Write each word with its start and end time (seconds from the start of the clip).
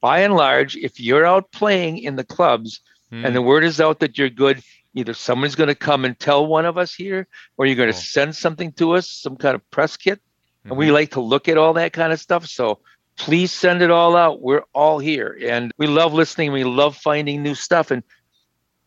by 0.00 0.20
and 0.20 0.34
large, 0.34 0.76
if 0.76 0.98
you're 1.00 1.26
out 1.26 1.50
playing 1.52 1.98
in 1.98 2.16
the 2.16 2.24
clubs 2.24 2.80
Hmm. 3.10 3.24
and 3.26 3.34
the 3.34 3.42
word 3.42 3.64
is 3.64 3.80
out 3.80 3.98
that 4.00 4.16
you're 4.18 4.30
good, 4.30 4.62
either 4.94 5.14
someone's 5.14 5.56
going 5.56 5.68
to 5.68 5.74
come 5.74 6.04
and 6.04 6.16
tell 6.18 6.46
one 6.46 6.64
of 6.64 6.78
us 6.78 6.94
here, 6.94 7.26
or 7.56 7.66
you're 7.66 7.74
going 7.76 7.92
to 7.92 7.98
send 7.98 8.36
something 8.36 8.70
to 8.74 8.92
us, 8.92 9.10
some 9.10 9.36
kind 9.36 9.54
of 9.56 9.70
press 9.70 9.96
kit. 9.96 10.20
And 10.64 10.72
Mm-hmm. 10.72 10.78
we 10.78 10.90
like 10.92 11.10
to 11.12 11.20
look 11.20 11.48
at 11.48 11.56
all 11.58 11.72
that 11.74 11.92
kind 11.92 12.12
of 12.12 12.20
stuff. 12.20 12.46
So 12.46 12.78
please 13.16 13.50
send 13.50 13.82
it 13.82 13.90
all 13.90 14.14
out. 14.16 14.40
We're 14.42 14.62
all 14.74 14.98
here. 15.00 15.36
And 15.42 15.72
we 15.78 15.86
love 15.86 16.12
listening. 16.14 16.52
We 16.52 16.64
love 16.64 16.96
finding 16.96 17.42
new 17.42 17.54
stuff. 17.54 17.90
And 17.90 18.02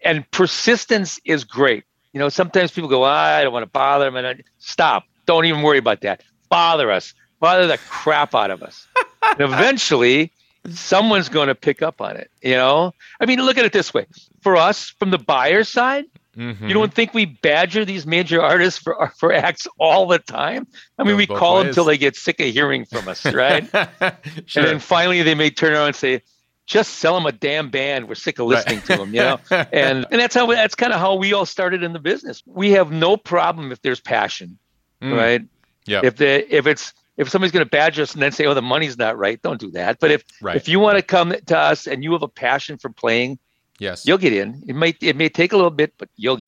and 0.06 0.30
persistence 0.32 1.20
is 1.26 1.44
great. 1.44 1.84
You 2.14 2.20
know, 2.20 2.30
sometimes 2.30 2.72
people 2.72 2.90
go, 2.90 3.04
"Ah, 3.04 3.38
I 3.38 3.44
don't 3.44 3.54
want 3.54 3.64
to 3.64 3.70
bother 3.70 4.06
them. 4.06 4.16
And 4.18 4.28
I, 4.28 4.36
stop. 4.60 5.04
Don't 5.26 5.46
even 5.46 5.62
worry 5.64 5.78
about 5.80 6.02
that. 6.02 6.22
Bother 6.50 6.92
us. 6.92 7.14
Bother 7.40 7.68
the 7.68 7.78
crap 7.90 8.36
out 8.36 8.52
of 8.52 8.62
us. 8.64 8.88
and 9.32 9.42
eventually, 9.54 10.32
someone's 10.70 11.30
going 11.30 11.48
to 11.48 11.56
pick 11.56 11.82
up 11.82 12.02
on 12.02 12.16
it. 12.18 12.30
You 12.42 12.56
know, 12.56 12.94
I 13.20 13.26
mean, 13.26 13.40
look 13.42 13.58
at 13.58 13.66
it 13.66 13.74
this 13.74 13.94
way: 13.94 14.06
for 14.42 14.56
us, 14.56 14.90
from 14.90 15.12
the 15.12 15.18
buyer 15.18 15.64
side, 15.64 16.06
Mhm. 16.38 16.68
you 16.68 16.74
don't 16.74 16.92
think 16.94 17.14
we 17.14 17.26
badger 17.26 17.86
these 17.86 18.08
major 18.08 18.42
artists 18.42 18.80
for 18.82 19.12
for 19.18 19.32
acts 19.34 19.68
all 19.78 20.08
the 20.08 20.20
time? 20.20 20.66
I 20.98 21.04
mean, 21.04 21.16
we 21.16 21.28
call 21.28 21.58
them 21.58 21.68
ways. 21.68 21.72
until 21.72 21.86
they 21.86 21.98
get 21.98 22.16
sick 22.16 22.40
of 22.40 22.48
hearing 22.48 22.86
from 22.86 23.08
us, 23.08 23.26
right? 23.26 23.68
sure. 24.48 24.64
And 24.64 24.68
then 24.68 24.80
finally, 24.80 25.22
they 25.22 25.36
may 25.36 25.50
turn 25.52 25.74
around 25.74 25.88
and 25.88 25.96
say, 25.96 26.22
"Just 26.66 26.96
sell 26.96 27.14
them 27.14 27.26
a 27.28 27.32
damn 27.32 27.70
band. 27.70 28.08
We're 28.08 28.16
sick 28.16 28.40
of 28.40 28.48
listening 28.48 28.82
to 28.84 28.98
them." 28.98 29.14
You 29.14 29.20
know, 29.22 29.40
and 29.52 30.06
and 30.10 30.20
that's 30.22 30.34
how 30.34 30.48
that's 30.48 30.76
kind 30.76 30.92
of 30.94 31.00
how 31.00 31.16
we 31.16 31.34
all 31.34 31.46
started 31.46 31.84
in 31.84 31.94
the 31.94 32.00
business. 32.00 32.42
We 32.48 32.72
have 32.72 32.92
no 32.92 33.16
problem 33.18 33.72
if 33.72 33.82
there's 33.82 34.00
passion, 34.00 34.58
Mm. 35.04 35.16
right? 35.18 35.42
Yeah. 35.86 36.02
If 36.04 36.16
the 36.16 36.56
if 36.56 36.66
it's 36.66 36.94
if 37.18 37.30
somebody's 37.30 37.52
going 37.52 37.66
to 37.66 37.70
badge 37.70 38.00
us 38.00 38.14
and 38.14 38.22
then 38.22 38.32
say, 38.32 38.46
"Oh, 38.46 38.54
the 38.54 38.62
money's 38.62 38.98
not 38.98 39.18
right," 39.18 39.42
don't 39.42 39.60
do 39.60 39.72
that. 39.72 40.00
But 40.00 40.12
if 40.12 40.24
Right. 40.42 40.56
if 40.56 40.68
you 40.68 40.80
want 40.80 40.98
to 40.98 41.04
come 41.04 41.34
to 41.48 41.58
us 41.58 41.88
and 41.88 42.04
you 42.04 42.12
have 42.14 42.24
a 42.24 42.28
passion 42.28 42.78
for 42.78 42.90
playing, 42.90 43.40
yes. 43.80 44.06
you'll 44.06 44.18
get 44.18 44.34
in. 44.34 44.64
It 44.68 44.76
might 44.76 44.98
it 45.02 45.16
may 45.16 45.30
take 45.30 45.54
a 45.54 45.56
little 45.56 45.72
bit, 45.72 45.94
but 45.98 46.10
you'll. 46.16 46.40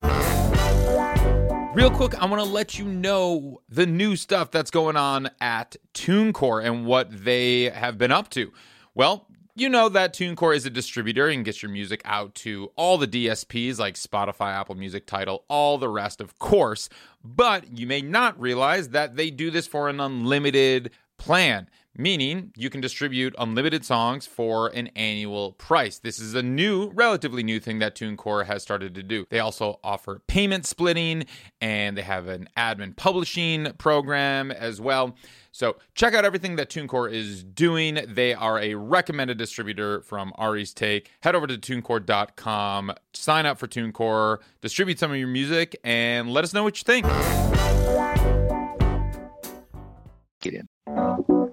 Real 1.74 1.90
quick, 1.90 2.14
I 2.20 2.24
want 2.24 2.42
to 2.42 2.48
let 2.48 2.78
you 2.78 2.86
know 2.86 3.60
the 3.68 3.84
new 3.84 4.16
stuff 4.16 4.50
that's 4.50 4.70
going 4.70 4.96
on 4.96 5.28
at 5.42 5.76
TuneCore 5.92 6.64
and 6.64 6.86
what 6.86 7.24
they 7.24 7.64
have 7.64 7.98
been 7.98 8.10
up 8.10 8.30
to. 8.30 8.50
Well, 8.94 9.28
you 9.56 9.70
know 9.70 9.88
that 9.88 10.12
TuneCore 10.12 10.54
is 10.54 10.66
a 10.66 10.70
distributor 10.70 11.28
and 11.28 11.44
gets 11.44 11.62
your 11.62 11.72
music 11.72 12.02
out 12.04 12.34
to 12.36 12.70
all 12.76 12.98
the 12.98 13.08
DSPs 13.08 13.78
like 13.78 13.94
Spotify, 13.94 14.52
Apple 14.52 14.74
Music, 14.74 15.06
Tidal, 15.06 15.44
all 15.48 15.78
the 15.78 15.88
rest, 15.88 16.20
of 16.20 16.38
course. 16.38 16.90
But 17.24 17.76
you 17.76 17.86
may 17.86 18.02
not 18.02 18.38
realize 18.38 18.90
that 18.90 19.16
they 19.16 19.30
do 19.30 19.50
this 19.50 19.66
for 19.66 19.88
an 19.88 19.98
unlimited 19.98 20.90
plan 21.16 21.70
meaning 21.98 22.52
you 22.56 22.70
can 22.70 22.80
distribute 22.80 23.34
unlimited 23.38 23.84
songs 23.84 24.26
for 24.26 24.68
an 24.68 24.88
annual 24.88 25.52
price. 25.52 25.98
This 25.98 26.18
is 26.18 26.34
a 26.34 26.42
new, 26.42 26.90
relatively 26.94 27.42
new 27.42 27.60
thing 27.60 27.78
that 27.78 27.94
TuneCore 27.94 28.46
has 28.46 28.62
started 28.62 28.94
to 28.94 29.02
do. 29.02 29.26
They 29.30 29.40
also 29.40 29.80
offer 29.82 30.20
payment 30.26 30.66
splitting 30.66 31.24
and 31.60 31.96
they 31.96 32.02
have 32.02 32.28
an 32.28 32.48
admin 32.56 32.96
publishing 32.96 33.72
program 33.78 34.50
as 34.50 34.80
well. 34.80 35.16
So 35.52 35.76
check 35.94 36.12
out 36.12 36.26
everything 36.26 36.56
that 36.56 36.68
TuneCore 36.68 37.10
is 37.10 37.42
doing. 37.42 37.98
They 38.06 38.34
are 38.34 38.58
a 38.58 38.74
recommended 38.74 39.38
distributor 39.38 40.02
from 40.02 40.34
Ari's 40.36 40.74
Take. 40.74 41.10
Head 41.20 41.34
over 41.34 41.46
to 41.46 41.56
tunecore.com, 41.56 42.92
sign 43.14 43.46
up 43.46 43.58
for 43.58 43.66
TuneCore, 43.66 44.38
distribute 44.60 44.98
some 44.98 45.10
of 45.10 45.16
your 45.16 45.28
music, 45.28 45.76
and 45.82 46.30
let 46.30 46.44
us 46.44 46.52
know 46.52 46.62
what 46.62 46.76
you 46.78 46.84
think. 46.84 47.06
get 50.40 50.54
in. 50.54 51.45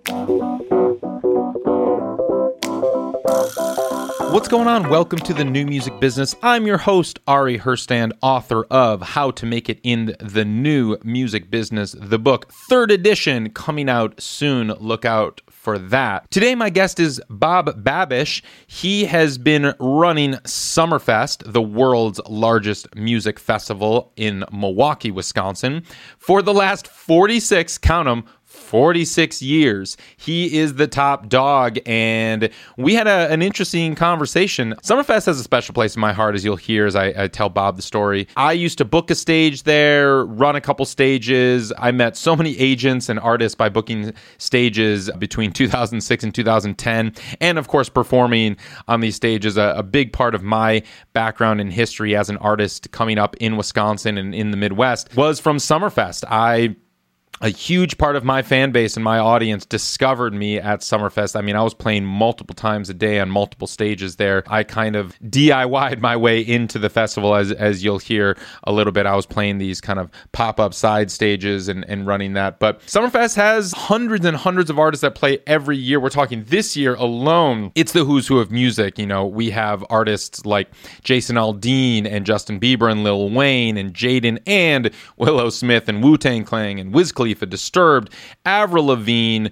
What's 4.34 4.50
going 4.50 4.68
on? 4.68 4.90
Welcome 4.90 5.20
to 5.20 5.34
the 5.34 5.46
New 5.46 5.66
Music 5.66 5.98
Business. 6.02 6.36
I'm 6.44 6.68
your 6.68 6.78
host, 6.78 7.20
Ari 7.26 7.60
Herstand, 7.60 8.12
author 8.22 8.66
of 8.66 9.02
How 9.02 9.32
to 9.32 9.46
Make 9.46 9.70
It 9.70 9.80
in 9.84 10.18
the 10.20 10.44
New 10.44 10.98
Music 11.06 11.50
Business, 11.50 11.96
the 11.98 12.20
book, 12.20 12.52
third 12.52 12.92
edition, 12.92 13.52
coming 13.52 13.88
out 13.90 14.20
soon. 14.20 14.74
Look 14.74 15.06
out 15.06 15.40
for 15.50 15.78
that. 15.80 16.30
Today, 16.32 16.56
my 16.56 16.70
guest 16.70 17.00
is 17.00 17.22
Bob 17.30 17.82
Babisch. 17.84 18.42
He 18.68 19.06
has 19.06 19.38
been 19.38 19.74
running 19.80 20.34
Summerfest, 20.34 21.50
the 21.50 21.62
world's 21.62 22.20
largest 22.28 22.94
music 22.96 23.40
festival 23.40 24.12
in 24.18 24.44
Milwaukee, 24.52 25.12
Wisconsin, 25.12 25.84
for 26.18 26.42
the 26.42 26.54
last 26.54 26.88
46, 26.88 27.78
count 27.78 28.08
them, 28.08 28.26
46 28.64 29.42
years. 29.42 29.98
He 30.18 30.58
is 30.58 30.76
the 30.76 30.88
top 30.88 31.30
dog, 31.30 31.78
and 31.86 32.50
we 32.78 32.96
had 32.96 33.08
a, 33.08 33.32
an 33.32 33.42
interesting 33.42 33.96
conversation. 33.96 34.74
Summerfest 34.84 35.26
has 35.26 35.40
a 35.40 35.44
special 35.44 35.74
place 35.74 35.96
in 35.96 36.02
my 36.02 36.14
heart, 36.14 36.36
as 36.36 36.44
you'll 36.44 36.56
hear 36.56 36.86
as 36.86 36.96
I, 36.96 37.14
I 37.16 37.28
tell 37.28 37.50
Bob 37.50 37.76
the 37.76 37.82
story. 37.82 38.28
I 38.36 38.54
used 38.54 38.78
to 38.80 38.86
book 38.86 39.12
a 39.12 39.16
stage 39.16 39.64
there, 39.64 40.26
run 40.26 40.56
a 40.56 40.62
couple 40.62 40.86
stages. 40.86 41.72
I 41.78 41.92
met 41.92 42.18
so 42.18 42.36
many 42.36 42.58
agents 42.58 43.10
and 43.10 43.20
artists 43.20 43.56
by 43.56 43.70
booking 43.70 44.14
stages 44.38 45.12
between 45.20 45.52
2006 45.52 46.24
and 46.24 46.34
2010, 46.34 47.14
and 47.42 47.58
of 47.58 47.68
course, 47.68 47.90
performing 47.90 48.58
on 48.88 49.02
these 49.02 49.16
stages. 49.16 49.58
A, 49.58 49.74
a 49.78 49.84
big 49.84 50.14
part 50.14 50.36
of 50.36 50.44
my 50.44 50.84
background 51.14 51.62
in 51.62 51.70
history 51.70 52.16
as 52.16 52.30
an 52.30 52.38
artist 52.38 52.92
coming 52.92 53.18
up 53.18 53.36
in 53.38 53.58
Wisconsin 53.58 54.18
and 54.18 54.34
in 54.34 54.52
the 54.52 54.58
Midwest 54.58 55.16
was 55.16 55.40
from 55.40 55.58
Summerfest. 55.58 56.24
I 56.30 56.76
a 57.44 57.50
huge 57.50 57.98
part 57.98 58.16
of 58.16 58.24
my 58.24 58.42
fan 58.42 58.72
base 58.72 58.96
and 58.96 59.04
my 59.04 59.20
audience 59.20 59.66
discovered 59.66 60.34
me 60.34 60.58
at 60.58 60.80
Summerfest. 60.80 61.36
I 61.36 61.42
mean, 61.42 61.58
I 61.58 61.62
was 61.62 61.74
playing 61.74 62.06
multiple 62.06 62.56
times 62.56 62.90
a 62.90 62.94
day 62.94 63.20
on 63.20 63.30
multiple 63.30 63.68
stages 63.68 64.16
there. 64.16 64.44
I 64.48 64.64
kind 64.64 64.96
of 64.96 65.14
DIY'd 65.20 66.02
my 66.02 66.16
way 66.16 66.40
into 66.40 66.80
the 66.80 66.90
festival, 66.90 67.36
as, 67.36 67.52
as 67.52 67.84
you'll 67.84 68.00
hear 68.00 68.38
a 68.64 68.72
little 68.72 68.94
bit. 68.94 69.06
I 69.06 69.16
was 69.16 69.26
playing 69.26 69.58
these 69.58 69.82
kind 69.82 70.00
of 70.00 70.10
pop 70.32 70.58
up 70.58 70.74
side 70.74 71.12
stages 71.12 71.68
and, 71.68 71.84
and 71.90 72.08
running 72.08 72.32
that. 72.34 72.60
But 72.60 72.80
Summerfest 72.86 73.36
has 73.36 73.74
hundreds 73.74 74.26
and 74.26 74.38
hundreds 74.38 74.70
of 74.70 74.80
artists 74.80 75.02
that 75.02 75.14
play 75.14 75.40
every 75.46 75.76
year. 75.76 76.00
We're 76.00 76.10
talking 76.10 76.46
this 76.46 76.78
year 76.78 76.96
alone, 76.96 77.74
it's 77.76 77.92
the 77.92 78.06
who's 78.06 78.26
who 78.26 78.40
of 78.40 78.52
music. 78.52 78.98
You 78.98 79.06
know, 79.06 79.26
we 79.26 79.50
have 79.50 79.84
artists 79.90 80.46
like 80.46 80.70
Jason 81.04 81.36
Aldean 81.36 82.06
and 82.06 82.26
Justin 82.26 82.58
Bieber 82.58 82.90
and 82.90 83.04
Lil 83.04 83.30
Wayne 83.30 83.76
and 83.76 83.94
Jaden 83.94 84.42
and 84.48 84.92
Willow 85.18 85.50
Smith 85.50 85.90
and 85.90 86.02
Wu 86.02 86.18
Tang 86.18 86.46
Clan 86.46 86.64
and 86.80 86.94
Wiz 86.94 87.12
Khalifa, 87.12 87.33
Disturbed, 87.46 88.12
Avril 88.46 88.86
Lavigne, 88.88 89.50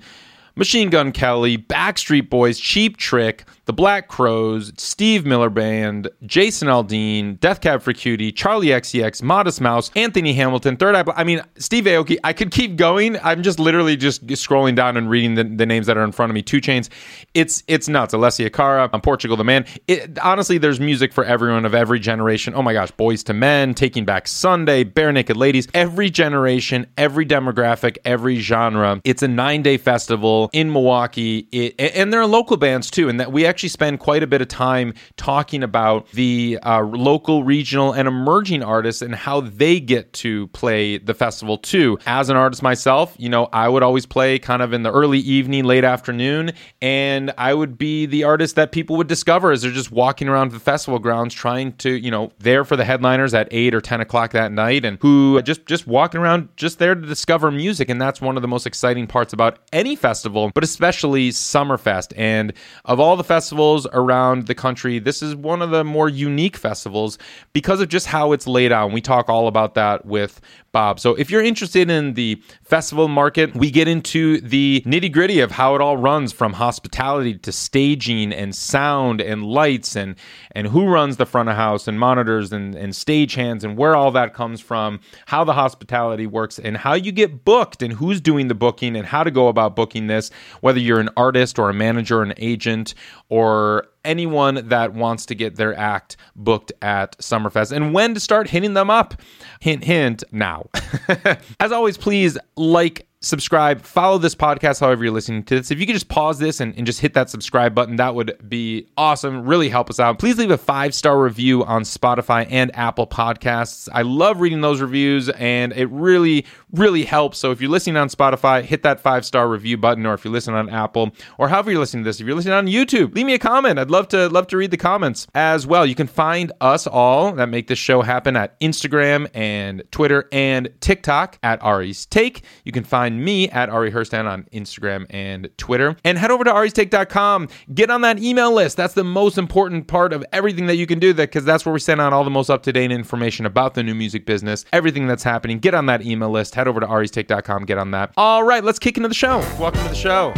Machine 0.56 0.90
Gun 0.90 1.12
Kelly, 1.12 1.58
Backstreet 1.58 2.30
Boys, 2.30 2.60
Cheap 2.60 2.98
Trick, 2.98 3.46
The 3.66 3.74
Black 3.74 4.08
Crowes, 4.08 4.74
Steve 4.78 5.26
Miller 5.26 5.50
Band, 5.50 6.10
Jason 6.26 6.68
Aldean, 6.68 7.40
Death 7.40 7.62
Cab 7.62 7.82
for 7.82 7.94
Cutie, 7.94 8.32
Charli 8.34 8.68
XCX, 8.68 9.24
Modest 9.24 9.62
Mouse, 9.62 9.92
Anthony 9.96 10.34
Hamilton, 10.34 10.76
Third 10.76 10.96
Eye. 10.96 11.04
I 11.16 11.24
mean, 11.24 11.42
Steve 11.58 11.86
Aoki. 11.86 12.18
I 12.24 12.34
could 12.34 12.52
keep 12.52 12.76
going. 12.76 13.18
I'm 13.20 13.44
just 13.44 13.60
literally 13.60 13.96
just 13.96 14.28
scrolling 14.28 14.76
down 14.76 14.98
and 14.98 15.10
reading 15.10 15.36
the, 15.36 15.44
the 15.44 15.66
names 15.66 15.88
that 15.88 15.98
are 15.98 16.04
in 16.04 16.12
front 16.12 16.30
of 16.30 16.34
me. 16.34 16.42
2 16.42 16.60
Chainz. 16.60 16.90
It's 17.34 17.64
it's 17.68 17.88
nuts. 17.88 18.14
Alessia 18.14 18.52
Cara, 18.52 18.90
um, 18.92 19.02
Portugal 19.02 19.38
the 19.38 19.44
Man. 19.44 19.66
It, 19.88 20.20
honestly, 20.20 20.58
there's 20.58 20.80
music 20.80 21.14
for 21.14 21.24
everyone 21.24 21.66
of 21.66 21.74
every 21.74 22.00
generation. 22.00 22.54
Oh 22.56 22.62
my 22.62 22.74
gosh, 22.74 22.92
Boyz 22.92 23.28
II 23.30 23.38
Men, 23.38 23.74
Taking 23.74 24.06
Back 24.06 24.28
Sunday, 24.28 24.84
Barenaked 24.84 25.36
Ladies. 25.36 25.68
Every 25.74 26.10
generation, 26.10 26.88
every 26.98 27.26
demographic, 27.26 27.98
every 28.04 28.40
genre. 28.40 29.00
It's 29.04 29.24
a 29.24 29.28
nine 29.28 29.62
day 29.62 29.78
festival 29.78 30.41
in 30.54 30.72
Milwaukee, 30.72 31.48
it, 31.52 31.76
and 31.80 32.12
there 32.12 32.22
are 32.22 32.28
local 32.28 32.58
bands 32.58 32.90
too. 32.90 33.10
And 33.10 33.20
that 33.20 33.32
we 33.32 33.46
actually 33.46 33.70
spend 33.70 34.00
quite 34.00 34.24
a 34.24 34.28
bit 34.28 34.42
of 34.42 34.48
time 34.48 34.94
talking 35.18 35.64
about 35.64 36.10
the 36.12 36.60
uh, 36.64 36.82
local, 36.82 37.44
regional, 37.44 37.94
and 37.94 38.08
emerging 38.08 38.64
artists 38.64 39.02
and 39.02 39.14
how 39.14 39.42
they 39.42 39.80
get 39.80 40.14
to 40.14 40.48
play 40.48 40.98
the 40.98 41.14
festival 41.14 41.58
too. 41.58 41.98
As 42.06 42.30
an 42.30 42.38
artist 42.38 42.64
myself, 42.64 43.16
you 43.18 43.30
know, 43.30 43.50
I 43.54 43.68
would 43.68 43.84
always 43.84 44.06
play 44.06 44.40
kind 44.40 44.62
of 44.62 44.74
in 44.74 44.84
the 44.84 44.92
early 44.92 45.20
evening, 45.20 45.66
late 45.66 45.84
afternoon, 45.84 46.52
and 46.82 47.34
I 47.38 47.54
would 47.54 47.78
be 47.78 48.06
the 48.06 48.24
artist 48.24 48.56
that 48.56 48.72
people 48.72 48.96
would 48.98 49.08
discover 49.08 49.52
as 49.52 49.62
they're 49.62 49.72
just 49.72 49.92
walking 49.92 50.28
around 50.28 50.52
the 50.52 50.60
festival 50.60 51.00
grounds 51.00 51.34
trying 51.34 51.74
to, 51.78 51.92
you 51.92 52.12
know, 52.12 52.32
there 52.40 52.64
for 52.64 52.76
the 52.76 52.86
headliners 52.86 53.34
at 53.34 53.48
eight 53.52 53.74
or 53.74 53.82
ten 53.82 54.02
o'clock 54.02 54.32
that 54.32 54.52
night, 54.52 54.86
and 54.86 54.98
who 55.02 55.42
just 55.42 55.66
just 55.66 55.88
walking 55.88 56.22
around 56.22 56.50
just 56.56 56.80
there 56.80 56.96
to 56.96 57.02
discover 57.02 57.52
music, 57.52 57.90
and 57.90 58.02
that's 58.02 58.22
one 58.22 58.36
of 58.36 58.42
the 58.42 58.48
most 58.48 58.66
exciting 58.66 59.08
parts 59.08 59.34
about 59.34 59.60
any 59.74 59.96
festival, 59.96 60.31
but 60.32 60.64
especially 60.64 61.30
Summerfest. 61.30 62.14
And 62.16 62.54
of 62.86 63.00
all 63.00 63.16
the 63.16 63.24
festivals 63.24 63.88
around 63.94 64.48
the 64.48 64.56
country, 64.56 65.00
this 65.00 65.22
is 65.22 65.36
one 65.36 65.62
of 65.62 65.70
the 65.72 65.84
more 65.84 66.10
unique 66.10 66.58
festivals 66.58 67.18
because 67.54 67.82
of 67.82 67.90
just 67.90 68.08
how 68.08 68.32
it's 68.32 68.48
laid 68.48 68.72
out. 68.72 68.86
And 68.86 68.94
we 68.94 69.02
talk 69.02 69.30
all 69.30 69.48
about 69.48 69.76
that 69.76 70.06
with 70.06 70.42
Bob. 70.72 71.02
So 71.02 71.16
if 71.16 71.30
you're 71.30 71.44
interested 71.44 71.90
in 71.90 72.14
the 72.14 72.42
festival 72.64 73.10
market, 73.10 73.54
we 73.54 73.72
get 73.72 73.90
into 73.90 74.40
the 74.40 74.82
nitty 74.86 75.12
gritty 75.12 75.42
of 75.42 75.52
how 75.52 75.76
it 75.76 75.82
all 75.82 75.98
runs 75.98 76.32
from 76.32 76.54
hospitality 76.54 77.38
to 77.40 77.52
staging 77.52 78.32
and 78.32 78.56
sound 78.56 79.20
and 79.20 79.44
lights 79.44 79.98
and 79.98 80.16
and 80.52 80.68
who 80.68 80.88
runs 80.88 81.18
the 81.18 81.26
front 81.26 81.50
of 81.50 81.58
house 81.58 81.90
and 81.90 82.00
monitors 82.00 82.54
and, 82.54 82.74
and 82.76 82.96
stage 82.96 83.36
hands 83.36 83.66
and 83.66 83.78
where 83.78 83.98
all 83.98 84.12
that 84.12 84.34
comes 84.34 84.62
from, 84.62 85.02
how 85.26 85.44
the 85.44 85.54
hospitality 85.54 86.26
works 86.26 86.58
and 86.58 86.78
how 86.78 86.94
you 86.94 87.12
get 87.12 87.44
booked 87.44 87.82
and 87.82 87.94
who's 87.94 88.22
doing 88.22 88.48
the 88.48 88.56
booking 88.56 88.96
and 88.96 89.06
how 89.06 89.24
to 89.24 89.32
go 89.32 89.50
about 89.50 89.76
booking 89.76 90.08
this, 90.08 90.32
whether 90.62 90.80
you're 90.80 91.02
an 91.02 91.10
artist 91.18 91.60
or 91.60 91.70
a 91.70 91.74
manager 91.74 92.20
or 92.20 92.24
an 92.24 92.34
agent 92.38 92.94
or 93.28 93.88
anyone 94.04 94.68
that 94.70 94.94
wants 94.94 95.26
to 95.28 95.36
get 95.36 95.56
their 95.56 95.78
act 95.78 96.18
booked 96.36 96.72
at 96.82 97.18
Summerfest 97.20 97.72
and 97.72 97.94
when 97.94 98.14
to 98.14 98.20
start 98.20 98.50
hitting 98.50 98.74
them 98.74 98.90
up. 98.90 99.22
Hint, 99.60 99.84
hint, 99.84 100.24
now. 100.32 100.70
As 101.60 101.72
always, 101.72 101.98
please 101.98 102.38
like, 102.56 103.08
subscribe, 103.22 103.82
follow 103.84 104.18
this 104.18 104.34
podcast 104.34 104.80
however 104.80 105.04
you're 105.04 105.14
listening 105.14 105.44
to 105.44 105.58
this. 105.58 105.70
If 105.70 105.80
you 105.80 105.86
could 105.86 105.94
just 105.94 106.10
pause 106.10 106.40
this 106.40 106.60
and, 106.60 106.76
and, 106.76 106.86
just 106.86 107.00
hit 107.00 107.14
that 107.14 107.30
subscribe 107.30 107.76
button, 107.76 107.98
that 107.98 108.16
would 108.16 108.36
be 108.50 108.88
awesome. 108.98 109.46
Really 109.46 109.70
help 109.70 109.90
us 109.90 110.00
out. 110.00 110.18
Please 110.18 110.38
leave 110.38 110.50
a 110.50 110.58
five 110.58 110.94
star 110.94 111.22
review 111.22 111.64
on 111.64 111.84
Spotify 111.84 112.48
and 112.50 112.76
Apple 112.76 113.06
Podcasts. 113.06 113.88
I 113.94 114.02
love 114.02 114.42
reading 114.42 114.62
those 114.62 114.82
reviews 114.82 115.30
and 115.30 115.72
it 115.74 115.86
really, 115.92 116.46
really 116.74 117.04
helps. 117.04 117.38
So 117.38 117.52
if 117.52 117.62
you're 117.62 117.70
listening 117.70 117.98
on 117.98 118.10
Spotify, 118.10 118.64
hit 118.64 118.84
that 118.84 119.00
five 119.00 119.26
star 119.26 119.48
review 119.48 119.78
button, 119.78 120.06
or 120.06 120.14
if 120.14 120.24
you're 120.24 120.34
listening 120.34 120.58
on 120.58 120.70
Apple, 120.70 121.12
or 121.38 121.50
however 121.50 121.72
you're 121.72 121.80
listening 121.80 122.04
to 122.04 122.10
this, 122.10 122.20
if 122.20 122.28
you're 122.28 122.36
listening 122.36 122.54
on 122.54 122.68
YouTube, 122.68 123.16
leave 123.16 123.26
me 123.26 123.34
a 123.34 123.40
comment. 123.40 123.80
I'd 123.80 123.92
love 123.92 124.08
to 124.10 124.30
love 124.30 124.48
to 124.48 124.58
read 124.58 124.72
the 124.72 124.78
comments 124.78 125.28
as 125.34 125.66
well. 125.68 125.86
You 125.86 125.96
can 125.96 126.08
find 126.08 126.52
us 126.62 126.88
all 126.88 127.34
that 127.34 127.50
make 127.50 127.68
this 127.68 127.80
show 127.80 128.02
happen 128.02 128.36
at 128.36 128.60
Instagram 128.60 129.30
and 129.34 129.84
Twitter 129.92 130.28
and 130.32 130.70
TikTok 130.80 131.38
at 131.44 131.62
Ari's 131.64 132.06
Take. 132.06 132.44
You 132.64 132.72
can 132.72 132.84
find 132.84 133.24
me 133.24 133.50
at 133.50 133.70
Ari 133.70 133.92
Herstand 133.92 134.30
on 134.30 134.44
Instagram 134.54 135.06
and 135.10 135.50
Twitter. 135.58 135.96
And 136.04 136.18
head 136.18 136.32
over 136.32 136.44
to 136.44 136.56
aristake.com. 136.56 137.50
Get 137.74 137.90
on 137.90 138.02
that 138.02 138.20
email 138.20 138.54
list. 138.54 138.78
That's 138.78 138.94
the 138.94 139.04
most 139.04 139.38
important 139.38 139.88
part 139.88 140.14
of 140.14 140.26
everything 140.32 140.68
that 140.68 140.76
you 140.76 140.88
can 140.88 141.00
do 141.00 141.14
That 141.14 141.30
because 141.30 141.46
that's 141.46 141.66
where 141.66 141.74
we 141.74 141.80
send 141.80 142.02
out 142.02 142.14
all 142.14 142.24
the 142.24 142.30
most 142.30 142.50
up-to-date 142.50 142.92
information 142.92 143.46
about 143.46 143.74
the 143.74 143.84
new 143.84 143.96
music 143.96 144.26
business, 144.26 144.66
everything 144.74 145.08
that's 145.08 145.24
happening. 145.24 145.60
Get 145.60 145.74
on 145.74 145.86
that 145.88 146.06
email 146.06 146.30
list. 146.30 146.56
Head 146.62 146.68
over 146.68 146.80
to 146.80 146.94
aristake.com. 146.94 147.66
Get 147.66 147.80
on 147.80 147.90
that. 147.90 148.14
All 148.18 148.44
right, 148.44 148.64
let's 148.64 148.78
kick 148.78 148.96
into 148.96 149.10
the 149.10 149.16
show. 149.16 149.40
Welcome 149.60 149.82
to 149.82 149.90
the 149.90 149.96
show. 149.96 150.32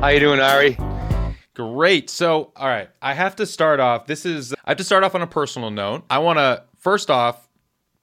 How 0.00 0.08
you 0.08 0.18
doing, 0.18 0.40
Ari? 0.40 0.76
Great. 1.54 2.10
So, 2.10 2.50
all 2.56 2.66
right, 2.66 2.90
I 3.00 3.14
have 3.14 3.36
to 3.36 3.46
start 3.46 3.78
off. 3.78 4.08
This 4.08 4.26
is 4.26 4.52
I 4.64 4.70
have 4.70 4.78
to 4.78 4.82
start 4.82 5.04
off 5.04 5.14
on 5.14 5.22
a 5.22 5.26
personal 5.28 5.70
note. 5.70 6.02
I 6.10 6.18
want 6.18 6.40
to 6.40 6.64
first 6.80 7.10
off 7.10 7.48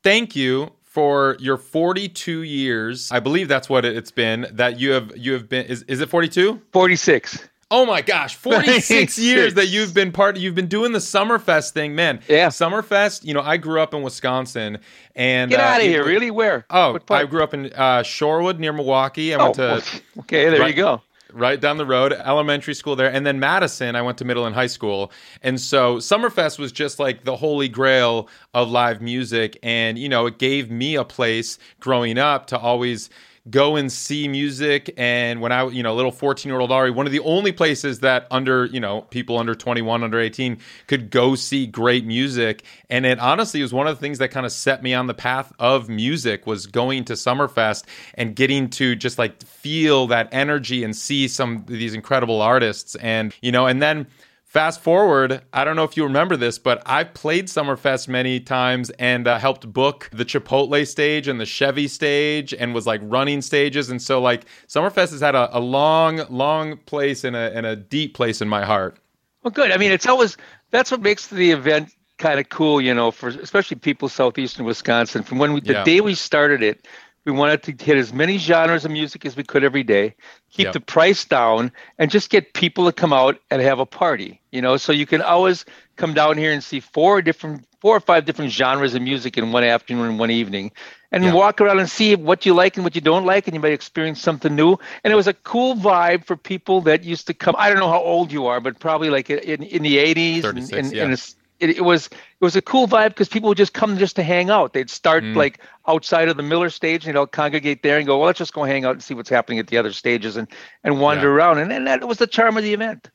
thank 0.03 0.37
you 0.37 0.71
for 0.83 1.35
your 1.37 1.57
42 1.57 2.43
years. 2.43 3.11
I 3.11 3.19
believe 3.19 3.49
that's 3.49 3.67
what 3.67 3.83
it's 3.83 4.11
been 4.11 4.47
that 4.53 4.79
you 4.79 4.91
have 4.91 5.11
you 5.17 5.33
have 5.33 5.49
been 5.49 5.65
is 5.65 5.83
is 5.83 5.99
it 5.99 6.07
42? 6.07 6.61
46. 6.71 7.49
Oh 7.71 7.85
my 7.85 8.01
gosh, 8.01 8.35
46 8.35 9.17
years 9.19 9.53
that 9.55 9.67
you've 9.67 9.93
been 9.93 10.11
part 10.11 10.37
you've 10.37 10.55
been 10.55 10.67
doing 10.67 10.91
the 10.91 10.99
Summerfest 10.99 11.71
thing, 11.71 11.95
man. 11.95 12.19
Yeah. 12.27 12.47
Summerfest, 12.49 13.25
you 13.25 13.33
know, 13.33 13.41
I 13.41 13.57
grew 13.57 13.81
up 13.81 13.93
in 13.93 14.01
Wisconsin 14.01 14.79
and 15.15 15.49
Get 15.49 15.59
uh, 15.59 15.63
out 15.63 15.81
of 15.81 15.87
here, 15.87 16.05
really? 16.05 16.31
Where? 16.31 16.65
Oh, 16.69 16.99
I 17.09 17.25
grew 17.25 17.43
up 17.43 17.53
in 17.53 17.67
uh, 17.67 18.03
Shorewood 18.03 18.59
near 18.59 18.73
Milwaukee. 18.73 19.33
I 19.33 19.37
oh, 19.37 19.43
went 19.45 19.55
to 19.55 19.83
Okay, 20.19 20.49
there 20.49 20.59
right, 20.59 20.69
you 20.69 20.75
go 20.75 21.01
right 21.33 21.59
down 21.59 21.77
the 21.77 21.85
road, 21.85 22.13
elementary 22.13 22.73
school 22.73 22.95
there. 22.95 23.11
And 23.11 23.25
then 23.25 23.39
Madison, 23.39 23.95
I 23.95 24.01
went 24.01 24.17
to 24.19 24.25
middle 24.25 24.45
and 24.45 24.55
high 24.55 24.67
school. 24.67 25.11
And 25.41 25.59
so 25.59 25.97
Summerfest 25.97 26.59
was 26.59 26.71
just 26.71 26.99
like 26.99 27.23
the 27.23 27.35
holy 27.35 27.67
grail 27.67 28.29
of 28.53 28.69
live 28.69 29.01
music. 29.01 29.57
And, 29.63 29.97
you 29.97 30.09
know, 30.09 30.27
it 30.27 30.37
gave 30.37 30.69
me 30.71 30.95
a 30.95 31.03
place 31.03 31.57
growing 31.79 32.17
up 32.17 32.47
to 32.47 32.57
always 32.57 33.09
go 33.49 33.75
and 33.75 33.91
see 33.91 34.27
music. 34.27 34.93
And 34.97 35.41
when 35.41 35.51
I, 35.51 35.67
you 35.67 35.83
know, 35.83 35.95
little 35.95 36.11
14 36.11 36.49
year 36.49 36.59
old 36.59 36.71
Ari, 36.71 36.91
one 36.91 37.05
of 37.05 37.11
the 37.11 37.19
only 37.19 37.51
places 37.51 37.99
that 37.99 38.27
under, 38.31 38.65
you 38.65 38.79
know, 38.79 39.01
people 39.01 39.37
under 39.37 39.53
21, 39.53 40.03
under 40.03 40.19
18 40.19 40.57
could 40.87 41.09
go 41.09 41.35
see 41.35 41.67
great 41.67 42.05
music. 42.05 42.63
And 42.89 43.05
it 43.05 43.19
honestly 43.19 43.61
was 43.61 43.73
one 43.73 43.87
of 43.87 43.97
the 43.97 44.01
things 44.01 44.19
that 44.19 44.29
kind 44.29 44.45
of 44.45 44.51
set 44.51 44.81
me 44.81 44.93
on 44.93 45.07
the 45.07 45.13
path 45.13 45.51
of 45.59 45.89
music 45.89 46.47
was 46.47 46.67
going 46.67 47.05
to 47.05 47.13
Summerfest 47.13 47.83
and 48.15 48.35
getting 48.35 48.69
to 48.71 48.95
just 48.95 49.17
like 49.17 49.43
feel 49.43 50.07
that 50.07 50.29
energy 50.31 50.83
and 50.83 50.95
see 50.95 51.27
some 51.27 51.57
of 51.57 51.67
these 51.67 51.93
incredible 51.93 52.41
artists. 52.41 52.95
And, 52.95 53.33
you 53.41 53.51
know, 53.51 53.67
and 53.67 53.81
then, 53.81 54.07
Fast 54.53 54.81
forward, 54.81 55.41
I 55.51 55.63
don't 55.63 55.75
know 55.75 55.83
if 55.83 55.97
you 55.97 56.03
remember 56.03 56.37
this, 56.37 56.59
but 56.59 56.83
I've 56.85 57.15
played 57.15 57.47
Summerfest 57.47 58.07
many 58.07 58.39
times 58.39 58.91
and 58.99 59.27
uh, 59.27 59.39
helped 59.39 59.73
book 59.73 60.11
the 60.13 60.23
Chipotle 60.23 60.85
stage 60.85 61.27
and 61.27 61.41
the 61.41 61.45
Chevy 61.47 61.87
stage 61.87 62.53
and 62.53 62.71
was 62.71 62.85
like 62.85 63.01
running 63.03 63.41
stages. 63.41 63.89
And 63.89 63.99
so, 63.99 64.21
like, 64.21 64.45
Summerfest 64.67 65.09
has 65.09 65.21
had 65.21 65.33
a, 65.33 65.57
a 65.57 65.59
long, 65.59 66.21
long 66.29 66.77
place 66.85 67.23
and 67.23 67.35
a, 67.35 67.51
and 67.57 67.65
a 67.65 67.75
deep 67.75 68.13
place 68.13 68.41
in 68.41 68.47
my 68.47 68.63
heart. 68.63 68.99
Well, 69.41 69.49
good. 69.49 69.71
I 69.71 69.77
mean, 69.77 69.91
it's 69.91 70.05
always 70.05 70.37
that's 70.69 70.91
what 70.91 71.01
makes 71.01 71.29
the 71.29 71.49
event 71.49 71.89
kind 72.19 72.39
of 72.39 72.49
cool, 72.49 72.79
you 72.79 72.93
know, 72.93 73.09
for 73.09 73.29
especially 73.29 73.77
people 73.77 74.07
southeastern 74.07 74.65
Wisconsin. 74.65 75.23
From 75.23 75.39
when 75.39 75.53
we, 75.53 75.61
the 75.61 75.73
yeah. 75.73 75.83
day 75.83 75.99
we 75.99 76.13
started 76.13 76.61
it, 76.61 76.87
we 77.25 77.31
wanted 77.31 77.63
to 77.63 77.85
hit 77.85 77.97
as 77.97 78.13
many 78.13 78.37
genres 78.37 78.85
of 78.85 78.91
music 78.91 79.25
as 79.25 79.35
we 79.35 79.43
could 79.43 79.63
every 79.63 79.83
day, 79.83 80.15
keep 80.51 80.65
yep. 80.65 80.73
the 80.73 80.79
price 80.81 81.23
down, 81.25 81.71
and 81.97 82.11
just 82.11 82.29
get 82.29 82.53
people 82.53 82.85
to 82.85 82.91
come 82.91 83.13
out 83.13 83.39
and 83.49 83.61
have 83.61 83.79
a 83.79 83.85
party. 83.85 84.41
You 84.51 84.61
know, 84.61 84.77
so 84.77 84.91
you 84.91 85.05
can 85.05 85.21
always 85.21 85.65
come 85.95 86.13
down 86.13 86.37
here 86.37 86.51
and 86.51 86.63
see 86.63 86.79
four 86.79 87.21
different, 87.21 87.65
four 87.79 87.95
or 87.95 87.99
five 88.01 88.25
different 88.25 88.51
genres 88.51 88.93
of 88.93 89.01
music 89.01 89.37
in 89.37 89.51
one 89.51 89.63
afternoon 89.63 90.09
and 90.09 90.19
one 90.19 90.31
evening, 90.31 90.71
and 91.11 91.23
yep. 91.23 91.33
walk 91.33 91.61
around 91.61 91.79
and 91.79 91.89
see 91.89 92.15
what 92.15 92.45
you 92.45 92.53
like 92.53 92.75
and 92.75 92.83
what 92.83 92.95
you 92.95 93.01
don't 93.01 93.25
like, 93.25 93.47
and 93.47 93.53
you 93.53 93.61
might 93.61 93.73
experience 93.73 94.19
something 94.19 94.53
new. 94.53 94.77
And 95.03 95.13
it 95.13 95.15
was 95.15 95.27
a 95.27 95.33
cool 95.33 95.75
vibe 95.75 96.25
for 96.25 96.35
people 96.35 96.81
that 96.81 97.03
used 97.03 97.27
to 97.27 97.33
come. 97.33 97.55
I 97.57 97.69
don't 97.69 97.79
know 97.79 97.89
how 97.89 98.01
old 98.01 98.31
you 98.31 98.47
are, 98.47 98.59
but 98.59 98.79
probably 98.79 99.09
like 99.09 99.29
in, 99.29 99.63
in 99.63 99.83
the 99.83 99.97
80s 99.97 100.43
and, 100.43 100.73
and, 100.73 100.93
yeah. 100.93 101.03
and 101.05 101.35
it, 101.63 101.77
it 101.77 101.81
was 101.85 102.07
it 102.07 102.41
was 102.41 102.55
a 102.55 102.61
cool 102.61 102.87
vibe 102.87 103.09
because 103.09 103.29
people 103.29 103.47
would 103.49 103.57
just 103.57 103.73
come 103.73 103.97
just 103.97 104.15
to 104.17 104.23
hang 104.23 104.49
out. 104.49 104.73
They'd 104.73 104.89
start 104.89 105.23
mm. 105.23 105.35
like 105.35 105.59
outside 105.87 106.27
of 106.27 106.35
the 106.35 106.43
Miller 106.43 106.69
stage, 106.69 107.05
and 107.05 107.15
they'll 107.15 107.25
congregate 107.25 107.83
there 107.83 107.97
and 107.97 108.05
go, 108.05 108.17
well, 108.17 108.27
let's 108.27 108.39
just 108.39 108.53
go 108.53 108.63
hang 108.63 108.85
out 108.85 108.91
and 108.91 109.03
see 109.03 109.13
what's 109.13 109.29
happening 109.29 109.59
at 109.59 109.67
the 109.67 109.77
other 109.77 109.93
stages 109.93 110.35
and 110.35 110.47
and 110.83 110.99
wander 110.99 111.27
yeah. 111.27 111.35
around. 111.35 111.59
And, 111.59 111.71
and 111.71 111.87
that 111.87 112.05
was 112.07 112.17
the 112.17 112.27
charm 112.27 112.57
of 112.57 112.63
the 112.63 112.73
event. 112.73 113.09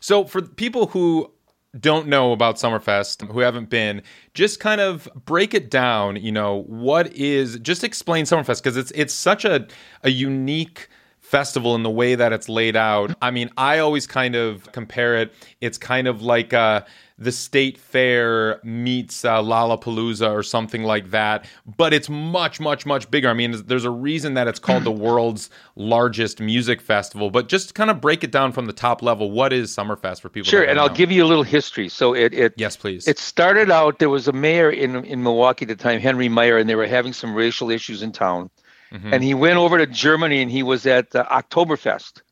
So 0.00 0.24
for 0.24 0.42
people 0.42 0.88
who 0.88 1.32
don't 1.78 2.06
know 2.06 2.32
about 2.32 2.56
Summerfest, 2.56 3.30
who 3.30 3.40
haven't 3.40 3.70
been, 3.70 4.02
just 4.34 4.60
kind 4.60 4.80
of 4.80 5.08
break 5.24 5.54
it 5.54 5.70
down. 5.70 6.16
You 6.16 6.32
know, 6.32 6.64
what 6.66 7.12
is 7.14 7.58
just 7.60 7.82
explain 7.82 8.26
Summerfest 8.26 8.62
because 8.62 8.76
it's 8.76 8.90
it's 8.92 9.14
such 9.14 9.44
a 9.44 9.66
a 10.02 10.10
unique 10.10 10.88
festival 11.26 11.74
in 11.74 11.82
the 11.82 11.90
way 11.90 12.14
that 12.14 12.32
it's 12.32 12.48
laid 12.48 12.76
out. 12.76 13.12
I 13.20 13.32
mean, 13.32 13.50
I 13.56 13.80
always 13.80 14.06
kind 14.06 14.36
of 14.36 14.70
compare 14.70 15.16
it. 15.16 15.34
It's 15.60 15.76
kind 15.76 16.06
of 16.06 16.22
like 16.22 16.52
a 16.52 16.86
the 17.18 17.32
state 17.32 17.78
fair 17.78 18.60
meets 18.62 19.24
uh, 19.24 19.42
Lollapalooza 19.42 20.30
or 20.30 20.42
something 20.42 20.82
like 20.82 21.10
that, 21.12 21.46
but 21.78 21.94
it's 21.94 22.10
much, 22.10 22.60
much, 22.60 22.84
much 22.84 23.10
bigger. 23.10 23.30
I 23.30 23.32
mean, 23.32 23.62
there's 23.66 23.86
a 23.86 23.90
reason 23.90 24.34
that 24.34 24.46
it's 24.46 24.58
called 24.58 24.84
the 24.84 24.90
world's 25.06 25.48
largest 25.76 26.40
music 26.40 26.80
festival. 26.80 27.30
But 27.30 27.48
just 27.48 27.74
kind 27.74 27.90
of 27.90 28.02
break 28.02 28.22
it 28.22 28.30
down 28.30 28.52
from 28.52 28.66
the 28.66 28.72
top 28.72 29.02
level. 29.02 29.30
What 29.30 29.52
is 29.52 29.74
Summerfest 29.74 30.20
for 30.20 30.28
people? 30.28 30.48
Sure, 30.48 30.62
and 30.62 30.78
I'll 30.78 30.94
give 30.94 31.10
you 31.10 31.24
a 31.24 31.26
little 31.26 31.42
history. 31.42 31.88
So 31.88 32.14
it, 32.14 32.34
it 32.34 32.54
yes, 32.56 32.76
please. 32.76 33.08
It 33.08 33.18
started 33.18 33.70
out. 33.70 33.98
There 33.98 34.10
was 34.10 34.28
a 34.28 34.32
mayor 34.32 34.70
in 34.70 35.04
in 35.04 35.22
Milwaukee 35.22 35.64
at 35.64 35.68
the 35.68 35.76
time, 35.76 36.00
Henry 36.00 36.28
Maier, 36.28 36.60
and 36.60 36.68
they 36.68 36.76
were 36.76 36.86
having 36.86 37.14
some 37.14 37.34
racial 37.34 37.70
issues 37.70 38.02
in 38.02 38.12
town. 38.12 38.50
Mm-hmm. 38.92 39.14
And 39.14 39.24
he 39.24 39.34
went 39.34 39.56
over 39.56 39.78
to 39.78 39.86
Germany 39.86 40.42
and 40.42 40.50
he 40.50 40.62
was 40.62 40.86
at 40.86 41.14
uh, 41.14 41.24
Oktoberfest 41.24 42.22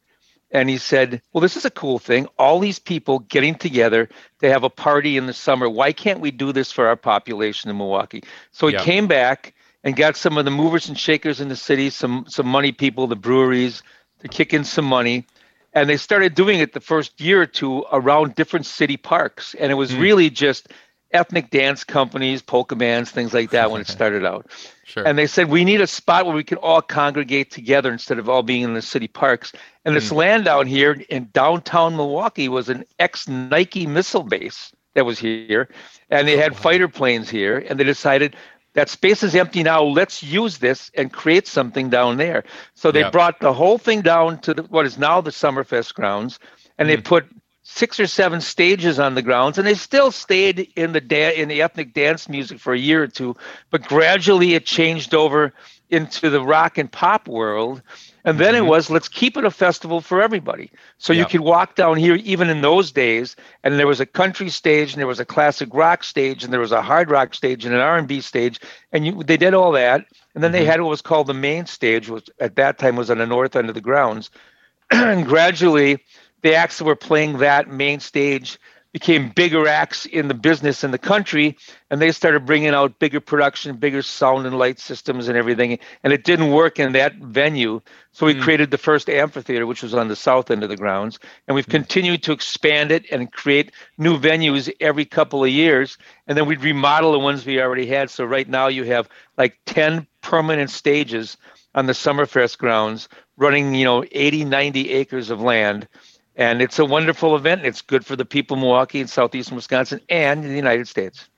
and 0.55 0.71
he 0.71 0.79
said, 0.79 1.21
Well, 1.33 1.43
this 1.43 1.57
is 1.57 1.65
a 1.65 1.71
cool 1.71 1.99
thing. 1.99 2.27
All 2.39 2.61
these 2.61 2.79
people 2.79 3.19
getting 3.19 3.57
together 3.57 4.09
to 4.41 4.49
have 4.49 4.63
a 4.63 4.71
party 4.71 5.17
in 5.17 5.27
the 5.27 5.33
summer. 5.33 5.69
Why 5.69 5.93
can't 5.93 6.21
we 6.21 6.31
do 6.31 6.53
this 6.53 6.71
for 6.71 6.87
our 6.87 6.97
population 6.97 7.69
in 7.71 7.77
Milwaukee? 7.77 8.23
So 8.53 8.69
he 8.69 8.77
came 8.77 9.09
back 9.09 9.55
and 9.83 9.97
got 9.97 10.17
some 10.17 10.39
of 10.39 10.45
the 10.45 10.51
movers 10.51 10.89
and 10.89 10.99
shakers 10.99 11.41
in 11.41 11.49
the 11.49 11.57
city, 11.57 11.91
some 11.91 12.25
some 12.29 12.47
money 12.47 12.73
people, 12.73 13.07
the 13.09 13.17
breweries, 13.17 13.83
to 14.21 14.29
kick 14.29 14.55
in 14.55 14.65
some 14.65 14.87
money. 14.87 15.27
And 15.75 15.91
they 15.91 15.97
started 15.97 16.37
doing 16.37 16.61
it 16.61 16.73
the 16.73 16.81
first 16.81 17.21
year 17.21 17.43
or 17.43 17.47
two 17.47 17.85
around 17.91 18.37
different 18.37 18.65
city 18.65 18.97
parks. 18.97 19.55
And 19.55 19.73
it 19.73 19.75
was 19.75 19.91
mm. 19.91 20.01
really 20.01 20.31
just 20.31 20.69
ethnic 21.14 21.50
dance 21.50 21.85
companies, 21.85 22.42
polka 22.42 22.76
bands, 22.76 23.11
things 23.11 23.33
like 23.33 23.50
that 23.50 23.71
when 23.71 23.80
it 23.80 23.87
started 23.88 24.26
out. 24.26 24.50
Sure. 24.85 25.06
And 25.06 25.16
they 25.16 25.26
said 25.26 25.49
we 25.49 25.64
need 25.64 25.80
a 25.80 25.87
spot 25.87 26.26
where 26.26 26.35
we 26.35 26.44
can 26.44 26.59
all 26.59 26.83
congregate 26.83 27.50
together 27.50 27.90
instead 27.90 28.18
of 28.18 28.28
all 28.28 28.42
being 28.42 28.62
in 28.62 28.75
the 28.75 28.83
city 28.83 29.09
parks. 29.09 29.52
And 29.85 29.97
this 29.97 30.11
mm. 30.11 30.16
land 30.16 30.44
down 30.44 30.66
here 30.66 30.92
in 31.09 31.30
downtown 31.33 31.97
Milwaukee 31.97 32.49
was 32.49 32.68
an 32.68 32.85
ex 32.99 33.26
Nike 33.26 33.87
missile 33.87 34.25
base 34.25 34.73
that 34.94 35.06
was 35.06 35.18
here, 35.18 35.68
and 36.11 36.28
they 36.28 36.37
had 36.37 36.52
oh, 36.52 36.54
wow. 36.54 36.61
fighter 36.61 36.88
planes 36.88 37.30
here. 37.30 37.59
And 37.59 37.80
they 37.80 37.85
decided 37.85 38.37
that 38.75 38.88
space 38.88 39.23
is 39.23 39.35
empty 39.35 39.62
now. 39.62 39.83
Let's 39.83 40.23
use 40.23 40.59
this 40.59 40.90
and 40.94 41.12
create 41.12 41.47
something 41.47 41.90
down 41.90 42.16
there. 42.16 42.44
So 42.75 42.92
they 42.92 43.00
yep. 43.00 43.12
brought 43.12 43.40
the 43.40 43.52
whole 43.52 43.78
thing 43.78 44.02
down 44.02 44.40
to 44.42 44.54
the, 44.54 44.62
what 44.64 44.85
is 44.85 44.99
now 44.99 45.21
the 45.21 45.30
Summerfest 45.30 45.94
grounds, 45.94 46.38
and 46.78 46.87
mm. 46.87 46.94
they 46.94 47.00
put 47.00 47.26
six 47.64 47.99
or 47.99 48.06
seven 48.06 48.40
stages 48.40 48.99
on 48.99 49.14
the 49.14 49.23
grounds, 49.23 49.59
and 49.59 49.66
they 49.66 49.75
still 49.75 50.12
stayed 50.12 50.71
in 50.76 50.92
the 50.92 51.00
da- 51.00 51.35
in 51.35 51.49
the 51.49 51.62
ethnic 51.62 51.92
dance 51.94 52.28
music 52.28 52.61
for 52.61 52.73
a 52.73 52.78
year 52.78 53.02
or 53.02 53.09
two, 53.09 53.35
but 53.71 53.83
gradually 53.83 54.54
it 54.54 54.66
changed 54.66 55.14
over 55.14 55.52
into 55.90 56.30
the 56.30 56.42
rock 56.42 56.78
and 56.78 56.90
pop 56.90 57.26
world. 57.26 57.83
And 58.26 58.38
then 58.38 58.54
mm-hmm. 58.54 58.64
it 58.64 58.68
was 58.68 58.90
let's 58.90 59.09
keep 59.09 59.37
it 59.37 59.44
a 59.44 59.50
festival 59.50 60.00
for 60.00 60.23
everybody. 60.23 60.71
So 60.99 61.12
you 61.12 61.26
could 61.26 61.40
walk 61.40 61.75
down 61.75 61.97
here 61.97 62.14
even 62.16 62.49
in 62.49 62.62
those 62.62 62.90
days, 62.90 63.37
and 63.62 63.78
there 63.78 63.87
was 63.87 64.00
a 64.00 64.06
country 64.06 64.49
stage, 64.49 64.92
and 64.92 65.00
there 65.00 65.06
was 65.06 65.21
a 65.21 65.26
classic 65.26 65.68
rock 65.73 66.04
stage, 66.04 66.44
and 66.44 66.52
there 66.52 66.61
was 66.61 66.73
a 66.73 66.83
hard 66.83 67.11
rock 67.11 67.35
stage, 67.35 67.64
and 67.64 67.75
an 67.75 67.80
R 67.80 67.99
and 67.99 68.09
B 68.09 68.21
stage, 68.21 68.61
and 68.92 69.06
you, 69.06 69.23
they 69.23 69.37
did 69.37 69.54
all 69.54 69.73
that. 69.73 70.06
And 70.35 70.42
then 70.42 70.52
mm-hmm. 70.52 70.61
they 70.61 70.64
had 70.64 70.80
what 70.80 70.90
was 70.90 71.02
called 71.02 71.26
the 71.26 71.35
main 71.35 71.66
stage, 71.66 72.09
which 72.09 72.28
at 72.40 72.56
that 72.56 72.78
time 72.78 72.97
was 72.97 73.11
on 73.11 73.18
the 73.18 73.26
north 73.26 73.56
end 73.56 73.68
of 73.68 73.75
the 73.75 73.80
grounds. 73.80 74.30
and 74.90 75.26
gradually, 75.26 76.02
the 76.45 76.55
acts 76.55 76.79
that 76.79 76.85
were 76.85 76.95
playing 76.95 77.39
that 77.39 77.69
main 77.69 77.99
stage 77.99 78.59
became 78.93 79.31
bigger 79.31 79.67
acts 79.67 80.07
in 80.07 80.29
the 80.29 80.35
business 80.35 80.85
in 80.85 80.93
the 80.93 80.99
country 80.99 81.57
and 81.91 82.01
they 82.01 82.13
started 82.13 82.47
bringing 82.47 82.69
out 82.69 82.99
bigger 83.01 83.19
production 83.19 83.75
bigger 83.77 84.03
sound 84.03 84.47
and 84.47 84.57
light 84.57 84.79
systems 84.79 85.27
and 85.27 85.37
everything 85.37 85.77
and 86.05 86.13
it 86.13 86.23
didn't 86.23 86.53
work 86.53 86.79
in 86.79 86.93
that 86.93 87.17
venue 87.17 87.81
so 88.13 88.27
we 88.27 88.35
mm. 88.35 88.43
created 88.43 88.71
the 88.71 88.79
first 88.79 89.09
amphitheater 89.09 89.67
which 89.67 89.83
was 89.83 89.95
on 89.95 90.07
the 90.07 90.15
south 90.15 90.49
end 90.49 90.63
of 90.63 90.69
the 90.69 90.77
grounds 90.77 91.19
and 91.49 91.55
we've 91.55 91.67
mm. 91.67 91.71
continued 91.73 92.23
to 92.23 92.31
expand 92.31 92.93
it 92.93 93.05
and 93.11 93.33
create 93.33 93.73
new 93.99 94.17
venues 94.17 94.73
every 94.81 95.05
couple 95.05 95.43
of 95.43 95.51
years 95.51 95.99
and 96.29 96.39
then 96.39 96.47
we'd 96.47 96.63
remodel 96.63 97.11
the 97.11 97.19
ones 97.19 97.45
we 97.45 97.61
already 97.61 97.87
had 97.87 98.09
so 98.11 98.23
right 98.23 98.49
now 98.49 98.69
you 98.69 98.85
have 98.85 99.09
like 99.39 99.59
10 99.67 100.07
permanent 100.21 100.71
stages 100.71 101.37
on 101.75 101.87
the 101.87 101.95
summerfest 101.95 102.59
grounds 102.59 103.09
running 103.37 103.75
you 103.75 103.85
know 103.85 104.05
80 104.13 104.45
90 104.45 104.91
acres 104.91 105.31
of 105.31 105.41
land 105.41 105.89
and 106.37 106.61
it's 106.61 106.79
a 106.79 106.85
wonderful 106.85 107.37
event. 107.37 107.64
It's 107.64 107.83
good 107.83 108.05
for 108.05 108.17
the 108.17 108.25
people 108.25 108.57
of 108.57 108.61
Milwaukee 108.61 109.00
and 109.00 109.09
southeastern 109.09 109.57
Wisconsin 109.57 110.00
and 110.09 110.45
the 110.45 110.55
United 110.55 110.88
States. 110.88 111.29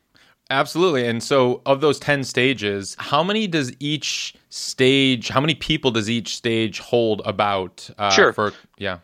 Absolutely. 0.49 1.07
And 1.07 1.23
so, 1.23 1.61
of 1.67 1.81
those 1.81 1.99
10 1.99 2.23
stages, 2.23 2.95
how 2.99 3.23
many 3.25 3.49
does 3.49 3.73
each 3.81 4.35
stage, 4.49 5.29
how 5.29 5.41
many 5.41 5.57
people 5.57 5.91
does 5.91 6.09
each 6.09 6.37
stage 6.37 6.79
hold 6.79 7.21
about? 7.25 7.88
Uh, 7.99 8.11
sure. 8.11 8.33
For, 8.33 8.53
yeah. 8.79 8.99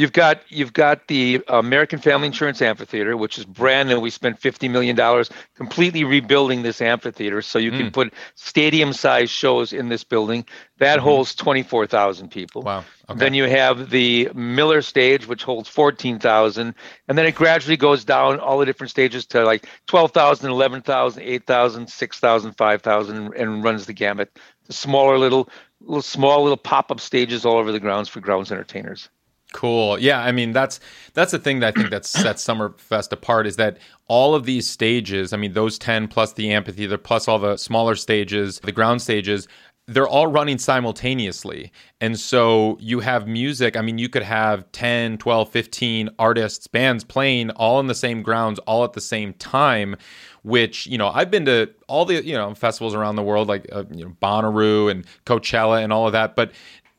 You've 0.00 0.12
got 0.12 0.40
you've 0.48 0.72
got 0.72 1.08
the 1.08 1.42
American 1.46 1.98
Family 1.98 2.28
Insurance 2.28 2.62
Amphitheater, 2.62 3.18
which 3.18 3.36
is 3.36 3.44
brand 3.44 3.90
new. 3.90 4.00
We 4.00 4.08
spent 4.08 4.38
fifty 4.38 4.66
million 4.66 4.96
dollars 4.96 5.28
completely 5.56 6.04
rebuilding 6.04 6.62
this 6.62 6.80
amphitheater, 6.80 7.42
so 7.42 7.58
you 7.58 7.70
mm. 7.70 7.76
can 7.76 7.90
put 7.90 8.14
stadium-sized 8.34 9.30
shows 9.30 9.74
in 9.74 9.90
this 9.90 10.02
building. 10.02 10.46
That 10.78 10.96
mm-hmm. 10.96 11.04
holds 11.04 11.34
twenty-four 11.34 11.86
thousand 11.86 12.30
people. 12.30 12.62
Wow. 12.62 12.82
Okay. 13.10 13.18
Then 13.18 13.34
you 13.34 13.44
have 13.44 13.90
the 13.90 14.30
Miller 14.34 14.80
stage, 14.80 15.26
which 15.26 15.42
holds 15.42 15.68
fourteen 15.68 16.18
thousand, 16.18 16.76
and 17.06 17.18
then 17.18 17.26
it 17.26 17.34
gradually 17.34 17.76
goes 17.76 18.02
down 18.02 18.40
all 18.40 18.58
the 18.58 18.64
different 18.64 18.92
stages 18.92 19.26
to 19.26 19.44
like 19.44 19.66
12,000, 19.86 20.50
11,000, 20.50 21.22
8,000, 21.22 21.90
6,000, 21.90 22.52
5,000, 22.56 23.34
and 23.34 23.62
runs 23.62 23.84
the 23.84 23.92
gamut. 23.92 24.34
The 24.66 24.72
smaller 24.72 25.18
little, 25.18 25.50
little 25.82 26.00
small 26.00 26.42
little 26.42 26.56
pop-up 26.56 27.00
stages 27.00 27.44
all 27.44 27.58
over 27.58 27.70
the 27.70 27.80
grounds 27.80 28.08
for 28.08 28.20
grounds 28.20 28.50
entertainers. 28.50 29.10
Cool. 29.52 29.98
Yeah, 29.98 30.20
I 30.20 30.30
mean 30.30 30.52
that's 30.52 30.78
that's 31.14 31.32
the 31.32 31.38
thing 31.38 31.60
that 31.60 31.68
I 31.68 31.72
think 31.72 31.90
that 31.90 32.04
sets 32.04 32.44
Summerfest 32.46 33.12
apart 33.12 33.46
is 33.46 33.56
that 33.56 33.78
all 34.06 34.34
of 34.34 34.44
these 34.44 34.66
stages, 34.68 35.32
I 35.32 35.36
mean 35.38 35.54
those 35.54 35.78
10 35.78 36.08
plus 36.08 36.32
the 36.34 36.52
amphitheater 36.52 36.98
plus 36.98 37.26
all 37.26 37.38
the 37.38 37.56
smaller 37.56 37.96
stages, 37.96 38.60
the 38.60 38.72
ground 38.72 39.02
stages, 39.02 39.48
they're 39.88 40.06
all 40.06 40.28
running 40.28 40.58
simultaneously. 40.58 41.72
And 42.00 42.16
so 42.18 42.78
you 42.80 43.00
have 43.00 43.26
music, 43.26 43.76
I 43.76 43.82
mean 43.82 43.98
you 43.98 44.08
could 44.08 44.22
have 44.22 44.70
10, 44.70 45.18
12, 45.18 45.50
15 45.50 46.10
artists, 46.20 46.68
bands 46.68 47.02
playing 47.02 47.50
all 47.50 47.80
in 47.80 47.88
the 47.88 47.94
same 47.94 48.22
grounds 48.22 48.60
all 48.60 48.84
at 48.84 48.92
the 48.92 49.00
same 49.00 49.32
time 49.34 49.96
which 50.42 50.86
you 50.86 50.96
know 50.96 51.08
I've 51.08 51.30
been 51.30 51.44
to 51.44 51.68
all 51.86 52.06
the 52.06 52.24
you 52.24 52.32
know 52.34 52.54
festivals 52.54 52.94
around 52.94 53.16
the 53.16 53.22
world 53.22 53.48
like 53.48 53.66
uh, 53.72 53.84
you 53.90 54.04
know 54.04 54.16
Bonnaroo 54.22 54.90
and 54.90 55.04
Coachella 55.26 55.82
and 55.82 55.92
all 55.92 56.06
of 56.06 56.12
that, 56.12 56.34
but 56.34 56.52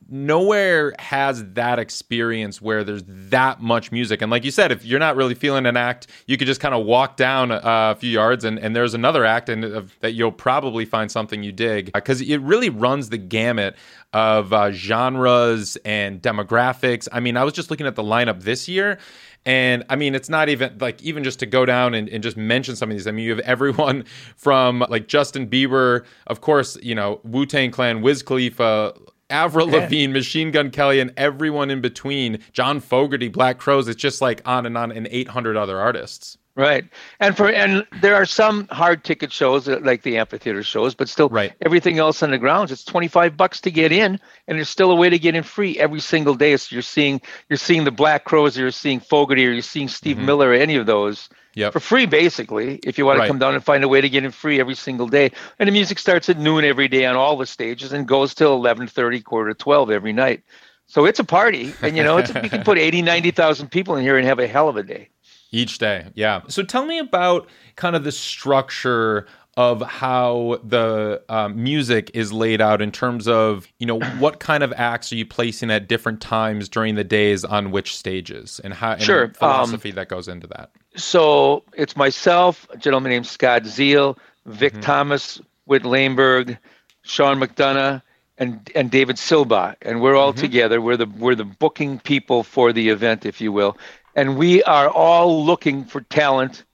nowhere 0.08 0.94
has 0.98 1.44
that 1.54 1.78
experience 1.78 2.60
where 2.60 2.84
there's 2.84 3.04
that 3.06 3.60
much 3.60 3.92
music. 3.92 4.22
And 4.22 4.30
like 4.30 4.44
you 4.44 4.50
said, 4.50 4.72
if 4.72 4.84
you're 4.84 4.98
not 4.98 5.16
really 5.16 5.34
feeling 5.34 5.66
an 5.66 5.76
act, 5.76 6.06
you 6.26 6.36
could 6.36 6.46
just 6.46 6.60
kind 6.60 6.74
of 6.74 6.84
walk 6.84 7.16
down 7.16 7.50
a 7.50 7.94
few 7.98 8.10
yards 8.10 8.44
and, 8.44 8.58
and 8.58 8.74
there's 8.74 8.94
another 8.94 9.24
act 9.24 9.48
and 9.48 9.64
uh, 9.64 9.82
that 10.00 10.12
you'll 10.12 10.32
probably 10.32 10.84
find 10.84 11.10
something 11.10 11.42
you 11.42 11.52
dig 11.52 11.92
because 11.92 12.20
it 12.20 12.40
really 12.40 12.70
runs 12.70 13.08
the 13.08 13.18
gamut 13.18 13.76
of 14.12 14.52
uh, 14.52 14.70
genres 14.72 15.76
and 15.84 16.20
demographics. 16.20 17.08
I 17.12 17.20
mean, 17.20 17.36
I 17.36 17.44
was 17.44 17.52
just 17.54 17.70
looking 17.70 17.86
at 17.86 17.96
the 17.96 18.02
lineup 18.02 18.42
this 18.42 18.68
year. 18.68 18.98
And 19.44 19.84
I 19.88 19.96
mean, 19.96 20.14
it's 20.14 20.28
not 20.28 20.48
even 20.48 20.78
like 20.78 21.02
even 21.02 21.24
just 21.24 21.40
to 21.40 21.46
go 21.46 21.66
down 21.66 21.94
and, 21.94 22.08
and 22.08 22.22
just 22.22 22.36
mention 22.36 22.76
some 22.76 22.90
of 22.90 22.96
these. 22.96 23.06
I 23.06 23.10
mean, 23.10 23.24
you 23.24 23.30
have 23.30 23.40
everyone 23.40 24.04
from 24.36 24.84
like 24.88 25.08
Justin 25.08 25.48
Bieber, 25.48 26.04
of 26.26 26.40
course, 26.40 26.78
you 26.82 26.94
know, 26.94 27.20
Wu 27.24 27.44
Tang 27.44 27.70
Clan, 27.70 28.02
Wiz 28.02 28.22
Khalifa, 28.22 28.94
Avril. 29.32 29.68
Lavigne, 29.68 30.12
Machine 30.12 30.50
Gun 30.50 30.70
Kelly, 30.70 31.00
and 31.00 31.12
everyone 31.16 31.70
in 31.70 31.80
between. 31.80 32.38
John 32.52 32.80
Fogerty, 32.80 33.28
Black 33.28 33.58
Crowes. 33.58 33.88
It's 33.88 34.00
just 34.00 34.20
like 34.20 34.46
on 34.46 34.66
and 34.66 34.76
on, 34.76 34.92
and 34.92 35.08
800 35.10 35.56
other 35.56 35.80
artists. 35.80 36.38
Right, 36.54 36.84
and 37.18 37.34
for 37.34 37.48
and 37.48 37.86
there 38.02 38.14
are 38.14 38.26
some 38.26 38.68
hard 38.68 39.04
ticket 39.04 39.32
shows 39.32 39.66
like 39.66 40.02
the 40.02 40.18
amphitheater 40.18 40.62
shows, 40.62 40.94
but 40.94 41.08
still, 41.08 41.30
right. 41.30 41.54
everything 41.62 41.98
else 41.98 42.22
on 42.22 42.30
the 42.30 42.36
grounds, 42.36 42.70
it's 42.70 42.84
twenty 42.84 43.08
five 43.08 43.38
bucks 43.38 43.62
to 43.62 43.70
get 43.70 43.90
in, 43.90 44.20
and 44.46 44.58
there's 44.58 44.68
still 44.68 44.90
a 44.90 44.94
way 44.94 45.08
to 45.08 45.18
get 45.18 45.34
in 45.34 45.44
free 45.44 45.78
every 45.78 46.00
single 46.00 46.34
day. 46.34 46.54
So 46.58 46.74
you're 46.74 46.82
seeing 46.82 47.22
you're 47.48 47.56
seeing 47.56 47.84
the 47.84 47.90
Black 47.90 48.24
Crowes, 48.24 48.58
or 48.58 48.62
you're 48.62 48.70
seeing 48.70 49.00
Fogerty, 49.00 49.46
or 49.46 49.50
you're 49.52 49.62
seeing 49.62 49.88
Steve 49.88 50.16
mm-hmm. 50.16 50.26
Miller, 50.26 50.50
or 50.50 50.52
any 50.52 50.76
of 50.76 50.84
those 50.84 51.30
yep. 51.54 51.72
for 51.72 51.80
free, 51.80 52.04
basically, 52.04 52.80
if 52.84 52.98
you 52.98 53.06
want 53.06 53.18
right. 53.18 53.24
to 53.24 53.30
come 53.30 53.38
down 53.38 53.54
and 53.54 53.64
find 53.64 53.84
a 53.84 53.88
way 53.88 54.02
to 54.02 54.08
get 54.08 54.24
in 54.24 54.30
free 54.30 54.60
every 54.60 54.74
single 54.74 55.06
day. 55.06 55.30
And 55.58 55.68
the 55.68 55.72
music 55.72 55.98
starts 55.98 56.28
at 56.28 56.38
noon 56.38 56.64
every 56.64 56.88
day 56.88 57.06
on 57.06 57.16
all 57.16 57.36
the 57.36 57.46
stages 57.46 57.92
and 57.92 58.06
goes 58.06 58.34
till 58.34 58.58
11:30, 58.58 59.24
quarter 59.24 59.54
to 59.54 59.54
12 59.54 59.90
every 59.90 60.12
night. 60.12 60.42
So 60.86 61.06
it's 61.06 61.18
a 61.18 61.24
party, 61.24 61.72
and 61.80 61.96
you 61.96 62.04
know, 62.04 62.18
it's, 62.18 62.34
you 62.34 62.50
can 62.50 62.62
put 62.64 62.76
80, 62.76 63.00
90,000 63.02 63.70
people 63.70 63.96
in 63.96 64.02
here 64.02 64.18
and 64.18 64.26
have 64.26 64.38
a 64.38 64.46
hell 64.46 64.68
of 64.68 64.76
a 64.76 64.82
day. 64.82 65.08
Each 65.52 65.78
day, 65.78 66.08
yeah. 66.14 66.42
So 66.48 66.62
tell 66.62 66.86
me 66.86 66.98
about 66.98 67.48
kind 67.76 67.94
of 67.94 68.04
the 68.04 68.12
structure 68.12 69.26
of 69.56 69.82
how 69.82 70.58
the 70.64 71.22
um, 71.28 71.62
music 71.62 72.10
is 72.14 72.32
laid 72.32 72.62
out 72.62 72.80
in 72.80 72.90
terms 72.90 73.28
of 73.28 73.68
you 73.78 73.86
know 73.86 74.00
what 74.18 74.40
kind 74.40 74.62
of 74.62 74.72
acts 74.72 75.12
are 75.12 75.16
you 75.16 75.26
placing 75.26 75.70
at 75.70 75.88
different 75.88 76.20
times 76.20 76.68
during 76.68 76.94
the 76.94 77.04
days 77.04 77.44
on 77.44 77.70
which 77.70 77.94
stages 77.94 78.60
and 78.64 78.72
how 78.72 78.92
and 78.92 79.02
sure. 79.02 79.28
philosophy 79.28 79.90
um, 79.90 79.96
that 79.96 80.08
goes 80.08 80.26
into 80.26 80.46
that 80.46 80.70
so 80.96 81.64
it's 81.74 81.96
myself, 81.96 82.66
a 82.70 82.76
gentleman 82.76 83.10
named 83.10 83.26
Scott 83.26 83.64
Zeal, 83.64 84.18
Vic 84.46 84.72
mm-hmm. 84.72 84.82
Thomas, 84.82 85.40
Whit 85.64 85.84
Laneberg, 85.84 86.58
Sean 87.02 87.38
McDonough, 87.38 88.02
and 88.38 88.70
and 88.74 88.90
David 88.90 89.16
Silba, 89.16 89.76
and 89.82 90.00
we're 90.00 90.16
all 90.16 90.32
mm-hmm. 90.32 90.40
together. 90.40 90.80
We're 90.80 90.96
the 90.96 91.06
we're 91.06 91.34
the 91.34 91.44
booking 91.44 91.98
people 91.98 92.42
for 92.42 92.72
the 92.72 92.88
event, 92.88 93.24
if 93.24 93.40
you 93.40 93.52
will, 93.52 93.76
and 94.14 94.36
we 94.36 94.62
are 94.62 94.88
all 94.88 95.44
looking 95.44 95.84
for 95.84 96.00
talent 96.02 96.64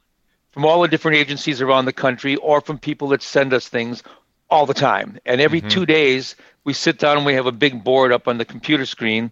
from 0.53 0.65
all 0.65 0.83
the 0.83 0.89
different 0.89 1.17
agencies 1.17 1.61
around 1.61 1.85
the 1.85 1.93
country, 1.93 2.37
or 2.37 2.61
from 2.61 2.79
people 2.79 3.09
that 3.09 3.23
send 3.23 3.53
us 3.53 3.69
things 3.69 4.03
all 4.51 4.67
the 4.67 4.75
time. 4.75 5.19
And 5.25 5.41
every 5.41 5.61
mm-hmm. 5.61 5.69
two 5.69 5.87
days, 5.87 6.35
we 6.65 6.73
sit 6.73 6.99
down 6.99 7.17
and 7.19 7.27
we 7.27 7.35
have 7.35 7.47
a 7.47 7.53
big 7.53 7.85
board 7.85 8.13
up 8.13 8.27
on 8.27 8.39
the 8.39 8.45
computer 8.45 8.87
screen, 8.87 9.31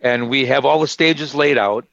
and 0.00 0.28
we 0.28 0.46
have 0.46 0.64
all 0.64 0.80
the 0.80 0.86
stages 0.86 1.34
laid 1.34 1.58
out 1.58 1.86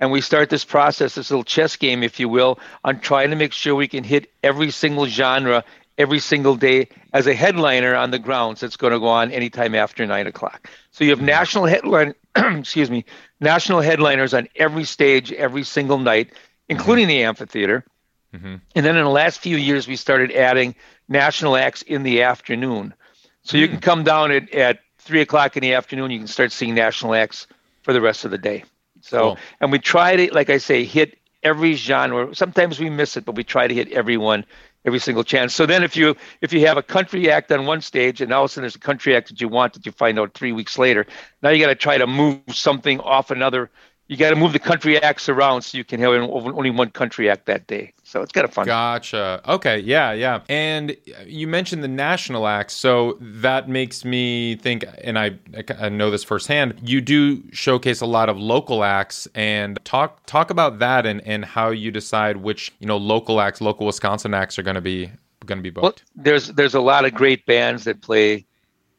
and 0.00 0.12
we 0.12 0.20
start 0.20 0.48
this 0.48 0.64
process, 0.64 1.14
this 1.14 1.30
little 1.30 1.44
chess 1.44 1.76
game, 1.76 2.02
if 2.02 2.20
you 2.20 2.28
will, 2.28 2.58
on 2.84 3.00
trying 3.00 3.30
to 3.30 3.36
make 3.36 3.52
sure 3.52 3.74
we 3.74 3.88
can 3.88 4.04
hit 4.04 4.30
every 4.42 4.70
single 4.70 5.06
genre 5.06 5.64
every 5.98 6.20
single 6.20 6.54
day 6.54 6.88
as 7.12 7.26
a 7.26 7.34
headliner 7.34 7.94
on 7.94 8.10
the 8.12 8.18
grounds 8.18 8.60
that's 8.60 8.76
going 8.76 8.92
to 8.92 9.00
go 9.00 9.08
on 9.08 9.30
anytime 9.32 9.74
after 9.74 10.06
nine 10.06 10.26
o'clock. 10.26 10.70
So 10.92 11.04
you 11.04 11.10
have 11.10 11.20
national 11.20 11.66
headline, 11.66 12.14
excuse 12.36 12.90
me, 12.90 13.04
national 13.40 13.80
headliners 13.80 14.32
on 14.32 14.48
every 14.56 14.84
stage 14.84 15.32
every 15.32 15.64
single 15.64 15.98
night, 15.98 16.32
including 16.68 17.04
mm-hmm. 17.04 17.18
the 17.18 17.24
amphitheater. 17.24 17.84
Mm-hmm. 18.32 18.56
And 18.74 18.86
then 18.86 18.96
in 18.96 19.04
the 19.04 19.10
last 19.10 19.40
few 19.40 19.56
years, 19.56 19.88
we 19.88 19.96
started 19.96 20.32
adding 20.32 20.74
national 21.08 21.56
acts 21.56 21.82
in 21.82 22.04
the 22.04 22.22
afternoon. 22.22 22.94
So 23.42 23.56
you 23.56 23.66
mm. 23.66 23.72
can 23.72 23.80
come 23.80 24.04
down 24.04 24.30
at, 24.30 24.52
at 24.54 24.80
three 24.98 25.22
o'clock 25.22 25.56
in 25.56 25.62
the 25.62 25.72
afternoon, 25.72 26.10
you 26.10 26.18
can 26.18 26.26
start 26.26 26.52
seeing 26.52 26.74
national 26.74 27.14
acts 27.14 27.46
for 27.82 27.94
the 27.94 28.00
rest 28.00 28.26
of 28.26 28.30
the 28.30 28.38
day. 28.38 28.64
So, 29.00 29.20
cool. 29.20 29.38
and 29.60 29.72
we 29.72 29.78
try 29.78 30.16
to, 30.16 30.34
like 30.34 30.50
I 30.50 30.58
say, 30.58 30.84
hit 30.84 31.18
every 31.42 31.74
genre. 31.74 32.34
Sometimes 32.34 32.78
we 32.78 32.90
miss 32.90 33.16
it, 33.16 33.24
but 33.24 33.34
we 33.34 33.44
try 33.44 33.66
to 33.66 33.74
hit 33.74 33.90
everyone 33.92 34.44
every 34.84 34.98
single 34.98 35.24
chance. 35.24 35.54
So 35.54 35.66
then 35.66 35.82
if 35.82 35.96
you 35.96 36.16
if 36.40 36.52
you 36.52 36.66
have 36.66 36.76
a 36.76 36.82
country 36.82 37.30
act 37.30 37.50
on 37.52 37.66
one 37.66 37.80
stage 37.80 38.20
and 38.20 38.32
all 38.32 38.44
of 38.44 38.50
a 38.50 38.52
sudden 38.52 38.62
there's 38.62 38.76
a 38.76 38.80
country 38.80 39.16
act 39.16 39.28
that 39.28 39.40
you 39.40 39.48
want 39.48 39.74
that 39.74 39.84
you 39.86 39.92
find 39.92 40.18
out 40.18 40.34
three 40.34 40.52
weeks 40.52 40.78
later, 40.78 41.06
now 41.42 41.50
you 41.50 41.62
got 41.62 41.68
to 41.68 41.74
try 41.74 41.98
to 41.98 42.06
move 42.06 42.40
something 42.48 43.00
off 43.00 43.30
another 43.30 43.70
you 44.08 44.16
got 44.16 44.30
to 44.30 44.36
move 44.36 44.54
the 44.54 44.58
country 44.58 45.00
acts 45.00 45.28
around 45.28 45.62
so 45.62 45.76
you 45.76 45.84
can 45.84 46.00
have 46.00 46.10
only 46.12 46.70
one 46.70 46.90
country 46.90 47.30
act 47.30 47.46
that 47.46 47.66
day. 47.66 47.92
So 48.08 48.22
it's 48.22 48.32
kind 48.32 48.46
of 48.46 48.54
fun. 48.54 48.64
Gotcha. 48.64 49.42
Okay. 49.46 49.80
Yeah. 49.80 50.12
Yeah. 50.12 50.40
And 50.48 50.96
you 51.26 51.46
mentioned 51.46 51.84
the 51.84 51.88
national 51.88 52.46
acts, 52.46 52.72
so 52.72 53.18
that 53.20 53.68
makes 53.68 54.02
me 54.02 54.56
think, 54.56 54.86
and 55.04 55.18
I, 55.18 55.38
I 55.78 55.90
know 55.90 56.10
this 56.10 56.24
firsthand. 56.24 56.80
You 56.82 57.02
do 57.02 57.42
showcase 57.52 58.00
a 58.00 58.06
lot 58.06 58.30
of 58.30 58.38
local 58.38 58.82
acts, 58.82 59.28
and 59.34 59.78
talk 59.84 60.24
talk 60.24 60.48
about 60.48 60.78
that 60.78 61.04
and 61.04 61.20
and 61.26 61.44
how 61.44 61.68
you 61.68 61.90
decide 61.90 62.38
which 62.38 62.72
you 62.78 62.86
know 62.86 62.96
local 62.96 63.42
acts, 63.42 63.60
local 63.60 63.84
Wisconsin 63.84 64.32
acts 64.32 64.58
are 64.58 64.62
going 64.62 64.76
to 64.76 64.80
be 64.80 65.10
going 65.44 65.58
to 65.58 65.62
be 65.62 65.68
booked. 65.68 66.04
Well, 66.14 66.24
there's 66.24 66.48
there's 66.48 66.74
a 66.74 66.80
lot 66.80 67.04
of 67.04 67.12
great 67.12 67.44
bands 67.44 67.84
that 67.84 68.00
play 68.00 68.46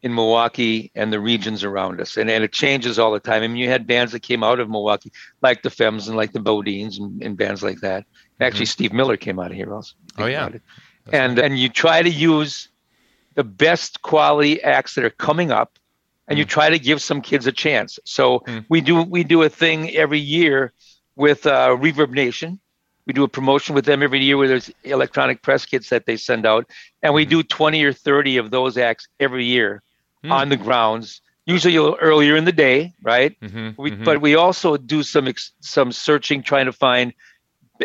in 0.01 0.13
Milwaukee 0.13 0.91
and 0.95 1.11
the 1.11 1.19
regions 1.19 1.63
around 1.63 1.99
us. 1.99 2.15
And, 2.15 2.29
and 2.29 2.43
it 2.43 2.53
changes 2.53 2.97
all 2.97 3.11
the 3.11 3.19
time. 3.19 3.43
I 3.43 3.47
mean, 3.47 3.57
you 3.57 3.69
had 3.69 3.85
bands 3.85 4.13
that 4.13 4.21
came 4.21 4.43
out 4.43 4.59
of 4.59 4.69
Milwaukee, 4.69 5.11
like 5.41 5.61
the 5.61 5.69
Femmes 5.69 6.07
and 6.07 6.15
like 6.15 6.31
the 6.31 6.39
BoDeans 6.39 6.99
and, 6.99 7.21
and 7.21 7.37
bands 7.37 7.63
like 7.63 7.81
that. 7.81 8.05
Actually, 8.39 8.65
mm-hmm. 8.65 8.69
Steve 8.69 8.93
Miller 8.93 9.17
came 9.17 9.39
out 9.39 9.51
of 9.51 9.57
here 9.57 9.73
also. 9.73 9.95
Oh, 10.17 10.25
yeah. 10.25 10.49
And, 11.11 11.39
and 11.39 11.59
you 11.59 11.69
try 11.69 12.01
to 12.01 12.09
use 12.09 12.69
the 13.35 13.43
best 13.43 14.01
quality 14.01 14.61
acts 14.61 14.95
that 14.95 15.03
are 15.03 15.09
coming 15.09 15.51
up 15.51 15.79
and 16.29 16.37
mm 16.37 16.39
you 16.39 16.45
try 16.45 16.69
to 16.69 16.79
give 16.79 17.01
some 17.01 17.21
kids 17.21 17.47
a 17.47 17.51
chance. 17.51 17.99
So 18.05 18.39
mm 18.41 18.63
we 18.69 18.81
do 18.81 19.01
we 19.01 19.23
do 19.23 19.41
a 19.41 19.49
thing 19.49 19.89
every 19.95 20.19
year 20.19 20.71
with 21.15 21.45
uh, 21.45 21.75
Reverb 21.75 22.11
Nation. 22.11 22.59
We 23.05 23.13
do 23.13 23.23
a 23.23 23.27
promotion 23.27 23.73
with 23.73 23.85
them 23.85 24.03
every 24.03 24.23
year 24.23 24.37
where 24.37 24.47
there's 24.47 24.71
electronic 24.83 25.41
press 25.41 25.65
kits 25.65 25.89
that 25.89 26.05
they 26.05 26.17
send 26.17 26.45
out, 26.45 26.69
and 27.01 27.13
we 27.13 27.25
mm 27.25 27.29
do 27.29 27.43
20 27.43 27.83
or 27.83 27.93
30 27.93 28.37
of 28.37 28.51
those 28.51 28.77
acts 28.77 29.07
every 29.19 29.45
year 29.45 29.81
mm. 30.23 30.31
on 30.31 30.49
the 30.49 30.57
grounds, 30.57 31.21
usually 31.45 31.75
a 31.75 31.81
little 31.81 31.97
earlier 31.99 32.35
in 32.35 32.45
the 32.45 32.51
day, 32.51 32.93
right? 33.01 33.39
Mm-hmm, 33.41 33.81
we, 33.81 33.91
mm-hmm. 33.91 34.03
But 34.03 34.21
we 34.21 34.35
also 34.35 34.77
do 34.77 35.01
some 35.01 35.27
ex- 35.27 35.51
some 35.61 35.91
searching, 35.91 36.43
trying 36.43 36.67
to 36.67 36.73
find 36.73 37.13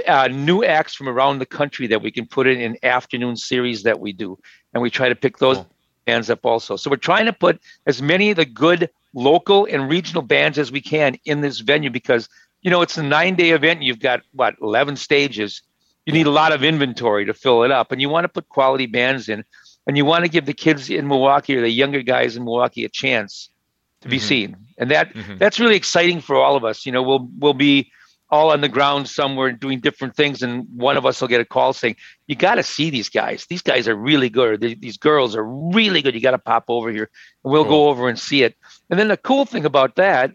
uh, 0.07 0.29
new 0.29 0.65
acts 0.65 0.95
from 0.95 1.09
around 1.09 1.39
the 1.39 1.47
country 1.47 1.87
that 1.89 2.03
we 2.03 2.11
can 2.11 2.27
put 2.27 2.47
in 2.47 2.61
an 2.61 2.77
afternoon 2.83 3.37
series 3.37 3.83
that 3.85 4.01
we 4.01 4.13
do, 4.13 4.39
and 4.73 4.83
we 4.83 4.91
try 4.91 5.09
to 5.09 5.15
pick 5.15 5.39
those 5.39 5.57
cool. 5.57 5.71
bands 6.05 6.31
up 6.31 6.45
also. 6.45 6.77
So 6.77 6.91
we're 6.91 6.97
trying 6.97 7.27
to 7.27 7.33
put 7.33 7.61
as 7.87 8.03
many 8.03 8.31
of 8.31 8.37
the 8.37 8.45
good 8.45 8.91
local 9.15 9.67
and 9.67 9.89
regional 9.89 10.23
bands 10.23 10.59
as 10.59 10.73
we 10.73 10.81
can 10.81 11.17
in 11.25 11.41
this 11.41 11.61
venue 11.61 11.91
because 11.91 12.29
you 12.63 12.71
know 12.71 12.83
it's 12.83 12.99
a 12.99 13.03
nine 13.03 13.37
day 13.37 13.51
event. 13.51 13.83
You've 13.83 14.01
got 14.01 14.23
what 14.33 14.57
eleven 14.61 14.97
stages. 14.97 15.63
You 16.07 16.13
need 16.13 16.27
a 16.27 16.31
lot 16.31 16.53
of 16.53 16.63
inventory 16.63 17.25
to 17.25 17.35
fill 17.35 17.63
it 17.63 17.71
up, 17.71 17.93
and 17.93 18.01
you 18.01 18.09
want 18.09 18.25
to 18.25 18.29
put 18.29 18.49
quality 18.49 18.87
bands 18.87 19.29
in 19.29 19.45
and 19.87 19.97
you 19.97 20.05
want 20.05 20.25
to 20.25 20.31
give 20.31 20.47
the 20.47 20.55
kids 20.55 20.91
in 20.91 21.07
Milwaukee 21.07 21.57
or 21.57 21.61
the 21.61 21.69
younger 21.69 22.03
guys 22.03 22.37
in 22.37 22.45
Milwaukee 22.45 22.85
a 22.85 22.89
chance 22.89 23.51
to 24.01 24.09
be 24.09 24.17
mm-hmm. 24.17 24.27
seen. 24.27 24.57
And 24.79 24.91
that 24.91 25.15
mm-hmm. 25.15 25.37
that's 25.39 25.61
really 25.61 25.77
exciting 25.77 26.21
for 26.21 26.37
all 26.37 26.57
of 26.57 26.65
us. 26.65 26.87
You 26.87 26.93
know, 26.93 27.03
we'll 27.03 27.29
we'll 27.39 27.55
be 27.55 27.91
all 28.31 28.51
on 28.51 28.61
the 28.61 28.69
ground 28.69 29.09
somewhere 29.09 29.53
doing 29.53 29.81
different 29.81 30.17
things, 30.17 30.43
and 30.43 30.67
one 30.77 30.97
of 30.97 31.07
us 31.07 31.21
will 31.21 31.29
get 31.29 31.41
a 31.41 31.45
call 31.45 31.73
saying, 31.73 31.97
"You 32.27 32.37
got 32.37 32.57
to 32.57 32.63
see 32.63 32.91
these 32.91 33.09
guys. 33.09 33.47
These 33.47 33.63
guys 33.63 33.87
are 33.89 33.95
really 33.95 34.29
good. 34.29 34.61
these 34.81 34.97
girls 34.97 35.37
are 35.37 35.45
really 35.45 36.03
good. 36.03 36.15
You 36.15 36.21
got 36.21 36.33
to 36.33 36.39
pop 36.39 36.65
over 36.69 36.91
here, 36.91 37.11
and 37.45 37.53
we'll 37.53 37.65
cool. 37.65 37.85
go 37.85 37.89
over 37.89 38.09
and 38.09 38.19
see 38.19 38.43
it." 38.43 38.57
And 38.91 38.99
then 38.99 39.09
the 39.09 39.17
cool 39.17 39.45
thing 39.45 39.65
about 39.65 39.97
that 39.97 40.33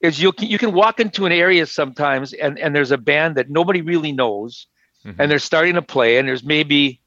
is 0.00 0.20
you 0.20 0.32
can, 0.32 0.48
you 0.48 0.58
can 0.58 0.72
walk 0.72 1.00
into 1.00 1.26
an 1.26 1.32
area 1.32 1.66
sometimes, 1.66 2.32
and 2.32 2.58
and 2.58 2.74
there's 2.74 2.90
a 2.92 2.98
band 2.98 3.36
that 3.36 3.50
nobody 3.50 3.80
really 3.80 4.12
knows, 4.12 4.66
mm-hmm. 5.04 5.20
and 5.20 5.30
they're 5.30 5.38
starting 5.38 5.74
to 5.74 5.82
play, 5.82 6.18
and 6.18 6.28
there's 6.28 6.44
maybe 6.44 7.00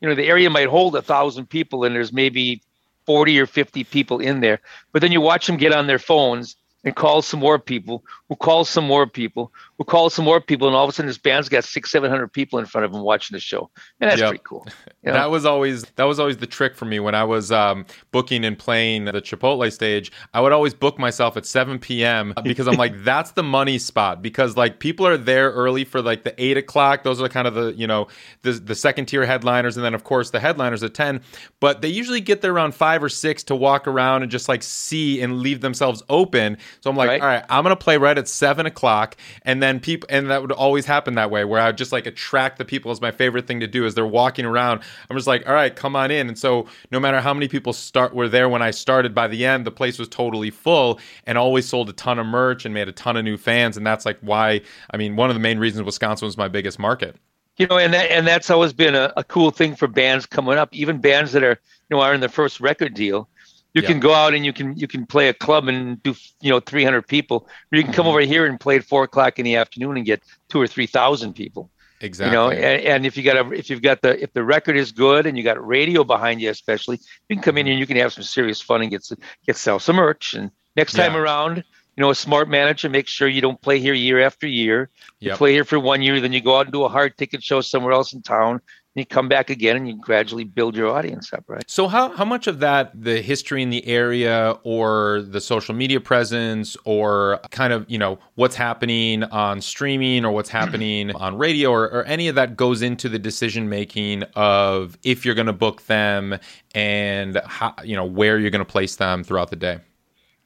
you 0.00 0.08
know 0.08 0.14
the 0.14 0.26
area 0.26 0.48
might 0.50 0.68
hold 0.68 0.94
a 0.96 1.02
thousand 1.02 1.46
people 1.46 1.84
and 1.84 1.94
there's 1.94 2.12
maybe 2.12 2.62
40 3.06 3.38
or 3.40 3.46
50 3.46 3.84
people 3.84 4.20
in 4.20 4.40
there 4.40 4.60
but 4.92 5.02
then 5.02 5.12
you 5.12 5.20
watch 5.20 5.46
them 5.46 5.56
get 5.56 5.72
on 5.72 5.86
their 5.86 5.98
phones 5.98 6.56
and 6.88 6.96
call 6.96 7.22
some 7.22 7.40
more 7.40 7.60
people 7.60 8.04
who 8.28 8.36
call 8.36 8.64
some 8.64 8.86
more 8.86 9.06
people 9.06 9.52
who 9.78 9.84
call 9.84 10.10
some 10.10 10.24
more 10.24 10.40
people 10.40 10.66
and 10.66 10.76
all 10.76 10.84
of 10.84 10.90
a 10.90 10.92
sudden 10.92 11.06
this 11.06 11.18
band's 11.18 11.48
got 11.48 11.64
six 11.64 11.90
seven 11.90 12.10
hundred 12.10 12.28
people 12.28 12.58
in 12.58 12.66
front 12.66 12.84
of 12.84 12.92
them 12.92 13.02
watching 13.02 13.34
the 13.34 13.40
show 13.40 13.70
and 14.00 14.10
that's 14.10 14.20
yep. 14.20 14.30
pretty 14.30 14.42
cool 14.44 14.66
you 15.02 15.10
know? 15.10 15.12
that 15.14 15.30
was 15.30 15.46
always 15.46 15.84
that 15.96 16.04
was 16.04 16.18
always 16.18 16.36
the 16.38 16.46
trick 16.46 16.76
for 16.76 16.84
me 16.84 17.00
when 17.00 17.14
i 17.14 17.24
was 17.24 17.50
um, 17.50 17.86
booking 18.10 18.44
and 18.44 18.58
playing 18.58 19.04
the 19.04 19.12
chipotle 19.12 19.70
stage 19.72 20.12
i 20.34 20.40
would 20.40 20.52
always 20.52 20.74
book 20.74 20.98
myself 20.98 21.36
at 21.36 21.46
7 21.46 21.78
p.m 21.78 22.34
because 22.42 22.68
i'm 22.68 22.76
like 22.76 23.04
that's 23.04 23.32
the 23.32 23.42
money 23.42 23.78
spot 23.78 24.22
because 24.22 24.56
like 24.56 24.78
people 24.78 25.06
are 25.06 25.16
there 25.16 25.50
early 25.50 25.84
for 25.84 26.02
like 26.02 26.24
the 26.24 26.34
8 26.42 26.56
o'clock 26.58 27.02
those 27.04 27.20
are 27.22 27.28
kind 27.28 27.46
of 27.46 27.54
the 27.54 27.74
you 27.74 27.86
know 27.86 28.08
the, 28.42 28.52
the 28.52 28.74
second 28.74 29.06
tier 29.06 29.24
headliners 29.24 29.76
and 29.76 29.84
then 29.84 29.94
of 29.94 30.04
course 30.04 30.30
the 30.30 30.40
headliners 30.40 30.82
at 30.82 30.94
10 30.94 31.20
but 31.60 31.82
they 31.82 31.88
usually 31.88 32.20
get 32.20 32.40
there 32.40 32.52
around 32.52 32.74
5 32.74 33.04
or 33.04 33.08
6 33.08 33.42
to 33.44 33.56
walk 33.56 33.86
around 33.86 34.22
and 34.22 34.30
just 34.30 34.48
like 34.48 34.62
see 34.62 35.20
and 35.20 35.40
leave 35.40 35.60
themselves 35.60 36.02
open 36.08 36.58
so 36.80 36.90
I'm 36.90 36.96
like, 36.96 37.08
right. 37.08 37.20
all 37.20 37.26
right, 37.26 37.44
I'm 37.48 37.62
gonna 37.62 37.76
play 37.76 37.96
right 37.96 38.16
at 38.16 38.28
seven 38.28 38.66
o'clock, 38.66 39.16
and 39.42 39.62
then 39.62 39.67
people, 39.82 40.06
and 40.10 40.30
that 40.30 40.40
would 40.42 40.52
always 40.52 40.86
happen 40.86 41.14
that 41.14 41.30
way, 41.30 41.44
where 41.44 41.60
I 41.60 41.66
would 41.66 41.76
just 41.76 41.92
like 41.92 42.06
attract 42.06 42.58
the 42.58 42.64
people. 42.64 42.90
Is 42.90 43.00
my 43.00 43.10
favorite 43.10 43.46
thing 43.46 43.60
to 43.60 43.66
do 43.66 43.84
as 43.84 43.94
they're 43.94 44.06
walking 44.06 44.44
around. 44.44 44.80
I'm 45.08 45.16
just 45.16 45.26
like, 45.26 45.46
all 45.46 45.54
right, 45.54 45.74
come 45.74 45.94
on 45.94 46.10
in. 46.10 46.28
And 46.28 46.38
so 46.38 46.66
no 46.90 46.98
matter 46.98 47.20
how 47.20 47.34
many 47.34 47.48
people 47.48 47.72
start 47.72 48.14
were 48.14 48.28
there 48.28 48.48
when 48.48 48.62
I 48.62 48.70
started, 48.70 49.14
by 49.14 49.28
the 49.28 49.44
end 49.44 49.66
the 49.66 49.70
place 49.70 49.98
was 49.98 50.08
totally 50.08 50.50
full, 50.50 50.98
and 51.26 51.36
always 51.36 51.68
sold 51.68 51.88
a 51.88 51.92
ton 51.92 52.18
of 52.18 52.26
merch 52.26 52.64
and 52.64 52.72
made 52.72 52.88
a 52.88 52.92
ton 52.92 53.16
of 53.16 53.24
new 53.24 53.36
fans. 53.36 53.76
And 53.76 53.86
that's 53.86 54.06
like 54.06 54.18
why 54.20 54.62
I 54.90 54.96
mean, 54.96 55.16
one 55.16 55.30
of 55.30 55.34
the 55.34 55.40
main 55.40 55.58
reasons 55.58 55.84
Wisconsin 55.84 56.26
was 56.26 56.36
my 56.36 56.48
biggest 56.48 56.78
market 56.78 57.16
you 57.58 57.66
know, 57.66 57.76
and 57.76 57.92
that, 57.92 58.10
and 58.10 58.24
that's 58.24 58.50
always 58.50 58.72
been 58.72 58.94
a, 58.94 59.12
a, 59.16 59.24
cool 59.24 59.50
thing 59.50 59.74
for 59.74 59.88
bands 59.88 60.26
coming 60.26 60.56
up, 60.56 60.72
even 60.72 61.00
bands 61.00 61.32
that 61.32 61.42
are 61.42 61.60
you 61.90 61.96
know 61.96 62.00
are 62.00 62.14
in 62.14 62.20
their 62.20 62.28
first 62.28 62.60
record 62.60 62.94
deal 62.94 63.28
you 63.74 63.82
yeah. 63.82 63.88
can 63.88 64.00
go 64.00 64.14
out 64.14 64.34
and 64.34 64.44
you 64.44 64.52
can 64.52 64.76
you 64.76 64.88
can 64.88 65.06
play 65.06 65.28
a 65.28 65.34
club 65.34 65.68
and 65.68 66.02
do 66.02 66.14
you 66.40 66.50
know 66.50 66.60
300 66.60 67.06
people 67.06 67.46
or 67.72 67.78
you 67.78 67.84
can 67.84 67.92
come 67.92 68.04
mm-hmm. 68.04 68.10
over 68.10 68.20
here 68.20 68.46
and 68.46 68.58
play 68.58 68.76
at 68.76 68.84
four 68.84 69.04
o'clock 69.04 69.38
in 69.38 69.44
the 69.44 69.56
afternoon 69.56 69.96
and 69.96 70.06
get 70.06 70.22
two 70.48 70.60
or 70.60 70.66
three 70.66 70.86
thousand 70.86 71.34
people 71.34 71.70
exactly 72.00 72.30
you 72.30 72.36
know 72.36 72.50
and, 72.50 72.82
and, 72.82 73.06
if 73.06 73.16
you 73.16 73.22
got 73.22 73.36
a 73.36 73.52
if 73.52 73.68
you've 73.68 73.82
got 73.82 74.00
the 74.02 74.20
if 74.22 74.32
the 74.32 74.42
record 74.42 74.76
is 74.76 74.92
good 74.92 75.26
and 75.26 75.36
you 75.36 75.44
got 75.44 75.64
radio 75.64 76.04
behind 76.04 76.40
you 76.40 76.50
especially 76.50 76.98
you 77.28 77.36
can 77.36 77.42
come 77.42 77.58
in 77.58 77.66
and 77.66 77.78
you 77.78 77.86
can 77.86 77.96
have 77.96 78.12
some 78.12 78.22
serious 78.22 78.60
fun 78.60 78.82
and 78.82 78.90
get 78.90 79.06
get 79.46 79.56
sell 79.56 79.78
some 79.78 79.96
merch 79.96 80.34
and 80.34 80.50
next 80.76 80.94
time 80.94 81.14
yeah. 81.14 81.20
around 81.20 81.56
you 81.56 82.02
know 82.02 82.10
a 82.10 82.14
smart 82.14 82.48
manager 82.48 82.88
makes 82.88 83.10
sure 83.10 83.28
you 83.28 83.40
don't 83.40 83.60
play 83.60 83.78
here 83.80 83.94
year 83.94 84.20
after 84.20 84.46
year 84.46 84.90
you 85.18 85.28
yep. 85.28 85.38
play 85.38 85.52
here 85.52 85.64
for 85.64 85.78
one 85.78 86.00
year 86.00 86.20
then 86.20 86.32
you 86.32 86.40
go 86.40 86.56
out 86.56 86.66
and 86.66 86.72
do 86.72 86.84
a 86.84 86.88
hard 86.88 87.16
ticket 87.18 87.42
show 87.42 87.60
somewhere 87.60 87.92
else 87.92 88.12
in 88.12 88.22
town 88.22 88.60
you 88.98 89.06
come 89.06 89.28
back 89.28 89.50
again 89.50 89.76
and 89.76 89.88
you 89.88 89.96
gradually 89.96 90.44
build 90.44 90.76
your 90.76 90.88
audience 90.88 91.32
up, 91.32 91.44
right? 91.48 91.64
So 91.68 91.88
how 91.88 92.10
how 92.10 92.24
much 92.24 92.46
of 92.46 92.60
that 92.60 92.90
the 92.94 93.20
history 93.20 93.62
in 93.62 93.70
the 93.70 93.86
area 93.86 94.58
or 94.62 95.22
the 95.22 95.40
social 95.40 95.74
media 95.74 96.00
presence 96.00 96.76
or 96.84 97.40
kind 97.50 97.72
of, 97.72 97.84
you 97.88 97.98
know, 97.98 98.18
what's 98.34 98.56
happening 98.56 99.24
on 99.24 99.60
streaming 99.60 100.24
or 100.24 100.32
what's 100.32 100.50
happening 100.50 101.10
on 101.16 101.36
radio 101.38 101.70
or, 101.70 101.84
or 101.84 102.04
any 102.04 102.28
of 102.28 102.34
that 102.34 102.56
goes 102.56 102.82
into 102.82 103.08
the 103.08 103.18
decision 103.18 103.68
making 103.68 104.22
of 104.34 104.98
if 105.02 105.24
you're 105.24 105.34
going 105.34 105.46
to 105.46 105.52
book 105.52 105.82
them 105.86 106.38
and 106.74 107.40
how, 107.46 107.74
you 107.84 107.96
know, 107.96 108.04
where 108.04 108.38
you're 108.38 108.50
going 108.50 108.64
to 108.64 108.70
place 108.70 108.96
them 108.96 109.24
throughout 109.24 109.50
the 109.50 109.56
day? 109.56 109.78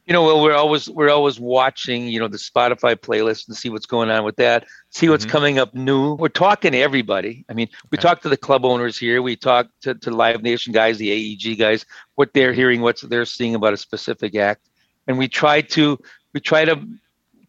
You 0.07 0.13
know, 0.13 0.25
well, 0.25 0.43
we're 0.43 0.55
always 0.55 0.91
we're 0.91 1.11
always 1.11 1.39
watching, 1.39 2.09
you 2.09 2.19
know, 2.19 2.27
the 2.27 2.37
Spotify 2.37 2.97
playlist 2.97 3.47
and 3.47 3.57
see 3.57 3.69
what's 3.69 3.87
going 3.87 4.11
on 4.11 4.25
with 4.25 4.37
that. 4.37 4.65
See 4.91 5.09
what's 5.09 5.25
mm-hmm. 5.25 5.31
coming 5.31 5.59
up 5.59 5.75
new. 5.75 6.15
We're 6.15 6.29
talking 6.29 6.73
to 6.73 6.79
everybody. 6.79 7.45
I 7.49 7.55
mean, 7.55 7.69
we 7.91 7.99
okay. 7.99 8.03
talk 8.03 8.23
to 8.23 8.29
the 8.29 8.37
club 8.37 8.65
owners 8.65 8.99
here. 8.99 9.23
We 9.23 9.37
talk 9.37 9.69
to, 9.83 9.95
to 9.95 10.11
Live 10.11 10.43
Nation 10.43 10.73
guys, 10.73 10.99
the 10.99 11.11
AEG 11.11 11.57
guys, 11.57 11.87
what 12.17 12.33
they're 12.35 12.53
hearing, 12.53 12.81
what 12.81 13.01
they're 13.01 13.25
seeing 13.25 13.55
about 13.55 13.75
a 13.75 13.77
specific 13.77 14.35
act, 14.35 14.69
and 15.07 15.19
we 15.19 15.29
try 15.29 15.61
to 15.61 15.99
we 16.35 16.41
try 16.41 16.65
to 16.65 16.85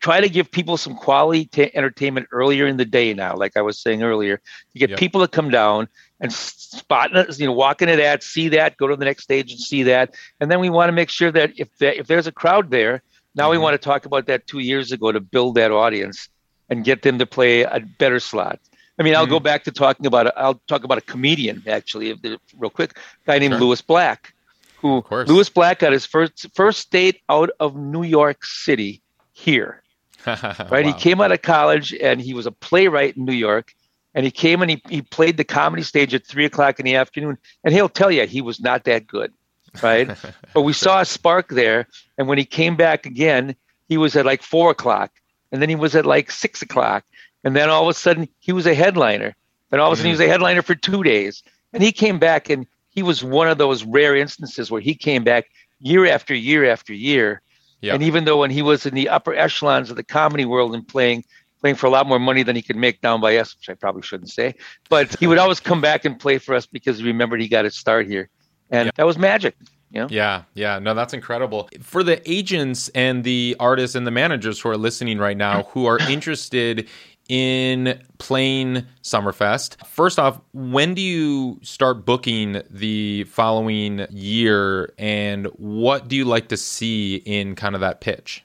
try 0.04 0.20
to 0.20 0.28
give 0.28 0.52
people 0.52 0.76
some 0.76 0.96
quality 0.96 1.46
t- 1.46 1.72
entertainment 1.74 2.28
earlier 2.32 2.68
in 2.68 2.76
the 2.76 2.84
day 2.84 3.14
now, 3.14 3.36
like 3.36 3.56
I 3.56 3.62
was 3.62 3.80
saying 3.80 4.04
earlier, 4.04 4.36
to 4.74 4.80
get 4.80 4.90
yep. 4.90 5.00
people 5.00 5.22
to 5.22 5.30
come 5.30 5.50
down 5.50 5.88
and 6.20 6.32
spot, 6.32 7.16
us, 7.16 7.40
you 7.40 7.48
know, 7.48 7.54
walk 7.54 7.82
into 7.82 7.96
that, 7.96 8.22
see 8.22 8.50
that, 8.50 8.76
go 8.76 8.88
to 8.88 8.98
the 8.98 9.06
next 9.06 9.24
stage 9.24 9.50
and 9.52 9.60
see 9.60 9.84
that. 9.84 10.14
And 10.42 10.52
then 10.52 10.60
we 10.60 10.70
want 10.70 10.90
to 10.90 10.92
make 10.92 11.10
sure 11.10 11.32
that 11.32 11.54
if, 11.58 11.70
the, 11.78 11.98
if 11.98 12.08
there's 12.08 12.28
a 12.28 12.34
crowd 12.34 12.70
there, 12.70 13.02
now 13.34 13.44
mm-hmm. 13.46 13.52
we 13.52 13.58
want 13.60 13.76
to 13.76 13.78
talk 13.78 14.06
about 14.06 14.26
that 14.26 14.46
two 14.46 14.60
years 14.60 14.92
ago 14.92 15.14
to 15.14 15.22
build 15.22 15.56
that 15.56 15.72
audience 15.72 16.28
and 16.70 16.84
get 16.84 17.02
them 17.04 17.18
to 17.20 17.26
play 17.26 17.62
a 17.62 17.80
better 17.80 18.20
slot. 18.20 18.60
I 19.00 19.04
mean, 19.04 19.16
I'll 19.16 19.24
mm-hmm. 19.24 19.32
go 19.32 19.40
back 19.40 19.64
to 19.64 19.72
talking 19.72 20.06
about, 20.06 20.28
i 20.28 20.32
I'll 20.32 20.62
talk 20.68 20.84
about 20.84 20.98
a 20.98 21.02
comedian 21.02 21.64
actually, 21.66 22.14
real 22.58 22.70
quick, 22.70 22.98
guy 23.26 23.40
named 23.40 23.54
sure. 23.54 23.62
Lewis 23.62 23.82
Black, 23.82 24.34
who 24.82 25.02
Lewis 25.10 25.48
Black 25.48 25.80
got 25.80 25.94
his 25.94 26.06
first, 26.06 26.46
first 26.54 26.92
date 26.92 27.22
out 27.30 27.52
of 27.62 27.78
New 27.78 28.04
York 28.04 28.44
City 28.44 29.02
here 29.32 29.83
right? 30.28 30.72
Wow. 30.72 30.82
He 30.82 30.94
came 30.94 31.22
out 31.22 31.32
of 31.32 31.42
college 31.42 31.94
and 31.94 32.22
he 32.22 32.34
was 32.34 32.46
a 32.46 32.52
playwright 32.52 33.18
in 33.18 33.26
New 33.26 33.34
York. 33.34 33.74
And 34.16 34.26
he 34.26 34.32
came 34.32 34.62
and 34.62 34.70
he, 34.70 34.82
he 34.90 35.02
played 35.02 35.38
the 35.38 35.44
comedy 35.44 35.82
stage 35.82 36.14
at 36.14 36.26
three 36.26 36.46
o'clock 36.46 36.80
in 36.80 36.86
the 36.86 36.96
afternoon. 36.96 37.38
And 37.64 37.74
he'll 37.74 37.90
tell 37.90 38.12
you 38.12 38.26
he 38.26 38.42
was 38.42 38.60
not 38.60 38.84
that 38.84 39.08
good, 39.08 39.34
right? 39.82 40.16
but 40.54 40.62
we 40.62 40.74
saw 40.74 41.02
a 41.02 41.06
spark 41.06 41.50
there. 41.50 41.88
And 42.18 42.28
when 42.28 42.38
he 42.38 42.46
came 42.46 42.76
back 42.76 43.06
again, 43.06 43.56
he 43.90 43.98
was 43.98 44.16
at 44.16 44.26
like 44.26 44.44
four 44.44 44.72
o'clock. 44.72 45.12
And 45.52 45.62
then 45.62 45.70
he 45.70 45.76
was 45.76 45.96
at 45.96 46.06
like 46.06 46.30
six 46.30 46.62
o'clock. 46.62 47.04
And 47.44 47.56
then 47.56 47.70
all 47.70 47.84
of 47.84 47.90
a 47.90 47.94
sudden 47.94 48.28
he 48.40 48.52
was 48.52 48.68
a 48.68 48.76
headliner. 48.76 49.36
And 49.72 49.82
all 49.82 49.92
of 49.92 49.94
a 49.94 49.96
sudden 49.98 50.10
he 50.10 50.14
was 50.14 50.20
a 50.20 50.26
mm. 50.26 50.30
headliner 50.30 50.62
for 50.62 50.76
two 50.76 51.04
days. 51.04 51.42
And 51.74 51.82
he 51.82 51.92
came 51.92 52.20
back 52.20 52.50
and 52.50 52.68
he 52.92 53.02
was 53.02 53.24
one 53.24 53.48
of 53.48 53.58
those 53.58 53.84
rare 53.84 54.16
instances 54.16 54.70
where 54.70 54.82
he 54.82 54.94
came 54.94 55.24
back 55.24 55.50
year 55.80 56.06
after 56.06 56.36
year 56.36 56.66
after 56.66 56.94
year 56.94 57.42
And 57.92 58.04
even 58.04 58.26
though 58.26 58.38
when 58.38 58.50
he 58.50 58.62
was 58.62 58.86
in 58.86 58.94
the 58.94 59.10
upper 59.10 59.34
echelons 59.34 59.90
of 59.90 59.98
the 59.98 60.04
comedy 60.04 60.46
world 60.46 60.74
and 60.74 60.88
playing 60.88 61.24
playing 61.60 61.76
for 61.76 61.88
a 61.88 61.90
lot 61.90 62.06
more 62.06 62.20
money 62.20 62.44
than 62.44 62.58
he 62.58 62.62
could 62.62 62.76
make 62.76 63.00
down 63.00 63.22
by 63.22 63.38
us, 63.38 63.56
which 63.56 63.70
I 63.70 63.74
probably 63.74 64.02
shouldn't 64.02 64.30
say, 64.30 64.54
but 64.90 65.18
he 65.18 65.28
would 65.28 65.38
always 65.38 65.62
come 65.62 65.80
back 65.80 66.04
and 66.04 66.20
play 66.20 66.38
for 66.38 66.56
us 66.56 66.66
because 66.66 66.98
he 66.98 67.06
remembered 67.06 67.40
he 67.40 67.48
got 67.48 67.64
his 67.64 67.76
start 67.76 68.06
here, 68.06 68.30
and 68.70 68.92
that 68.96 69.06
was 69.06 69.18
magic. 69.18 69.56
You 69.94 70.02
know? 70.02 70.08
Yeah, 70.10 70.44
yeah, 70.56 70.80
no, 70.80 70.94
that's 70.94 71.14
incredible. 71.14 71.70
For 71.82 72.04
the 72.04 72.20
agents 72.30 72.90
and 72.90 73.24
the 73.24 73.56
artists 73.60 73.96
and 73.96 74.08
the 74.08 74.12
managers 74.12 74.60
who 74.60 74.70
are 74.70 74.78
listening 74.78 75.20
right 75.20 75.38
now 75.38 75.64
who 75.72 75.86
are 75.86 76.00
interested 76.10 76.90
in 77.30 78.00
Plain 78.18 78.86
Summerfest. 79.02 79.86
First 79.86 80.20
off, 80.20 80.40
when 80.54 80.94
do 80.94 81.02
you 81.02 81.60
start 81.62 82.06
booking 82.06 82.62
the 82.70 83.24
following 83.26 84.06
year 84.10 84.94
and 84.98 85.48
what 85.58 86.08
do 86.08 86.16
you 86.16 86.26
like 86.26 86.50
to 86.50 86.58
see 86.58 87.16
in 87.18 87.56
kind 87.56 87.76
of 87.76 87.82
that 87.82 88.02
pitch? 88.02 88.44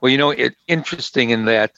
Well, 0.00 0.10
you 0.10 0.18
know, 0.18 0.30
it's 0.30 0.56
interesting 0.68 1.30
in 1.30 1.44
that 1.46 1.72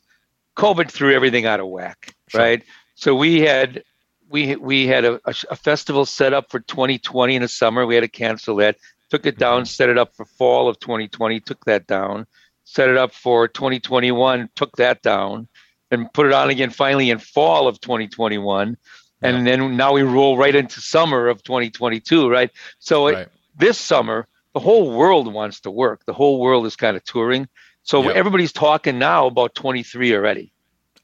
COVID 0.57 0.91
threw 0.91 1.15
everything 1.15 1.47
out 1.47 1.61
of 1.61 1.69
whack, 1.69 2.15
sure. 2.29 2.41
right? 2.41 2.63
So 2.95 3.15
we 3.15 3.41
had 3.41 3.83
we 4.29 4.57
we 4.57 4.87
had 4.87 5.05
a, 5.05 5.15
a, 5.25 5.35
a, 5.51 5.57
festival 5.57 6.07
set 6.07 6.33
up 6.33 6.51
for 6.51 6.61
2020 6.61 7.37
in 7.37 7.43
the 7.43 7.49
summer. 7.49 7.85
We 7.85 7.95
had 7.95 8.03
to 8.03 8.09
cancel 8.09 8.57
that. 8.57 8.77
Took 9.11 9.27
it 9.27 9.39
down, 9.39 9.63
mm-hmm. 9.63 9.67
set 9.67 9.89
it 9.91 9.99
up 9.99 10.15
for 10.15 10.25
fall 10.25 10.69
of 10.69 10.79
2020. 10.81 11.41
Took 11.41 11.65
that 11.67 11.87
down. 11.87 12.27
Set 12.65 12.89
it 12.89 12.97
up 12.97 13.13
for 13.13 13.49
2021. 13.49 14.49
Took 14.55 14.77
that 14.77 15.03
down 15.03 15.49
and 15.93 16.13
put 16.13 16.27
it 16.27 16.33
on 16.33 16.51
again 16.51 16.71
finally 16.71 17.11
in 17.11 17.19
fall 17.19 17.69
of 17.69 17.81
2021 17.81 18.77
and 19.21 19.47
yeah. 19.47 19.57
then 19.57 19.77
now 19.77 19.93
we 19.93 20.03
roll 20.03 20.37
right 20.37 20.55
into 20.55 20.81
summer 20.81 21.29
of 21.29 21.43
2022 21.45 22.29
right 22.29 22.51
so 22.81 23.09
right. 23.09 23.19
It, 23.19 23.33
this 23.57 23.79
summer 23.79 24.27
the 24.55 24.61
whole 24.61 24.91
world 24.91 25.33
wants 25.33 25.61
to 25.61 25.71
work 25.71 26.05
the 26.07 26.13
whole 26.13 26.41
world 26.41 26.67
is 26.67 26.75
kind 26.75 26.97
of 26.97 27.05
touring 27.05 27.47
so 27.85 28.03
yep. 28.03 28.17
everybody's 28.17 28.53
talking 28.53 28.99
now 28.99 29.27
about 29.27 29.55
23 29.55 30.15
already 30.15 30.53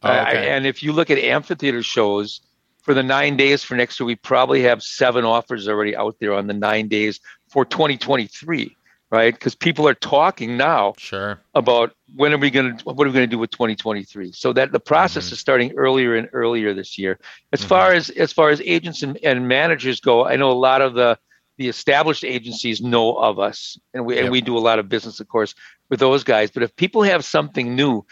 oh, 0.03 0.11
okay. 0.11 0.20
uh, 0.20 0.57
and 0.57 0.66
if 0.66 0.83
you 0.83 0.92
look 0.92 1.11
at 1.11 1.18
amphitheater 1.18 1.83
shows 1.83 2.40
for 2.83 2.94
the 2.94 3.03
nine 3.03 3.37
days 3.37 3.62
for 3.62 3.77
next 3.77 4.01
year 4.01 4.07
we 4.07 4.16
probably 4.16 4.62
have 4.62 4.83
seven 4.83 5.24
offers 5.24 5.68
already 5.68 5.94
out 5.94 6.16
there 6.18 6.33
on 6.33 6.46
the 6.46 6.55
nine 6.55 6.88
days 6.88 7.20
for 7.48 7.64
2023 7.64 8.74
right? 9.11 9.33
Because 9.33 9.55
people 9.55 9.88
are 9.88 9.94
talking 9.94 10.57
now 10.57 10.94
sure. 10.99 11.40
about 11.55 11.94
when 12.14 12.33
are 12.33 12.38
we 12.38 12.51
going 12.51 12.77
to 12.77 12.85
what 12.85 13.07
are 13.07 13.11
we 13.11 13.14
going 13.14 13.29
to 13.29 13.35
do 13.35 13.38
with 13.38 13.51
2023. 13.51 14.33
So 14.33 14.53
that 14.53 14.73
the 14.73 14.81
process 14.81 15.27
mm-hmm. 15.27 15.33
is 15.35 15.40
starting 15.40 15.73
earlier 15.77 16.16
and 16.16 16.29
earlier 16.33 16.75
this 16.75 16.99
year. 16.99 17.18
As 17.53 17.61
mm-hmm. 17.61 17.68
far 17.68 17.92
as 17.92 18.11
as 18.11 18.33
far 18.33 18.51
as 18.51 18.61
agents 18.62 19.03
and, 19.03 19.18
and 19.23 19.49
managers 19.49 20.01
go, 20.01 20.27
I 20.27 20.37
know 20.37 20.51
a 20.51 20.53
lot 20.53 20.83
of 20.83 20.94
the 20.94 21.18
the 21.57 21.68
established 21.68 22.25
agencies 22.25 22.81
know 22.81 23.16
of 23.16 23.38
us, 23.38 23.79
and 23.92 24.07
we 24.07 24.14
yep. 24.14 24.25
and 24.25 24.33
we 24.33 24.40
do 24.40 24.57
a 24.57 24.61
lot 24.61 24.79
of 24.79 24.88
business, 24.88 25.21
of 25.21 25.29
course, 25.29 25.55
with 25.88 26.01
those 26.01 26.25
guys. 26.25 26.51
But 26.51 26.62
if 26.62 26.75
people 26.77 27.03
have 27.03 27.25
something 27.25 27.75
new, 27.75 28.05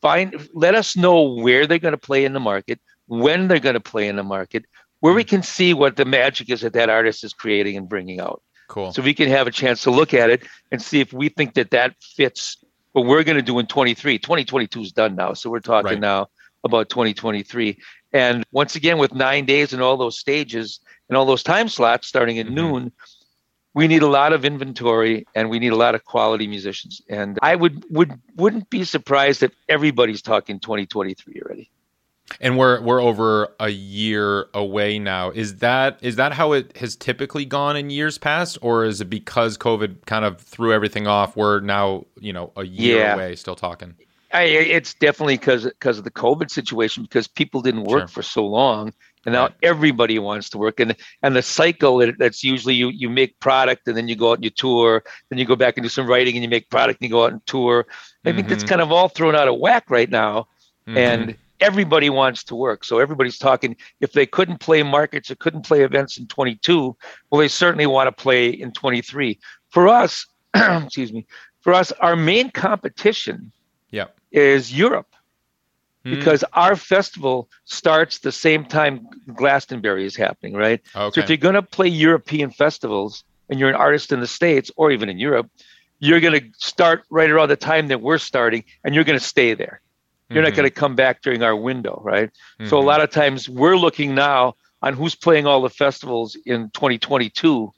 find 0.00 0.48
let 0.54 0.74
us 0.74 0.96
know 0.96 1.22
where 1.22 1.66
they're 1.66 1.78
going 1.78 1.92
to 1.92 1.98
play 1.98 2.24
in 2.24 2.32
the 2.32 2.40
market, 2.40 2.80
when 3.06 3.48
they're 3.48 3.58
going 3.58 3.74
to 3.74 3.80
play 3.80 4.08
in 4.08 4.16
the 4.16 4.22
market, 4.22 4.64
where 5.00 5.12
we 5.12 5.22
mm-hmm. 5.22 5.30
can 5.30 5.42
see 5.42 5.74
what 5.74 5.96
the 5.96 6.04
magic 6.04 6.48
is 6.48 6.62
that 6.62 6.72
that 6.74 6.88
artist 6.88 7.24
is 7.24 7.32
creating 7.32 7.76
and 7.76 7.88
bringing 7.88 8.20
out. 8.20 8.42
Cool. 8.68 8.92
So 8.92 9.02
we 9.02 9.14
can 9.14 9.28
have 9.28 9.46
a 9.46 9.50
chance 9.50 9.82
to 9.82 9.90
look 9.90 10.14
at 10.14 10.30
it 10.30 10.46
and 10.72 10.80
see 10.80 11.00
if 11.00 11.12
we 11.12 11.28
think 11.28 11.54
that 11.54 11.70
that 11.70 11.94
fits 12.00 12.64
what 12.92 13.06
we're 13.06 13.24
going 13.24 13.36
to 13.36 13.42
do 13.42 13.58
in 13.58 13.66
23. 13.66 14.18
2022 14.18 14.80
is 14.80 14.92
done 14.92 15.16
now. 15.16 15.34
So 15.34 15.50
we're 15.50 15.60
talking 15.60 15.92
right. 15.92 16.00
now 16.00 16.28
about 16.62 16.88
2023. 16.88 17.78
And 18.12 18.44
once 18.52 18.76
again, 18.76 18.98
with 18.98 19.14
nine 19.14 19.44
days 19.44 19.72
and 19.72 19.82
all 19.82 19.96
those 19.96 20.18
stages 20.18 20.80
and 21.08 21.16
all 21.16 21.26
those 21.26 21.42
time 21.42 21.68
slots 21.68 22.06
starting 22.06 22.38
at 22.38 22.46
mm-hmm. 22.46 22.54
noon, 22.54 22.92
we 23.74 23.88
need 23.88 24.02
a 24.02 24.08
lot 24.08 24.32
of 24.32 24.44
inventory 24.44 25.26
and 25.34 25.50
we 25.50 25.58
need 25.58 25.72
a 25.72 25.76
lot 25.76 25.96
of 25.96 26.04
quality 26.04 26.46
musicians. 26.46 27.02
And 27.08 27.38
I 27.42 27.56
would 27.56 27.84
would 27.90 28.18
wouldn't 28.36 28.70
be 28.70 28.84
surprised 28.84 29.42
if 29.42 29.52
everybody's 29.68 30.22
talking 30.22 30.60
2023 30.60 31.42
already. 31.42 31.70
And 32.40 32.58
we're 32.58 32.80
we're 32.80 33.02
over 33.02 33.54
a 33.60 33.68
year 33.68 34.46
away 34.54 34.98
now. 34.98 35.30
Is 35.30 35.56
that 35.56 35.98
is 36.00 36.16
that 36.16 36.32
how 36.32 36.52
it 36.52 36.76
has 36.78 36.96
typically 36.96 37.44
gone 37.44 37.76
in 37.76 37.90
years 37.90 38.18
past, 38.18 38.58
or 38.62 38.84
is 38.84 39.00
it 39.00 39.10
because 39.10 39.58
COVID 39.58 40.06
kind 40.06 40.24
of 40.24 40.40
threw 40.40 40.72
everything 40.72 41.06
off? 41.06 41.36
We're 41.36 41.60
now 41.60 42.06
you 42.18 42.32
know 42.32 42.52
a 42.56 42.64
year 42.64 42.98
yeah. 42.98 43.14
away, 43.14 43.36
still 43.36 43.56
talking. 43.56 43.94
I, 44.34 44.42
it's 44.42 44.94
definitely 44.94 45.36
because 45.36 45.64
because 45.64 45.98
of 45.98 46.04
the 46.04 46.10
COVID 46.10 46.50
situation, 46.50 47.04
because 47.04 47.28
people 47.28 47.62
didn't 47.62 47.84
work 47.84 48.00
sure. 48.00 48.08
for 48.08 48.22
so 48.22 48.44
long, 48.44 48.92
and 49.24 49.32
now 49.32 49.42
right. 49.44 49.54
everybody 49.62 50.18
wants 50.18 50.50
to 50.50 50.58
work. 50.58 50.80
And 50.80 50.96
and 51.22 51.36
the 51.36 51.42
cycle 51.42 52.12
that's 52.18 52.42
usually 52.42 52.74
you 52.74 52.88
you 52.88 53.08
make 53.08 53.38
product, 53.38 53.86
and 53.86 53.96
then 53.96 54.08
you 54.08 54.16
go 54.16 54.32
out 54.32 54.38
and 54.38 54.44
you 54.44 54.50
tour, 54.50 55.04
then 55.28 55.38
you 55.38 55.44
go 55.44 55.54
back 55.54 55.76
and 55.76 55.84
do 55.84 55.88
some 55.88 56.08
writing, 56.08 56.34
and 56.34 56.42
you 56.42 56.48
make 56.48 56.68
product, 56.68 57.00
and 57.00 57.08
you 57.08 57.14
go 57.14 57.24
out 57.24 57.32
and 57.32 57.46
tour. 57.46 57.86
I 58.24 58.28
mm-hmm. 58.28 58.36
think 58.36 58.48
that's 58.48 58.64
kind 58.64 58.80
of 58.80 58.90
all 58.90 59.08
thrown 59.08 59.36
out 59.36 59.46
of 59.46 59.58
whack 59.60 59.88
right 59.88 60.10
now, 60.10 60.48
mm-hmm. 60.88 60.96
and 60.96 61.36
everybody 61.60 62.10
wants 62.10 62.44
to 62.44 62.54
work. 62.54 62.84
So 62.84 62.98
everybody's 62.98 63.38
talking. 63.38 63.76
If 64.00 64.12
they 64.12 64.26
couldn't 64.26 64.58
play 64.58 64.82
markets 64.82 65.30
or 65.30 65.36
couldn't 65.36 65.62
play 65.62 65.82
events 65.82 66.18
in 66.18 66.26
22, 66.26 66.96
well, 67.30 67.38
they 67.40 67.48
certainly 67.48 67.86
want 67.86 68.08
to 68.08 68.12
play 68.12 68.48
in 68.48 68.72
23. 68.72 69.38
For 69.70 69.88
us, 69.88 70.26
excuse 70.54 71.12
me, 71.12 71.26
for 71.60 71.72
us, 71.72 71.92
our 71.92 72.16
main 72.16 72.50
competition 72.50 73.52
yeah. 73.90 74.06
is 74.30 74.76
Europe. 74.76 75.08
Hmm. 76.04 76.14
Because 76.14 76.44
our 76.52 76.76
festival 76.76 77.48
starts 77.64 78.18
the 78.18 78.32
same 78.32 78.66
time 78.66 79.08
Glastonbury 79.34 80.04
is 80.04 80.16
happening, 80.16 80.52
right? 80.54 80.82
Okay. 80.94 81.14
So 81.14 81.20
if 81.22 81.30
you're 81.30 81.38
going 81.38 81.54
to 81.54 81.62
play 81.62 81.88
European 81.88 82.50
festivals 82.50 83.24
and 83.48 83.58
you're 83.58 83.70
an 83.70 83.74
artist 83.74 84.12
in 84.12 84.20
the 84.20 84.26
States 84.26 84.70
or 84.76 84.90
even 84.90 85.08
in 85.08 85.18
Europe, 85.18 85.50
you're 86.00 86.20
going 86.20 86.38
to 86.38 86.46
start 86.58 87.04
right 87.08 87.30
around 87.30 87.48
the 87.48 87.56
time 87.56 87.88
that 87.88 88.02
we're 88.02 88.18
starting 88.18 88.64
and 88.84 88.94
you're 88.94 89.04
going 89.04 89.18
to 89.18 89.24
stay 89.24 89.54
there. 89.54 89.80
You're 90.30 90.42
mm-hmm. 90.42 90.50
not 90.50 90.56
going 90.56 90.68
to 90.68 90.74
come 90.74 90.96
back 90.96 91.22
during 91.22 91.42
our 91.42 91.54
window, 91.54 92.00
right? 92.02 92.30
Mm-hmm. 92.30 92.68
So 92.68 92.76
a 92.76 92.80
mm-hmm. 92.80 92.88
lot 92.88 93.02
of 93.02 93.10
times 93.10 93.48
we're 93.48 93.76
looking 93.76 94.14
now 94.14 94.54
on 94.82 94.94
who's 94.94 95.14
playing 95.14 95.46
all 95.46 95.62
the 95.62 95.70
festivals 95.70 96.36
in 96.44 96.70
2022 96.70 97.72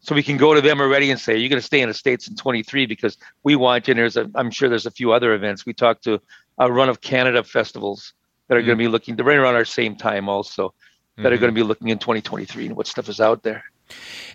so 0.00 0.14
we 0.14 0.22
can 0.22 0.36
go 0.36 0.54
to 0.54 0.60
them 0.60 0.80
already 0.80 1.10
and 1.10 1.20
say 1.20 1.36
you're 1.36 1.50
going 1.50 1.60
to 1.60 1.66
stay 1.66 1.80
in 1.80 1.88
the 1.88 1.94
states 1.94 2.28
in 2.28 2.36
23 2.36 2.86
because 2.86 3.18
we 3.42 3.54
want 3.54 3.86
you 3.86 3.92
and 3.92 3.98
there's 3.98 4.16
a 4.16 4.30
i'm 4.34 4.50
sure 4.50 4.68
there's 4.68 4.86
a 4.86 4.90
few 4.90 5.12
other 5.12 5.34
events 5.34 5.66
we 5.66 5.74
talked 5.74 6.04
to 6.04 6.20
a 6.58 6.72
run 6.72 6.88
of 6.88 7.00
canada 7.00 7.42
festivals 7.44 8.14
that 8.46 8.56
are 8.56 8.60
mm-hmm. 8.60 8.66
going 8.68 8.78
to 8.78 8.84
be 8.84 8.88
looking 8.88 9.16
to 9.16 9.24
right 9.24 9.36
around 9.36 9.54
our 9.54 9.64
same 9.64 9.94
time 9.94 10.28
also 10.28 10.72
that 11.16 11.22
mm-hmm. 11.22 11.34
are 11.34 11.38
going 11.38 11.54
to 11.54 11.60
be 11.60 11.62
looking 11.62 11.88
in 11.88 11.98
2023 11.98 12.66
and 12.66 12.76
what 12.76 12.86
stuff 12.86 13.08
is 13.08 13.20
out 13.20 13.42
there 13.42 13.64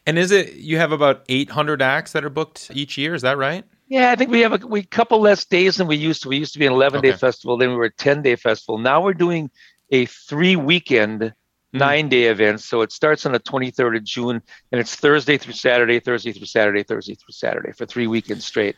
and 0.05 0.19
is 0.19 0.31
it 0.31 0.53
you 0.53 0.77
have 0.77 0.91
about 0.91 1.23
800 1.29 1.81
acts 1.81 2.11
that 2.11 2.23
are 2.23 2.29
booked 2.29 2.69
each 2.73 2.97
year 2.97 3.13
is 3.15 3.23
that 3.23 3.37
right 3.37 3.65
yeah, 3.87 4.11
I 4.11 4.15
think 4.15 4.31
we 4.31 4.41
have 4.41 4.63
a 4.63 4.67
we 4.67 4.83
couple 4.83 5.19
less 5.19 5.45
days 5.45 5.77
than 5.77 5.87
we 5.87 5.95
used 5.95 6.23
to. 6.23 6.29
We 6.29 6.37
used 6.37 6.53
to 6.53 6.59
be 6.59 6.65
an 6.65 6.73
11 6.73 7.01
day 7.01 7.09
okay. 7.09 7.17
festival, 7.17 7.57
then 7.57 7.69
we 7.69 7.75
were 7.75 7.85
a 7.85 7.93
10 7.93 8.21
day 8.21 8.35
festival. 8.35 8.77
Now 8.77 9.01
we're 9.01 9.13
doing 9.13 9.51
a 9.91 10.05
three 10.05 10.55
weekend, 10.55 11.21
mm-hmm. 11.21 11.77
nine 11.77 12.09
day 12.09 12.25
event. 12.25 12.61
So 12.61 12.81
it 12.81 12.91
starts 12.91 13.25
on 13.25 13.33
the 13.33 13.39
23rd 13.39 13.97
of 13.97 14.03
June 14.03 14.41
and 14.71 14.81
it's 14.81 14.95
Thursday 14.95 15.37
through 15.37 15.53
Saturday, 15.53 15.99
Thursday 15.99 16.31
through 16.31 16.47
Saturday, 16.47 16.83
Thursday 16.83 17.15
through 17.15 17.33
Saturday 17.33 17.71
for 17.71 17.85
three 17.85 18.07
weekends 18.07 18.45
straight. 18.45 18.75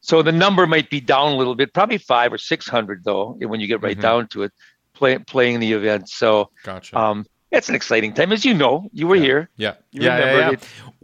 So 0.00 0.22
the 0.22 0.32
number 0.32 0.66
might 0.66 0.90
be 0.90 1.00
down 1.00 1.32
a 1.32 1.36
little 1.36 1.54
bit, 1.54 1.72
probably 1.72 1.98
five 1.98 2.32
or 2.32 2.38
600 2.38 3.04
though, 3.04 3.36
when 3.40 3.60
you 3.60 3.66
get 3.66 3.82
right 3.82 3.92
mm-hmm. 3.92 4.02
down 4.02 4.28
to 4.28 4.42
it, 4.42 4.52
play, 4.94 5.18
playing 5.18 5.60
the 5.60 5.72
event. 5.72 6.08
So 6.08 6.50
gotcha. 6.64 6.98
um, 6.98 7.26
it's 7.52 7.68
an 7.68 7.74
exciting 7.74 8.14
time, 8.14 8.32
as 8.32 8.44
you 8.44 8.54
know. 8.54 8.88
You 8.92 9.06
were 9.06 9.16
yeah. 9.16 9.22
here. 9.22 9.50
Yeah, 9.56 9.74
you 9.90 10.02
yeah, 10.02 10.18
yeah, 10.18 10.50
yeah. 10.50 10.56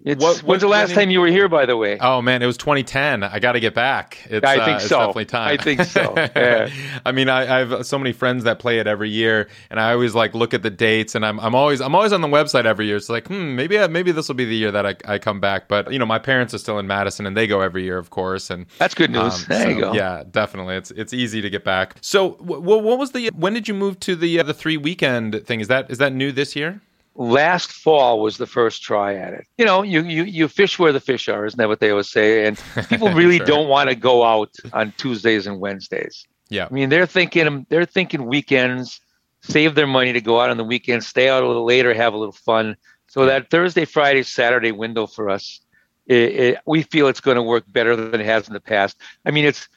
It. 0.05 0.13
It's, 0.13 0.23
what, 0.23 0.39
when's 0.39 0.63
the 0.63 0.69
last 0.69 0.95
time 0.95 1.11
you 1.11 1.21
were 1.21 1.29
here, 1.29 1.49
by 1.49 1.67
the 1.67 1.77
way? 1.77 1.99
Oh 2.01 2.23
man, 2.23 2.43
it 2.43 2.47
was 2.47 2.57
2010. 2.57 3.23
I 3.23 3.39
got 3.39 3.53
to 3.53 3.61
get 3.61 3.75
back. 3.75 4.19
It's, 4.29 4.47
I 4.47 4.65
think 4.65 4.77
uh, 4.77 4.81
so. 4.81 4.99
definitely 4.99 5.25
time. 5.27 5.59
I 5.59 5.63
think 5.63 5.83
so. 5.83 6.15
Yeah. 6.39 6.71
I 7.05 7.13
mean, 7.13 7.29
I, 7.29 7.57
I, 7.57 7.59
have 7.65 7.87
so 7.87 7.99
many 7.99 8.13
friends 8.13 8.45
that 8.45 8.59
play 8.59 8.79
it 8.79 8.87
every 8.87 9.11
year, 9.11 9.49
and 9.71 9.81
I 9.81 9.93
always 9.93 10.15
like 10.15 10.35
look 10.35 10.55
at 10.55 10.63
the 10.63 10.71
dates, 10.71 11.15
and 11.15 11.25
I'm, 11.25 11.41
I'm 11.41 11.55
always 11.55 11.81
I'm 11.81 11.95
always 11.95 12.13
on 12.13 12.21
the 12.21 12.29
website 12.29 12.65
every 12.65 12.87
year. 12.87 12.97
It's 12.97 13.09
like, 13.09 13.27
hmm, 13.29 13.57
maybe 13.57 13.77
uh, 13.79 13.89
maybe 13.89 14.13
this 14.13 14.29
will 14.29 14.35
be 14.35 14.45
the 14.45 14.55
year 14.55 14.71
that 14.71 14.87
I, 14.87 14.95
I 15.05 15.19
come 15.19 15.41
back. 15.41 15.69
But 15.69 15.93
you 15.93 15.99
know, 15.99 16.07
my 16.07 16.19
parents 16.19 16.55
are 16.55 16.59
still 16.59 16.79
in 16.79 16.87
Madison, 16.87 17.27
and 17.27 17.37
they 17.37 17.47
go 17.47 17.61
every 17.61 17.83
year, 17.85 17.99
of 17.99 18.11
course. 18.11 18.51
And 18.51 18.67
that's 18.79 18.95
good 18.95 19.11
news. 19.11 19.43
Um, 19.43 19.45
there 19.49 19.63
so, 19.63 19.69
you 19.69 19.81
go. 19.81 19.93
Yeah, 19.93 20.25
definitely. 20.31 20.77
It's 20.77 20.91
it's 20.93 21.13
easy 21.13 21.41
to 21.41 21.51
get 21.51 21.65
back. 21.65 21.97
So, 22.01 22.33
w- 22.35 22.61
what 22.61 22.99
was 22.99 23.13
the 23.13 23.31
when 23.35 23.55
did 23.55 23.69
you 23.69 23.75
move 23.75 23.99
to 24.01 24.15
the 24.17 24.41
uh, 24.41 24.43
the 24.43 24.55
three 24.55 24.77
weekend 24.77 25.45
thing? 25.47 25.61
Is 25.61 25.69
that 25.69 25.91
is 25.91 25.99
that 25.99 26.13
new 26.13 26.31
this 26.33 26.55
year? 26.55 26.81
Last 27.19 27.73
fall 27.73 28.21
was 28.21 28.39
the 28.39 28.47
first 28.47 28.83
try 28.83 29.15
at 29.15 29.35
it. 29.35 29.47
You 29.59 29.67
know, 29.67 29.83
you 29.83 30.03
you 30.05 30.23
you 30.23 30.49
fish 30.49 30.79
where 30.79 30.93
the 30.93 31.01
fish 31.01 31.29
are, 31.29 31.45
isn't 31.45 31.59
that 31.59 31.69
what 31.69 31.81
they 31.81 31.91
always 31.91 32.09
say? 32.09 32.47
And 32.47 32.59
people 32.89 33.11
really 33.13 33.39
sure. 33.39 33.47
don't 33.47 33.69
want 33.69 33.91
to 33.91 33.97
go 33.97 34.25
out 34.25 34.55
on 34.73 34.95
Tuesdays 34.97 35.47
and 35.47 35.61
Wednesdays. 35.61 36.27
Yeah. 36.49 36.67
I 36.71 36.73
mean, 36.73 36.89
they're 36.89 37.07
thinking 37.07 37.67
they're 37.69 37.85
thinking 37.85 38.25
weekends, 38.25 39.01
save 39.43 39.75
their 39.75 39.87
money 39.87 40.13
to 40.13 40.21
go 40.21 40.41
out 40.41 40.49
on 40.49 40.57
the 40.57 40.65
weekends, 40.65 41.07
stay 41.07 41.29
out 41.29 41.43
a 41.43 41.47
little 41.47 41.67
later, 41.67 41.93
have 41.93 42.15
a 42.15 42.17
little 42.17 42.33
fun. 42.33 42.77
So 43.09 43.27
that 43.27 43.51
Thursday, 43.51 43.85
Friday, 43.85 44.23
Saturday 44.23 44.71
window 44.71 45.07
for 45.07 45.29
us, 45.29 45.61
it, 46.07 46.17
it, 46.17 46.59
we 46.67 46.83
feel 46.83 47.09
it's 47.09 47.21
going 47.21 47.37
to 47.37 47.43
work 47.43 47.65
better 47.69 47.97
than 47.97 48.21
it 48.21 48.25
has 48.25 48.47
in 48.47 48.55
the 48.55 48.61
past. 48.61 48.97
I 49.27 49.31
mean, 49.31 49.45
it's 49.45 49.69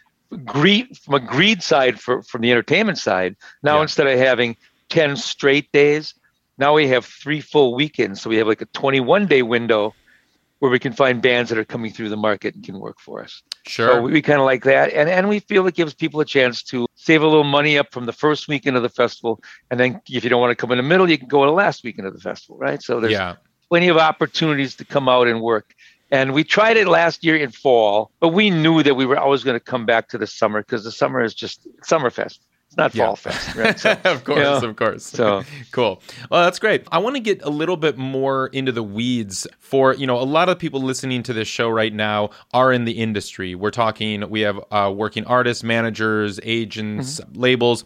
greed 0.46 0.98
from 0.98 1.16
a 1.16 1.20
greed 1.20 1.64
side 1.64 2.00
for 2.00 2.22
from 2.24 2.42
the 2.42 2.52
entertainment 2.52 3.00
side. 3.00 3.36
Now 3.64 3.78
yeah. 3.78 3.84
instead 3.84 4.08
of 4.08 4.20
having 4.20 4.58
ten 4.90 5.16
straight 5.16 5.72
days, 5.72 6.14
now 6.62 6.76
we 6.76 6.88
have 6.88 7.06
three 7.06 7.42
full 7.42 7.76
weekends, 7.76 8.22
so 8.22 8.30
we 8.30 8.38
have 8.38 8.48
like 8.48 8.62
a 8.62 8.68
21 8.68 9.26
day 9.26 9.42
window 9.42 9.94
where 10.60 10.70
we 10.70 10.78
can 10.78 10.94
find 10.94 11.24
bands 11.24 11.50
that 11.50 11.58
are 11.58 11.66
coming 11.66 11.92
through 11.92 12.10
the 12.10 12.16
market 12.16 12.54
and 12.54 12.64
can 12.64 12.80
work 12.80 13.00
for 13.00 13.24
us. 13.24 13.42
Sure. 13.66 13.88
So 13.88 14.02
we, 14.04 14.12
we 14.12 14.22
kind 14.22 14.40
of 14.40 14.46
like 14.46 14.64
that, 14.66 14.94
and 14.94 15.10
and 15.10 15.28
we 15.28 15.40
feel 15.40 15.66
it 15.68 15.74
gives 15.74 15.94
people 15.94 16.22
a 16.22 16.26
chance 16.26 16.62
to 16.64 16.86
save 16.94 17.24
a 17.24 17.28
little 17.28 17.44
money 17.44 17.78
up 17.80 17.92
from 17.92 18.06
the 18.06 18.14
first 18.14 18.48
weekend 18.48 18.78
of 18.78 18.84
the 18.84 18.90
festival, 18.90 19.44
and 19.72 19.80
then 19.80 20.00
if 20.08 20.24
you 20.24 20.30
don't 20.30 20.40
want 20.40 20.52
to 20.52 20.56
come 20.56 20.72
in 20.72 20.78
the 20.78 20.84
middle, 20.84 21.10
you 21.10 21.18
can 21.18 21.28
go 21.28 21.44
to 21.44 21.50
the 21.50 21.56
last 21.56 21.84
weekend 21.84 22.08
of 22.08 22.14
the 22.14 22.22
festival, 22.22 22.58
right? 22.58 22.82
So 22.82 23.00
there's 23.00 23.14
yeah. 23.14 23.36
plenty 23.68 23.88
of 23.88 23.98
opportunities 23.98 24.76
to 24.76 24.86
come 24.86 25.10
out 25.10 25.28
and 25.28 25.42
work. 25.42 25.74
And 26.12 26.34
we 26.34 26.44
tried 26.44 26.76
it 26.76 26.88
last 26.88 27.24
year 27.24 27.38
in 27.38 27.52
fall, 27.52 28.12
but 28.20 28.30
we 28.30 28.50
knew 28.50 28.84
that 28.84 28.96
we 28.96 29.06
were 29.06 29.18
always 29.18 29.44
going 29.46 29.56
to 29.56 29.64
come 29.64 29.86
back 29.86 30.10
to 30.10 30.18
the 30.18 30.28
summer 30.28 30.62
because 30.62 30.84
the 30.84 30.92
summer 30.92 31.24
is 31.24 31.34
just 31.34 31.66
Summerfest. 31.84 32.40
It's 32.72 32.78
not 32.78 32.96
Yeah. 32.96 33.08
fall 33.08 33.16
fest, 33.18 33.54
right? 33.58 33.78
So, 33.78 33.92
of 34.06 34.24
course, 34.24 34.38
you 34.38 34.44
know, 34.46 34.58
of 34.70 34.76
course. 34.78 35.04
so- 35.04 35.44
cool. 35.72 36.02
Well, 36.30 36.46
that's 36.46 36.58
great. 36.58 36.86
I 36.90 37.00
want 37.00 37.18
to 37.18 37.20
get 37.20 37.42
a 37.44 37.50
little 37.50 37.76
bit 37.76 37.98
more 37.98 38.48
into 38.48 38.72
the 38.72 38.82
weeds 38.82 39.46
for, 39.60 39.94
you 39.94 40.08
know, 40.08 40.18
a 40.18 40.24
lot 40.24 40.48
of 40.48 40.58
people 40.58 40.82
listening 40.82 41.22
to 41.24 41.34
this 41.34 41.50
show 41.50 41.68
right 41.68 41.94
now 41.94 42.30
are 42.54 42.72
in 42.72 42.86
the 42.86 42.94
industry. 42.94 43.56
We're 43.56 43.72
talking, 43.72 44.30
we 44.30 44.40
have 44.42 44.58
uh, 44.72 44.90
working 44.96 45.26
artists, 45.26 45.64
managers, 45.66 46.40
agents, 46.44 47.20
Mm-hmm. 47.20 47.40
labels, 47.42 47.84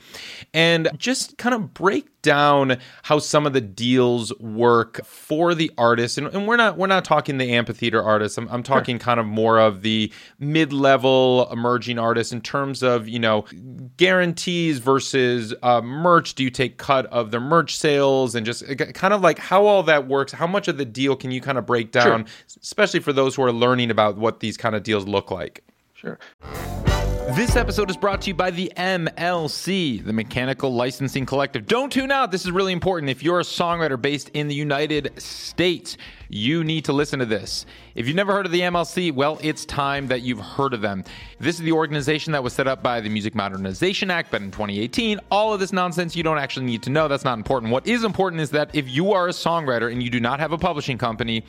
and 0.53 0.87
just 0.97 1.37
kind 1.39 1.55
of 1.55 1.73
break 1.73 2.14
down 2.25 2.77
how 3.03 3.19
some 3.19 3.45
of 3.45 3.53
the 3.53 3.61
deals 3.61 4.37
work 4.39 5.05
for 5.05 5.55
the 5.55 5.71
artists. 5.77 6.17
And, 6.17 6.27
and 6.27 6.45
we're 6.47 6.57
not 6.57 6.77
we're 6.77 6.87
not 6.87 7.05
talking 7.05 7.37
the 7.37 7.53
amphitheater 7.53 8.03
artists. 8.03 8.37
I'm, 8.37 8.49
I'm 8.49 8.63
talking 8.63 8.99
kind 8.99 9.19
of 9.19 9.25
more 9.25 9.59
of 9.59 9.81
the 9.81 10.11
mid-level 10.39 11.47
emerging 11.51 11.97
artists 11.97 12.33
in 12.33 12.41
terms 12.41 12.83
of 12.83 13.07
you 13.07 13.19
know 13.19 13.45
guarantees 13.95 14.79
versus 14.79 15.53
uh, 15.63 15.81
merch. 15.81 16.35
Do 16.35 16.43
you 16.43 16.49
take 16.49 16.77
cut 16.77 17.05
of 17.05 17.31
their 17.31 17.39
merch 17.39 17.77
sales 17.77 18.35
and 18.35 18.45
just 18.45 18.65
kind 18.93 19.13
of 19.13 19.21
like 19.21 19.39
how 19.39 19.65
all 19.65 19.83
that 19.83 20.07
works? 20.09 20.33
How 20.33 20.47
much 20.47 20.67
of 20.67 20.77
the 20.77 20.85
deal 20.85 21.15
can 21.15 21.31
you 21.31 21.39
kind 21.39 21.57
of 21.57 21.65
break 21.65 21.91
down 21.91 22.25
especially 22.61 22.99
for 22.99 23.13
those 23.13 23.35
who 23.35 23.43
are 23.43 23.51
learning 23.51 23.91
about 23.91 24.17
what 24.17 24.39
these 24.39 24.57
kind 24.57 24.75
of 24.75 24.83
deals 24.83 25.07
look 25.07 25.31
like 25.31 25.63
sure. 26.05 26.19
this 27.35 27.55
episode 27.55 27.89
is 27.89 27.97
brought 27.97 28.21
to 28.21 28.29
you 28.29 28.35
by 28.35 28.51
the 28.51 28.71
MLC, 28.77 30.03
the 30.03 30.13
Mechanical 30.13 30.73
Licensing 30.73 31.25
Collective. 31.25 31.65
Don't 31.65 31.91
tune 31.91 32.11
out. 32.11 32.31
This 32.31 32.45
is 32.45 32.51
really 32.51 32.73
important. 32.73 33.09
If 33.09 33.23
you're 33.23 33.39
a 33.39 33.43
songwriter 33.43 33.99
based 33.99 34.29
in 34.29 34.47
the 34.47 34.53
United 34.53 35.19
States, 35.19 35.97
you 36.29 36.63
need 36.63 36.85
to 36.85 36.93
listen 36.93 37.19
to 37.19 37.25
this. 37.25 37.65
If 37.95 38.07
you've 38.07 38.15
never 38.15 38.33
heard 38.33 38.45
of 38.45 38.51
the 38.51 38.61
MLC, 38.61 39.11
well, 39.11 39.39
it's 39.41 39.65
time 39.65 40.07
that 40.07 40.21
you've 40.21 40.39
heard 40.39 40.73
of 40.73 40.81
them. 40.81 41.03
This 41.39 41.55
is 41.55 41.61
the 41.61 41.71
organization 41.71 42.33
that 42.33 42.43
was 42.43 42.53
set 42.53 42.67
up 42.67 42.83
by 42.83 43.01
the 43.01 43.09
Music 43.09 43.33
Modernization 43.33 44.11
Act, 44.11 44.29
but 44.31 44.41
in 44.41 44.51
2018. 44.51 45.19
All 45.31 45.53
of 45.53 45.59
this 45.59 45.73
nonsense 45.73 46.15
you 46.15 46.23
don't 46.23 46.37
actually 46.37 46.65
need 46.65 46.83
to 46.83 46.89
know. 46.89 47.07
That's 47.07 47.25
not 47.25 47.37
important. 47.37 47.71
What 47.71 47.87
is 47.87 48.03
important 48.03 48.41
is 48.41 48.51
that 48.51 48.69
if 48.75 48.89
you 48.89 49.13
are 49.13 49.27
a 49.27 49.31
songwriter 49.31 49.91
and 49.91 50.03
you 50.03 50.09
do 50.09 50.19
not 50.19 50.39
have 50.39 50.51
a 50.51 50.57
publishing 50.57 50.97
company, 50.97 51.43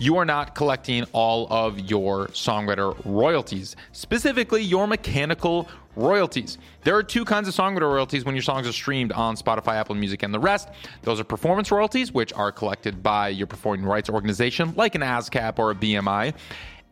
you 0.00 0.16
are 0.16 0.24
not 0.24 0.54
collecting 0.54 1.04
all 1.12 1.46
of 1.50 1.78
your 1.78 2.28
songwriter 2.28 2.98
royalties, 3.04 3.76
specifically 3.92 4.62
your 4.62 4.86
mechanical 4.86 5.68
royalties. 5.94 6.56
There 6.84 6.96
are 6.96 7.02
two 7.02 7.22
kinds 7.26 7.48
of 7.48 7.54
songwriter 7.54 7.82
royalties 7.82 8.24
when 8.24 8.34
your 8.34 8.42
songs 8.42 8.66
are 8.66 8.72
streamed 8.72 9.12
on 9.12 9.36
Spotify, 9.36 9.74
Apple 9.74 9.94
Music, 9.94 10.22
and 10.22 10.32
the 10.32 10.38
rest. 10.38 10.70
Those 11.02 11.20
are 11.20 11.24
performance 11.24 11.70
royalties, 11.70 12.12
which 12.12 12.32
are 12.32 12.50
collected 12.50 13.02
by 13.02 13.28
your 13.28 13.46
performing 13.46 13.84
rights 13.84 14.08
organization, 14.08 14.72
like 14.74 14.94
an 14.94 15.02
ASCAP 15.02 15.58
or 15.58 15.72
a 15.72 15.74
BMI. 15.74 16.34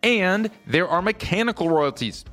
And 0.03 0.51
there 0.67 0.87
are 0.87 1.01
mechanical 1.01 1.71
royalties. 1.71 2.27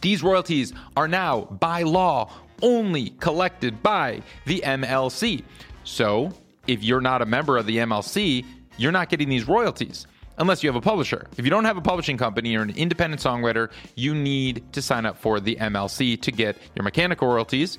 These 0.00 0.22
royalties 0.22 0.72
are 0.96 1.08
now, 1.08 1.42
by 1.42 1.82
law, 1.82 2.32
only 2.62 3.10
collected 3.18 3.82
by 3.82 4.22
the 4.46 4.62
MLC. 4.64 5.42
So, 5.82 6.32
if 6.68 6.84
you're 6.84 7.00
not 7.00 7.20
a 7.20 7.26
member 7.26 7.58
of 7.58 7.66
the 7.66 7.78
MLC, 7.78 8.44
you're 8.76 8.92
not 8.92 9.08
getting 9.08 9.28
these 9.28 9.48
royalties 9.48 10.06
unless 10.40 10.62
you 10.64 10.68
have 10.68 10.74
a 10.76 10.80
publisher. 10.80 11.26
If 11.36 11.44
you 11.44 11.50
don't 11.50 11.64
have 11.66 11.76
a 11.76 11.80
publishing 11.82 12.16
company 12.16 12.56
or 12.56 12.62
an 12.62 12.70
independent 12.70 13.22
songwriter, 13.22 13.70
you 13.94 14.14
need 14.14 14.72
to 14.72 14.82
sign 14.82 15.06
up 15.06 15.16
for 15.18 15.38
the 15.38 15.54
MLC 15.56 16.20
to 16.22 16.32
get 16.32 16.56
your 16.74 16.82
mechanical 16.82 17.28
royalties. 17.28 17.78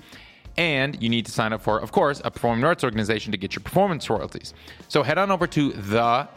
And 0.58 1.02
you 1.02 1.10
need 1.10 1.26
to 1.26 1.32
sign 1.32 1.54
up 1.54 1.62
for, 1.62 1.80
of 1.80 1.92
course, 1.94 2.22
a 2.26 2.32
performing 2.32 2.64
arts 2.66 2.84
organization 2.84 3.32
to 3.32 3.38
get 3.38 3.56
your 3.56 3.64
performance 3.64 4.10
royalties. 4.10 4.54
So 4.90 5.02
head 5.02 5.18
on 5.18 5.32
over 5.32 5.48
to 5.48 5.72
themlc.com 5.72 6.32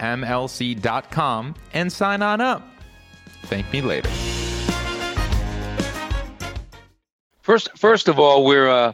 and 1.73 1.91
sign 1.93 2.21
on 2.21 2.41
up. 2.41 2.65
Thank 3.43 3.71
me 3.73 3.81
later. 3.81 4.09
First, 7.41 7.77
first 7.77 8.07
of 8.07 8.17
all, 8.17 8.45
we're 8.45 8.69
uh, 8.69 8.93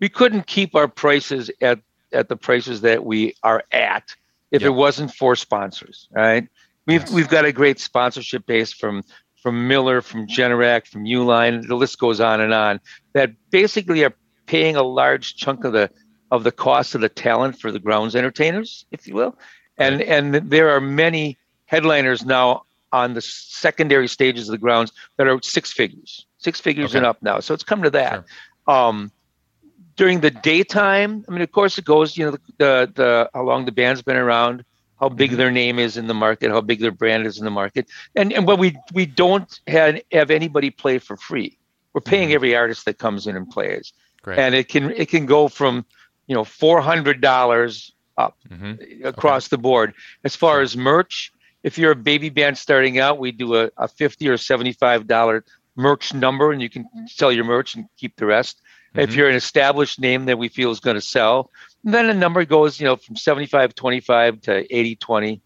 we 0.00 0.08
couldn't 0.08 0.46
keep 0.46 0.74
our 0.74 0.88
prices 0.88 1.50
at 1.60 1.78
at 2.12 2.28
the 2.28 2.36
prices 2.36 2.80
that 2.80 3.04
we 3.04 3.34
are 3.42 3.62
at 3.70 4.16
if 4.50 4.62
Yep. 4.62 4.68
it 4.68 4.72
wasn't 4.72 5.14
for 5.14 5.36
sponsors. 5.36 6.08
Right? 6.10 6.48
We've 6.86 7.08
we've 7.10 7.28
got 7.28 7.44
a 7.44 7.52
great 7.52 7.78
sponsorship 7.80 8.46
base 8.46 8.72
from 8.72 9.04
from 9.42 9.66
Miller, 9.68 10.00
from 10.02 10.26
Generac, 10.26 10.86
from 10.86 11.04
Uline. 11.04 11.66
The 11.66 11.74
list 11.76 11.98
goes 11.98 12.20
on 12.20 12.40
and 12.40 12.54
on. 12.54 12.80
That 13.12 13.30
basically 13.50 14.04
are 14.04 14.14
paying 14.46 14.76
a 14.76 14.82
large 14.82 15.36
chunk 15.36 15.64
of 15.64 15.72
the 15.72 15.90
of 16.30 16.44
the 16.44 16.52
cost 16.52 16.94
of 16.94 17.00
the 17.00 17.08
talent 17.08 17.60
for 17.60 17.70
the 17.70 17.78
grounds 17.78 18.16
entertainers, 18.16 18.86
if 18.90 19.06
you 19.06 19.14
will. 19.14 19.38
And 19.78 20.02
and 20.02 20.34
there 20.34 20.70
are 20.70 20.80
many 20.80 21.38
headliners 21.66 22.24
now 22.24 22.62
on 22.92 23.14
the 23.14 23.22
secondary 23.22 24.06
stages 24.08 24.48
of 24.48 24.52
the 24.52 24.58
grounds 24.58 24.92
that 25.16 25.26
are 25.26 25.40
six 25.42 25.72
figures, 25.72 26.26
six 26.38 26.60
figures 26.60 26.90
Okay. 26.90 26.98
and 26.98 27.06
up 27.06 27.22
now. 27.22 27.40
So 27.40 27.54
it's 27.54 27.64
come 27.64 27.82
to 27.82 27.90
that. 27.90 28.24
Um, 28.66 29.10
during 29.96 30.20
the 30.20 30.30
daytime, 30.30 31.24
I 31.28 31.32
mean, 31.32 31.42
of 31.42 31.52
course, 31.52 31.78
it 31.78 31.84
goes. 31.84 32.16
You 32.16 32.26
know, 32.26 32.30
the 32.32 32.40
the, 32.58 32.92
the 32.94 33.30
how 33.34 33.42
long 33.44 33.64
the 33.64 33.72
band's 33.72 34.02
been 34.02 34.16
around, 34.16 34.64
how 35.02 35.08
big 35.08 35.32
Mhm. 35.32 35.36
their 35.36 35.50
name 35.50 35.80
is 35.80 35.96
in 35.96 36.06
the 36.06 36.14
market, 36.14 36.50
how 36.50 36.60
big 36.60 36.80
their 36.80 36.92
brand 36.92 37.26
is 37.26 37.38
in 37.38 37.44
the 37.44 37.50
market, 37.50 37.88
and 38.14 38.32
and 38.32 38.46
but 38.46 38.58
we 38.58 38.80
we 38.94 39.04
don't 39.04 39.60
have 39.66 40.00
have 40.12 40.30
anybody 40.30 40.70
play 40.70 40.98
for 40.98 41.16
free. 41.16 41.58
We're 41.92 42.02
paying 42.02 42.30
Mhm. 42.30 42.34
every 42.34 42.54
artist 42.56 42.84
that 42.86 42.98
comes 42.98 43.26
in 43.26 43.36
and 43.36 43.50
plays, 43.50 43.92
Great. 44.22 44.38
and 44.38 44.54
it 44.54 44.68
can 44.68 44.90
it 44.92 45.08
can 45.08 45.26
go 45.26 45.48
from 45.48 45.84
you 46.28 46.34
know 46.36 46.44
four 46.44 46.80
hundred 46.80 47.20
dollars 47.20 47.92
up 48.16 48.36
hmm 48.48 48.74
across 49.04 49.48
the 49.48 49.58
board. 49.58 49.94
As 50.24 50.36
far 50.36 50.60
as 50.60 50.76
merch, 50.76 51.32
if 51.64 51.78
you're 51.78 51.92
a 51.92 51.96
baby 51.96 52.30
band 52.30 52.56
starting 52.56 52.98
out, 53.00 53.18
we 53.18 53.32
do 53.32 53.56
a, 53.56 53.70
a 53.76 53.88
fifty 53.88 54.28
or 54.28 54.36
seventy-five 54.36 55.06
dollar 55.08 55.44
merch 55.76 56.14
number, 56.14 56.52
and 56.52 56.62
you 56.62 56.70
can 56.70 56.86
sell 57.08 57.32
your 57.32 57.44
merch 57.44 57.74
and 57.74 57.86
keep 57.96 58.16
the 58.16 58.26
rest. 58.26 58.60
If 58.94 59.10
Mhm. 59.10 59.16
you're 59.16 59.28
an 59.30 59.36
established 59.36 59.98
name 60.00 60.26
that 60.26 60.38
we 60.38 60.48
feel 60.48 60.70
is 60.70 60.80
going 60.80 60.96
to 60.96 61.00
sell, 61.16 61.50
then 61.84 62.06
the 62.06 62.14
number 62.14 62.44
goes, 62.44 62.80
you 62.80 62.86
know, 62.86 62.96
from 62.96 63.16
75 63.16 63.74
25 63.74 64.40
to 64.42 64.76
80 64.76 64.96
20. 64.96 65.40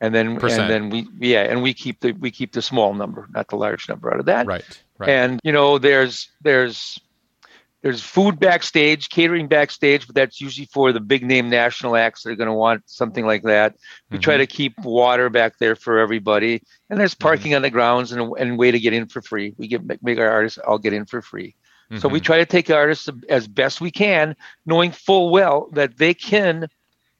And 0.00 0.14
then 0.14 0.38
Percent. 0.38 0.70
and 0.70 0.92
then 0.92 1.06
we 1.18 1.28
yeah, 1.28 1.42
and 1.42 1.60
we 1.60 1.74
keep 1.74 1.98
the 2.00 2.12
we 2.12 2.30
keep 2.30 2.52
the 2.52 2.62
small 2.62 2.94
number, 2.94 3.26
not 3.34 3.48
the 3.48 3.56
large 3.56 3.88
number 3.88 4.12
out 4.14 4.20
of 4.20 4.26
that. 4.26 4.46
Right. 4.46 4.64
Right. 4.96 5.10
And 5.10 5.40
you 5.42 5.50
know, 5.50 5.78
there's 5.78 6.28
there's 6.42 7.00
there's 7.82 8.00
food 8.00 8.38
backstage, 8.40 9.08
catering 9.08 9.46
backstage, 9.48 10.06
but 10.06 10.14
that's 10.14 10.40
usually 10.40 10.66
for 10.66 10.92
the 10.92 11.00
big 11.00 11.24
name 11.24 11.48
national 11.48 11.96
acts 11.96 12.22
that 12.22 12.30
are 12.30 12.36
going 12.36 12.48
to 12.48 12.52
want 12.54 12.82
something 12.86 13.24
like 13.26 13.42
that. 13.44 13.74
We 14.10 14.18
try 14.18 14.34
Mhm. 14.34 14.38
to 14.38 14.46
keep 14.46 14.78
water 14.80 15.30
back 15.30 15.58
there 15.58 15.74
for 15.76 15.98
everybody, 15.98 16.62
and 16.90 16.98
there's 17.00 17.14
Mm-hmm. 17.14 17.22
parking 17.28 17.54
on 17.56 17.62
the 17.62 17.70
grounds 17.70 18.12
and 18.12 18.32
and 18.38 18.56
way 18.56 18.70
to 18.70 18.78
get 18.78 18.92
in 18.92 19.06
for 19.06 19.20
free. 19.20 19.54
We 19.58 19.66
get 19.66 19.82
make 20.02 20.18
our 20.18 20.30
artists 20.30 20.58
all 20.58 20.78
get 20.78 20.92
in 20.92 21.06
for 21.06 21.22
free. 21.22 21.56
So 21.96 22.08
we 22.08 22.20
Mhm. 22.20 22.24
try 22.24 22.36
to 22.38 22.44
take 22.46 22.68
artists 22.70 23.08
as 23.30 23.48
best 23.48 23.80
we 23.80 23.90
can, 23.90 24.36
knowing 24.66 24.90
full 24.92 25.30
well 25.30 25.68
that 25.72 25.96
they 25.96 26.12
can, 26.12 26.68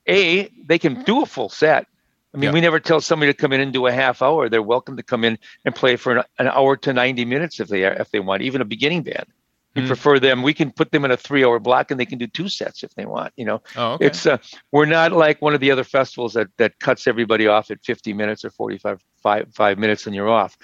a 0.07 0.49
they 0.67 0.79
can 0.79 1.03
do 1.05 1.23
a 1.23 1.27
full 1.27 1.49
set. 1.49 1.87
I 2.35 2.37
mean, 2.37 2.49
Yeah. 2.49 2.53
we 2.53 2.61
never 2.61 2.79
tell 2.79 3.01
somebody 3.01 3.33
to 3.33 3.39
come 3.39 3.55
in 3.55 3.63
and 3.63 3.73
do 3.73 3.87
a 3.87 3.93
half 3.93 4.21
hour. 4.21 4.51
They're 4.51 4.63
welcome 4.63 4.99
to 4.99 5.03
come 5.03 5.25
in 5.25 5.39
and 5.65 5.75
play 5.75 5.97
for 5.97 6.19
an, 6.19 6.25
an 6.39 6.49
hour 6.49 6.77
to 6.77 6.93
ninety 6.93 7.25
minutes 7.25 7.61
if 7.61 7.69
they 7.69 7.85
are, 7.85 7.95
if 7.95 8.11
they 8.11 8.21
want. 8.21 8.43
Even 8.43 8.61
a 8.61 8.67
beginning 8.67 9.03
band, 9.03 9.25
we 9.75 9.81
Mhm. 9.81 9.87
prefer 9.87 10.19
them. 10.19 10.43
We 10.43 10.53
can 10.53 10.71
put 10.71 10.93
them 10.93 11.07
in 11.07 11.11
a 11.11 11.17
three-hour 11.17 11.61
block 11.61 11.91
and 11.91 11.99
they 11.99 12.05
can 12.07 12.19
do 12.19 12.27
two 12.27 12.51
sets 12.51 12.83
if 12.83 12.95
they 12.95 13.07
want. 13.07 13.33
You 13.37 13.47
know, 13.47 13.63
oh, 13.77 13.93
okay. 13.93 14.07
it's 14.07 14.27
uh, 14.27 14.37
we're 14.71 14.85
not 14.85 15.13
like 15.13 15.41
one 15.41 15.55
of 15.55 15.61
the 15.61 15.71
other 15.71 15.85
festivals 15.85 16.35
that 16.35 16.49
that 16.59 16.79
cuts 16.79 17.07
everybody 17.07 17.47
off 17.47 17.71
at 17.71 17.83
50 17.83 18.13
minutes 18.13 18.45
or 18.45 18.51
45 18.51 19.01
five, 19.23 19.49
five 19.55 19.79
minutes 19.79 20.07
and 20.07 20.15
you're 20.15 20.29
off. 20.29 20.59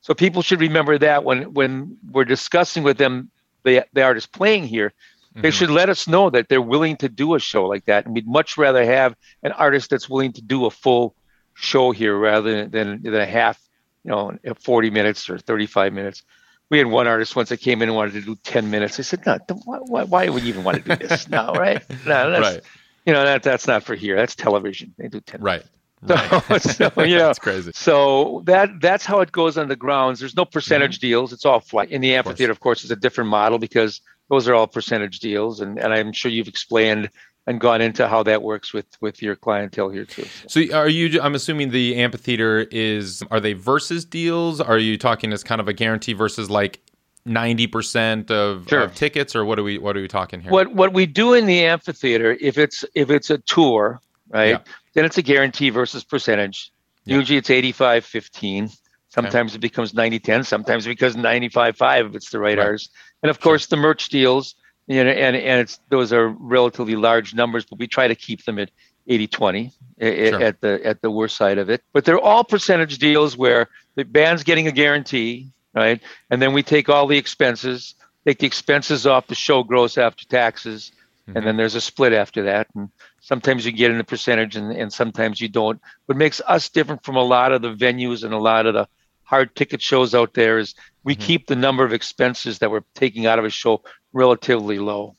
So 0.00 0.12
people 0.12 0.42
should 0.42 0.60
remember 0.60 0.98
that 0.98 1.22
when 1.22 1.54
when 1.54 1.96
we're 2.10 2.24
discussing 2.24 2.82
with 2.82 2.98
them 2.98 3.30
the 3.64 3.84
the 3.92 4.02
artist 4.02 4.32
playing 4.32 4.64
here, 4.66 4.92
they 5.34 5.48
Mhm. 5.50 5.52
should 5.52 5.70
let 5.70 5.88
us 5.88 6.06
know 6.06 6.30
that 6.30 6.48
they're 6.48 6.62
willing 6.62 6.96
to 6.98 7.08
do 7.08 7.34
a 7.34 7.40
show 7.40 7.66
like 7.66 7.86
that, 7.86 8.04
and 8.06 8.14
we'd 8.14 8.26
much 8.28 8.56
rather 8.56 8.84
have 8.84 9.14
an 9.42 9.52
artist 9.52 9.90
that's 9.90 10.08
willing 10.08 10.32
to 10.34 10.42
do 10.42 10.66
a 10.66 10.70
full 10.70 11.14
show 11.54 11.90
here 11.90 12.16
rather 12.16 12.66
than 12.66 13.02
than 13.02 13.14
a 13.14 13.26
half, 13.26 13.60
you 14.04 14.10
know, 14.10 14.32
40 14.62 14.90
minutes 14.90 15.28
or 15.30 15.38
35 15.38 15.92
minutes. 15.92 16.22
We 16.70 16.78
had 16.78 16.86
one 16.86 17.06
artist 17.06 17.36
once 17.36 17.50
that 17.50 17.58
came 17.60 17.82
in 17.82 17.88
and 17.90 17.96
wanted 17.96 18.14
to 18.14 18.22
do 18.22 18.36
10 18.42 18.70
minutes. 18.70 18.98
I 18.98 19.02
said, 19.02 19.24
no, 19.26 19.38
why, 19.64 19.78
why, 19.78 20.02
why 20.04 20.28
would 20.28 20.42
you 20.42 20.48
even 20.48 20.64
want 20.64 20.82
to 20.82 20.96
do 20.96 21.06
this? 21.06 21.28
no, 21.28 21.52
right? 21.52 21.82
No, 22.06 22.30
that's, 22.30 22.40
right. 22.54 22.60
you 23.06 23.12
know, 23.12 23.22
that 23.22 23.42
that's 23.42 23.66
not 23.66 23.82
for 23.84 23.94
here. 23.94 24.16
That's 24.16 24.34
television. 24.34 24.94
They 24.96 25.08
do 25.08 25.20
10 25.20 25.42
Right. 25.42 25.62
So- 25.62 25.68
right. 26.04 26.58
so, 26.62 26.90
you 26.98 27.16
know, 27.16 27.26
That's 27.26 27.38
crazy. 27.38 27.72
so 27.74 28.42
that 28.46 28.68
that's 28.80 29.04
how 29.04 29.20
it 29.20 29.32
goes 29.32 29.56
on 29.58 29.68
the 29.68 29.76
grounds. 29.76 30.20
There's 30.20 30.36
no 30.36 30.44
percentage 30.44 30.98
Mm-hmm. 30.98 31.06
deals. 31.08 31.32
It's 31.32 31.44
all 31.44 31.60
flat. 31.60 31.90
In 31.90 32.00
the 32.00 32.14
amphitheater, 32.14 32.52
of 32.52 32.60
course, 32.60 32.82
it's 32.82 32.90
a 32.90 32.96
different 32.96 33.30
model 33.30 33.58
because 33.58 34.00
those 34.30 34.48
are 34.48 34.54
all 34.54 34.66
percentage 34.66 35.20
deals. 35.20 35.60
And, 35.60 35.78
and 35.78 35.92
I'm 35.92 36.12
sure 36.12 36.30
you've 36.30 36.48
explained 36.48 37.10
and 37.46 37.60
gone 37.60 37.82
into 37.82 38.08
how 38.08 38.22
that 38.22 38.42
works 38.42 38.72
with 38.72 38.86
with 39.02 39.20
your 39.20 39.36
clientele 39.36 39.90
here 39.90 40.06
too. 40.06 40.24
So 40.48 40.62
are 40.72 40.88
you 40.88 41.20
I'm 41.20 41.34
assuming 41.34 41.70
the 41.70 41.96
amphitheater 41.96 42.66
is 42.70 43.22
are 43.30 43.38
they 43.40 43.52
versus 43.52 44.04
deals? 44.06 44.60
Are 44.62 44.78
you 44.78 44.96
talking 44.96 45.30
as 45.32 45.44
kind 45.44 45.60
of 45.60 45.68
a 45.68 45.74
guarantee 45.74 46.14
versus 46.14 46.48
like 46.48 46.80
90% 47.26 48.30
of, 48.30 48.66
Sure. 48.68 48.80
of 48.82 48.94
tickets 48.94 49.34
or 49.36 49.44
what 49.44 49.58
are 49.58 49.62
we 49.62 49.78
what 49.78 49.96
are 49.96 50.00
we 50.00 50.08
talking 50.08 50.40
here? 50.40 50.50
What 50.50 50.74
what 50.74 50.92
we 50.94 51.06
do 51.06 51.34
in 51.34 51.46
the 51.46 51.64
amphitheater, 51.64 52.36
if 52.40 52.56
it's 52.58 52.84
if 52.94 53.10
it's 53.10 53.30
a 53.30 53.38
tour, 53.38 54.00
right, 54.30 54.48
Yeah. 54.50 54.58
Then 54.94 55.04
it's 55.04 55.18
a 55.18 55.22
guarantee 55.22 55.70
versus 55.70 56.04
percentage. 56.04 56.72
Yeah. 57.04 57.16
Usually 57.18 57.38
it's 57.38 57.50
85 57.50 58.04
15. 58.04 58.70
Sometimes 59.08 59.54
it 59.54 59.60
becomes 59.60 59.94
90 59.94 60.18
10. 60.18 60.44
Sometimes 60.44 60.86
it 60.86 60.90
becomes 60.90 61.14
95 61.16 61.76
5 61.76 62.06
if 62.06 62.14
it's 62.14 62.30
the 62.30 62.38
right 62.38 62.58
Right. 62.58 62.64
artist. 62.66 62.90
And 63.22 63.30
of 63.30 63.40
course, 63.40 63.66
the 63.66 63.76
merch 63.76 64.08
deals, 64.08 64.54
you 64.86 65.02
know, 65.04 65.10
and, 65.10 65.36
and 65.36 65.60
it's 65.60 65.78
those 65.88 66.12
are 66.12 66.28
relatively 66.28 66.96
large 66.96 67.34
numbers, 67.34 67.64
but 67.64 67.78
we 67.78 67.86
try 67.86 68.08
to 68.08 68.14
keep 68.14 68.44
them 68.44 68.58
at 68.58 68.70
80 69.06 69.26
20 69.28 69.72
Sure. 70.00 70.42
at 70.42 70.60
the 70.60 70.80
at 70.84 71.00
the 71.02 71.10
worst 71.10 71.36
side 71.36 71.58
of 71.58 71.70
it. 71.70 71.82
But 71.92 72.04
they're 72.04 72.18
all 72.18 72.42
percentage 72.42 72.98
deals 72.98 73.36
where 73.36 73.68
the 73.94 74.04
band's 74.04 74.42
getting 74.42 74.66
a 74.66 74.72
guarantee, 74.72 75.50
right? 75.74 76.00
And 76.30 76.40
then 76.42 76.52
we 76.52 76.62
take 76.62 76.88
all 76.88 77.06
the 77.06 77.16
expenses, 77.18 77.94
take 78.26 78.38
the 78.38 78.46
expenses 78.46 79.06
off 79.06 79.26
the 79.28 79.34
show 79.36 79.62
gross 79.62 79.96
after 79.98 80.24
taxes, 80.26 80.90
Mhm. 81.28 81.36
and 81.36 81.46
then 81.46 81.56
there's 81.56 81.74
a 81.76 81.80
split 81.80 82.12
after 82.12 82.42
that. 82.44 82.66
And 82.74 82.90
sometimes 83.28 83.64
you 83.64 83.72
get 83.72 83.90
in 83.90 83.96
the 83.98 84.04
percentage 84.04 84.54
and, 84.54 84.70
and 84.70 84.92
sometimes 84.92 85.40
you 85.40 85.48
don't. 85.48 85.80
What 86.06 86.18
makes 86.18 86.42
us 86.46 86.68
different 86.68 87.02
from 87.04 87.16
a 87.16 87.22
lot 87.22 87.52
of 87.52 87.62
the 87.62 87.74
venues 87.74 88.22
and 88.22 88.34
a 88.34 88.38
lot 88.38 88.66
of 88.66 88.74
the 88.74 88.86
hard 89.22 89.56
ticket 89.56 89.80
shows 89.80 90.14
out 90.14 90.34
there 90.34 90.58
is 90.58 90.74
we 91.04 91.16
Mhm. 91.16 91.20
keep 91.20 91.46
the 91.46 91.56
number 91.56 91.84
of 91.84 91.92
expenses 91.94 92.58
that 92.58 92.70
we're 92.70 92.82
taking 92.94 93.24
out 93.26 93.38
of 93.38 93.46
a 93.46 93.50
show 93.50 93.82
relatively 94.12 94.78
low 94.78 95.16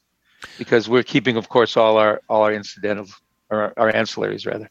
because 0.60 0.88
we're 0.88 1.02
keeping 1.04 1.36
of 1.36 1.50
course 1.50 1.76
all 1.76 1.98
our 1.98 2.22
all 2.30 2.44
our 2.44 2.54
incidental 2.54 3.08
or 3.50 3.74
our 3.78 3.92
ancillaries 3.92 4.46
rather. 4.46 4.70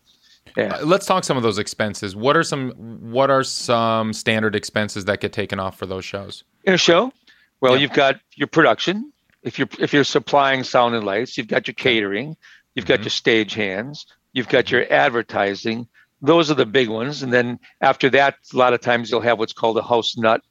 Yeah. 0.56 0.76
Uh, 0.76 0.84
Let's 0.86 1.04
talk 1.06 1.24
some 1.24 1.36
of 1.36 1.42
those 1.42 1.58
expenses. 1.58 2.14
What 2.14 2.36
are 2.36 2.44
some 2.44 2.70
what 3.10 3.30
are 3.30 3.42
some 3.42 4.12
standard 4.12 4.54
expenses 4.54 5.04
that 5.06 5.20
get 5.20 5.32
taken 5.32 5.58
off 5.58 5.76
for 5.76 5.86
those 5.86 6.04
shows? 6.04 6.44
in 6.66 6.72
a 6.72 6.78
show 6.78 7.12
well 7.60 7.74
Yeah. 7.74 7.80
you've 7.82 7.92
got 7.92 8.14
your 8.36 8.46
production 8.46 9.12
if 9.42 9.58
you're 9.58 9.68
if 9.80 9.92
you're 9.92 10.04
supplying 10.04 10.62
sound 10.64 10.94
and 10.94 11.04
lights 11.04 11.36
you've 11.36 11.48
got 11.48 11.66
your 11.66 11.74
catering 11.74 12.36
you've 12.74 12.86
got 12.86 13.00
Mhm. 13.00 13.04
your 13.04 13.10
stage 13.10 13.54
hands 13.54 14.06
you've 14.32 14.48
got 14.48 14.70
your 14.70 14.84
advertising 14.92 15.86
those 16.22 16.50
are 16.50 16.54
the 16.54 16.66
big 16.66 16.88
ones 16.88 17.22
and 17.22 17.32
then 17.32 17.58
after 17.80 18.08
that 18.10 18.36
a 18.52 18.56
lot 18.56 18.72
of 18.72 18.80
times 18.80 19.10
you'll 19.10 19.20
have 19.20 19.38
what's 19.38 19.52
called 19.52 19.78
a 19.78 19.82
house 19.82 20.16
nut 20.16 20.42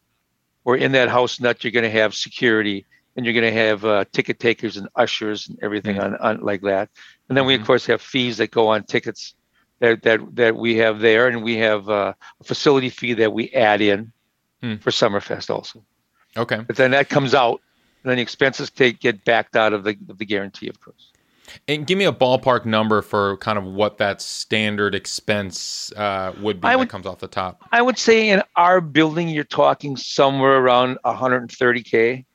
where 0.63 0.77
in 0.77 0.91
that 0.93 1.09
house 1.09 1.39
nut 1.39 1.63
you're 1.63 1.71
going 1.71 1.83
to 1.83 1.89
have 2.01 2.13
security 2.15 2.85
and 3.15 3.25
you're 3.25 3.33
going 3.33 3.53
to 3.53 3.59
have 3.59 3.85
uh, 3.85 4.05
ticket 4.11 4.39
takers 4.39 4.77
and 4.77 4.87
ushers 4.95 5.47
and 5.49 5.59
everything 5.61 5.97
Mhm. 5.97 6.03
on, 6.03 6.15
on 6.17 6.41
like 6.41 6.61
that 6.61 6.89
and 7.29 7.37
then 7.37 7.45
we 7.45 7.55
of 7.55 7.65
course 7.65 7.85
have 7.85 8.01
fees 8.01 8.37
that 8.37 8.51
go 8.51 8.67
on 8.69 8.83
tickets 8.83 9.35
that 9.79 10.01
that 10.03 10.19
that 10.35 10.55
we 10.55 10.77
have 10.77 10.99
there 10.99 11.27
and 11.27 11.43
we 11.43 11.57
have 11.57 11.89
uh, 11.89 12.13
a 12.39 12.43
facility 12.43 12.89
fee 12.89 13.13
that 13.13 13.33
we 13.33 13.49
add 13.51 13.81
in 13.81 14.11
Hmm. 14.61 14.75
for 14.77 14.91
summerfest 14.91 15.49
also 15.49 15.83
Okay. 16.37 16.61
but 16.65 16.75
then 16.77 16.91
that 16.91 17.09
comes 17.09 17.35
out, 17.35 17.59
and 18.03 18.09
then 18.09 18.15
the 18.17 18.21
expenses 18.23 18.71
take 18.71 18.99
get 18.99 19.23
backed 19.25 19.55
out 19.55 19.73
of 19.73 19.83
the 19.83 19.95
of 20.09 20.17
the 20.17 20.25
guarantee, 20.25 20.67
of 20.69 20.79
course. 20.79 21.11
And 21.67 21.85
give 21.85 21.97
me 21.97 22.05
a 22.05 22.11
ballpark 22.13 22.65
number 22.65 23.01
for 23.01 23.37
kind 23.37 23.57
of 23.57 23.65
what 23.65 23.97
that 23.97 24.21
standard 24.21 24.95
expense 24.95 25.91
uh, 25.93 26.33
would 26.41 26.61
be 26.61 26.67
I 26.67 26.71
that 26.71 26.79
would- 26.79 26.89
comes 26.89 27.05
off 27.05 27.19
the 27.19 27.27
top. 27.27 27.61
I 27.71 27.81
would 27.81 27.97
say 27.97 28.29
in 28.29 28.41
our 28.55 28.81
building, 28.81 29.27
you're 29.29 29.43
talking 29.43 29.95
somewhere 29.97 30.57
around 30.57 30.97
130k. 31.05 32.25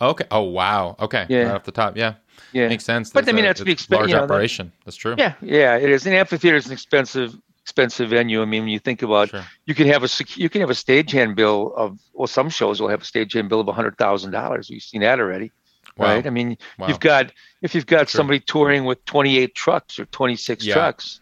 Okay. 0.00 0.24
Oh 0.30 0.42
wow. 0.42 0.96
Okay. 0.98 1.26
Yeah. 1.28 1.42
Right 1.44 1.54
off 1.54 1.64
the 1.64 1.72
top. 1.72 1.96
Yeah. 1.96 2.14
Yeah, 2.52 2.68
Makes 2.68 2.84
sense. 2.84 3.10
But, 3.10 3.28
I 3.28 3.32
mean, 3.32 3.44
a- 3.44 3.48
that's 3.48 3.60
a 3.60 3.70
expect- 3.70 3.98
Large 4.00 4.08
you 4.10 4.14
know, 4.16 4.20
that- 4.22 4.32
operation. 4.32 4.72
That's 4.84 4.96
true. 4.96 5.14
yeah, 5.18 5.34
yeah. 5.42 5.76
It 5.76 5.90
is. 5.90 6.06
An 6.06 6.14
amphitheater 6.14 6.56
is 6.56 6.66
an 6.66 6.72
expensive 6.72 7.34
expensive 7.62 8.08
venue. 8.10 8.42
I 8.42 8.46
mean, 8.46 8.62
when 8.62 8.70
you 8.70 8.78
think 8.80 9.02
about, 9.02 9.28
Sure. 9.28 9.44
you 9.66 9.74
can 9.74 9.86
have 9.86 10.02
a 10.02 10.08
you 10.34 10.48
can 10.48 10.60
have 10.62 10.70
a 10.70 10.74
stagehand 10.74 11.36
bill 11.36 11.72
of 11.76 11.98
well, 12.14 12.26
some 12.26 12.48
shows 12.48 12.80
will 12.80 12.88
have 12.88 13.02
a 13.02 13.04
stagehand 13.04 13.48
bill 13.48 13.60
of 13.60 13.68
hundred 13.74 13.96
thousand 13.98 14.30
dollars. 14.32 14.68
We've 14.70 14.82
seen 14.82 15.02
that 15.02 15.20
already, 15.20 15.52
Wow. 16.00 16.14
right? 16.14 16.26
I 16.26 16.30
mean, 16.30 16.56
Wow. 16.78 16.88
you've 16.88 17.00
got 17.00 17.32
if 17.62 17.74
you've 17.74 17.86
got 17.86 18.08
Sure. 18.08 18.18
somebody 18.20 18.40
touring 18.40 18.84
with 18.84 19.04
28 19.04 19.54
trucks 19.54 19.98
or 19.98 20.06
26 20.06 20.64
Yeah. 20.64 20.74
trucks 20.74 21.20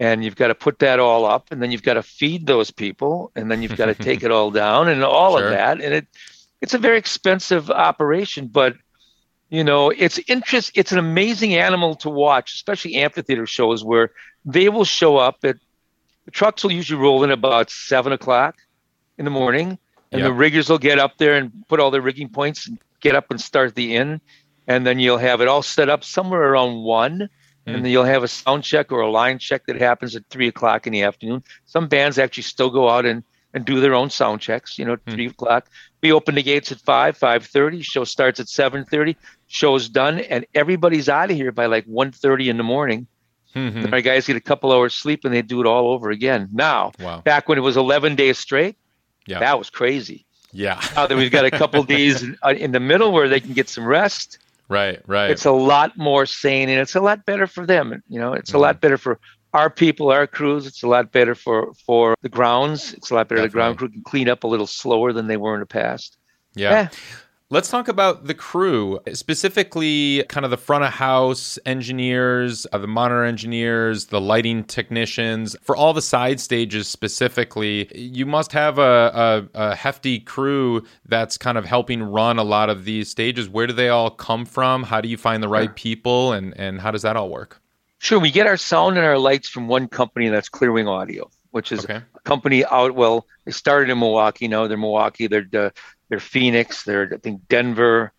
and 0.00 0.24
you've 0.24 0.36
got 0.36 0.48
to 0.48 0.54
put 0.54 0.78
that 0.80 0.98
all 1.00 1.24
up 1.24 1.50
and 1.50 1.60
then 1.62 1.70
you've 1.70 1.82
got 1.82 1.94
to 1.94 2.02
feed 2.02 2.46
those 2.46 2.70
people 2.70 3.30
and 3.36 3.50
then 3.50 3.62
you've 3.62 3.76
got 3.76 3.86
to 3.86 3.94
take 3.94 4.22
it 4.26 4.30
all 4.30 4.50
down 4.50 4.88
and 4.88 5.02
all 5.04 5.36
Sure. 5.36 5.46
of 5.46 5.50
that 5.52 5.80
and 5.80 5.94
it 5.94 6.06
it's 6.60 6.74
a 6.74 6.78
very 6.78 6.96
expensive 6.98 7.70
operation 7.70 8.46
but 8.46 8.74
you 9.50 9.62
know 9.64 9.90
it's 9.90 10.18
interest 10.28 10.70
it's 10.74 10.92
an 10.92 10.98
amazing 10.98 11.54
animal 11.54 11.94
to 11.96 12.08
watch 12.08 12.54
especially 12.54 12.94
amphitheater 12.96 13.46
shows 13.46 13.84
where 13.84 14.10
they 14.44 14.68
will 14.68 14.84
show 14.84 15.16
up 15.16 15.38
at 15.44 15.56
the 16.24 16.30
trucks 16.30 16.62
will 16.64 16.72
usually 16.72 17.00
roll 17.00 17.22
in 17.24 17.30
about 17.30 17.68
seven 17.70 18.12
o'clock 18.12 18.54
in 19.18 19.24
the 19.24 19.30
morning 19.30 19.78
and 20.12 20.20
Yeah. 20.20 20.28
the 20.28 20.32
riggers 20.32 20.68
will 20.70 20.78
get 20.78 20.98
up 20.98 21.18
there 21.18 21.34
and 21.34 21.52
put 21.68 21.80
all 21.80 21.90
their 21.90 22.00
rigging 22.00 22.28
points 22.28 22.66
and 22.68 22.78
get 23.04 23.14
up 23.14 23.30
and 23.30 23.40
start 23.40 23.74
the 23.76 23.94
in, 23.94 24.20
and 24.66 24.84
then 24.86 24.98
you'll 24.98 25.18
have 25.18 25.40
it 25.42 25.46
all 25.48 25.62
set 25.62 25.88
up 25.88 26.02
somewhere 26.02 26.42
around 26.52 26.82
one 26.82 27.28
Mm. 27.66 27.76
and 27.76 27.84
then 27.84 27.90
you'll 27.92 28.04
have 28.04 28.22
a 28.22 28.28
sound 28.28 28.62
check 28.62 28.92
or 28.92 29.00
a 29.00 29.10
line 29.10 29.38
check 29.38 29.62
that 29.68 29.80
happens 29.80 30.14
at 30.14 30.22
three 30.28 30.48
o'clock 30.48 30.86
in 30.86 30.92
the 30.92 31.02
afternoon 31.02 31.42
some 31.64 31.88
bands 31.88 32.18
actually 32.18 32.42
still 32.42 32.68
go 32.68 32.90
out 32.90 33.06
and 33.06 33.22
and 33.54 33.64
do 33.64 33.80
their 33.80 33.94
own 33.94 34.10
sound 34.10 34.38
checks 34.42 34.78
you 34.78 34.84
know 34.84 34.96
Mm. 34.98 35.12
three 35.14 35.26
o'clock 35.28 35.70
we 36.02 36.12
open 36.12 36.34
the 36.34 36.42
gates 36.42 36.70
at 36.72 36.80
five 36.82 37.16
five 37.16 37.46
thirty 37.46 37.80
show 37.80 38.04
starts 38.04 38.38
at 38.38 38.50
seven 38.50 38.84
thirty 38.84 39.16
show's 39.46 39.88
done 39.88 40.18
and 40.18 40.44
everybody's 40.54 41.08
out 41.08 41.30
of 41.30 41.36
here 41.38 41.52
by 41.52 41.64
like 41.64 41.86
one 41.86 42.12
thirty 42.12 42.50
in 42.50 42.58
the 42.58 42.62
morning 42.74 43.06
Mhm. 43.56 43.90
our 43.94 44.02
guys 44.02 44.26
get 44.26 44.36
a 44.36 44.40
couple 44.50 44.70
hours 44.70 44.92
sleep 44.92 45.24
and 45.24 45.32
they 45.32 45.40
do 45.40 45.62
it 45.62 45.66
all 45.66 45.86
over 45.94 46.10
again 46.10 46.48
now 46.52 46.92
Wow. 47.00 47.22
back 47.22 47.48
when 47.48 47.56
it 47.56 47.62
was 47.62 47.78
11 47.78 48.14
days 48.14 48.38
straight 48.38 48.76
Yeah. 49.26 49.38
that 49.38 49.58
was 49.58 49.70
crazy 49.70 50.26
Yeah. 50.54 50.80
now 50.96 51.06
that 51.06 51.16
we've 51.16 51.30
got 51.32 51.44
a 51.44 51.50
couple 51.50 51.82
days 51.82 52.22
in, 52.22 52.36
in 52.56 52.70
the 52.72 52.80
middle 52.80 53.12
where 53.12 53.28
they 53.28 53.40
can 53.40 53.52
get 53.52 53.68
some 53.68 53.84
rest 53.84 54.38
Right. 54.68 55.00
Right. 55.06 55.30
it's 55.30 55.44
a 55.44 55.52
lot 55.52 55.98
more 55.98 56.24
sane 56.24 56.68
and 56.70 56.80
it's 56.80 56.94
a 56.94 57.00
lot 57.00 57.26
better 57.26 57.46
for 57.46 57.66
them 57.66 58.02
you 58.08 58.18
know 58.18 58.32
it's 58.32 58.50
a 58.54 58.56
Mhm. 58.56 58.60
lot 58.60 58.80
better 58.80 58.96
for 58.96 59.18
our 59.52 59.68
people 59.68 60.10
our 60.10 60.26
crews 60.26 60.66
it's 60.66 60.82
a 60.82 60.88
lot 60.88 61.12
better 61.12 61.34
for 61.34 61.74
for 61.86 62.14
the 62.22 62.28
grounds 62.30 62.94
it's 62.94 63.10
a 63.10 63.14
lot 63.14 63.28
better 63.28 63.42
the 63.42 63.48
ground 63.48 63.76
crew 63.78 63.88
can 63.90 64.02
clean 64.02 64.28
up 64.28 64.42
a 64.44 64.46
little 64.46 64.66
slower 64.66 65.12
than 65.12 65.26
they 65.26 65.36
were 65.36 65.54
in 65.54 65.60
the 65.60 65.66
past 65.66 66.16
yeah. 66.56 66.70
Yeah. 66.70 66.88
Let's 67.50 67.68
talk 67.68 67.88
about 67.88 68.24
the 68.24 68.34
crew, 68.34 68.98
specifically 69.12 70.24
kind 70.30 70.44
of 70.46 70.50
the 70.50 70.56
front 70.56 70.82
of 70.82 70.92
house 70.94 71.58
engineers, 71.66 72.66
uh, 72.72 72.78
the 72.78 72.86
monitor 72.88 73.22
engineers, 73.22 74.06
the 74.06 74.20
lighting 74.20 74.64
technicians. 74.64 75.54
For 75.60 75.76
all 75.76 75.92
the 75.92 76.00
side 76.02 76.40
stages 76.40 76.88
specifically, 76.88 77.88
you 77.96 78.24
must 78.24 78.50
have 78.52 78.78
a, 78.78 79.46
a, 79.54 79.70
a 79.70 79.74
hefty 79.76 80.20
crew 80.20 80.84
that's 81.04 81.36
kind 81.36 81.58
of 81.58 81.66
helping 81.66 82.02
run 82.02 82.38
a 82.38 82.42
lot 82.44 82.70
of 82.70 82.86
these 82.86 83.10
stages. 83.10 83.48
Where 83.48 83.66
do 83.66 83.74
they 83.74 83.90
all 83.90 84.10
come 84.10 84.46
from? 84.46 84.82
How 84.82 85.02
do 85.02 85.08
you 85.08 85.18
find 85.18 85.42
the 85.42 85.48
right 85.48 85.72
people? 85.76 86.32
And, 86.32 86.58
and 86.58 86.80
how 86.80 86.90
does 86.90 87.02
that 87.02 87.14
all 87.16 87.28
work? 87.28 87.60
sure 87.98 88.18
we 88.18 88.30
get 88.30 88.46
our 88.46 88.56
sound 88.58 88.98
and 88.98 89.06
our 89.06 89.16
lights 89.18 89.48
from 89.48 89.66
one 89.66 89.88
company 89.88 90.28
that's 90.28 90.48
clearwing 90.50 90.86
audio 90.88 91.30
which 91.52 91.72
is 91.72 91.84
Okay. 91.84 92.02
a 92.14 92.20
company 92.24 92.62
out 92.66 92.94
well 92.94 93.26
they 93.46 93.52
started 93.52 93.88
in 93.88 93.98
milwaukee 93.98 94.46
now 94.46 94.66
they're 94.66 94.76
milwaukee 94.76 95.26
they're 95.26 95.46
uh, 95.54 95.70
they're 96.08 96.20
phoenix 96.20 96.84
they're 96.84 97.10
i 97.14 97.16
think 97.18 97.48
denver. 97.48 98.12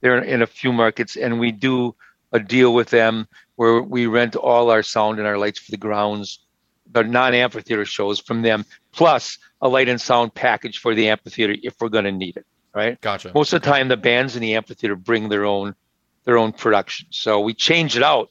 They're 0.00 0.22
in 0.22 0.42
a 0.42 0.46
few 0.46 0.70
markets 0.72 1.16
and 1.16 1.40
we 1.40 1.50
do 1.50 1.94
a 2.30 2.38
deal 2.38 2.74
with 2.74 2.90
them 2.90 3.26
where 3.56 3.80
we 3.80 4.06
rent 4.06 4.36
all 4.36 4.70
our 4.70 4.82
sound 4.82 5.18
and 5.18 5.26
our 5.26 5.38
lights 5.38 5.58
for 5.60 5.70
the 5.70 5.78
grounds 5.78 6.40
the 6.92 7.02
non-amphitheater 7.02 7.86
shows 7.86 8.20
from 8.20 8.42
them 8.42 8.66
plus 8.92 9.38
a 9.62 9.68
light 9.68 9.88
and 9.88 9.98
sound 10.00 10.34
package 10.34 10.78
for 10.78 10.94
the 10.94 11.08
amphitheater 11.08 11.56
if 11.62 11.74
we're 11.80 11.88
going 11.88 12.04
to 12.04 12.12
need 12.12 12.36
it 12.36 12.46
right? 12.74 13.00
Gotcha. 13.00 13.30
most 13.34 13.52
of 13.52 13.62
the 13.62 13.70
time 13.70 13.88
the 13.88 13.96
bands 13.96 14.34
in 14.36 14.42
the 14.42 14.54
amphitheater 14.56 14.96
bring 14.96 15.28
their 15.28 15.44
own 15.46 15.74
their 16.24 16.38
own 16.38 16.52
production. 16.52 17.06
So 17.10 17.40
we 17.40 17.54
change 17.54 17.96
it 17.96 18.02
out. 18.02 18.30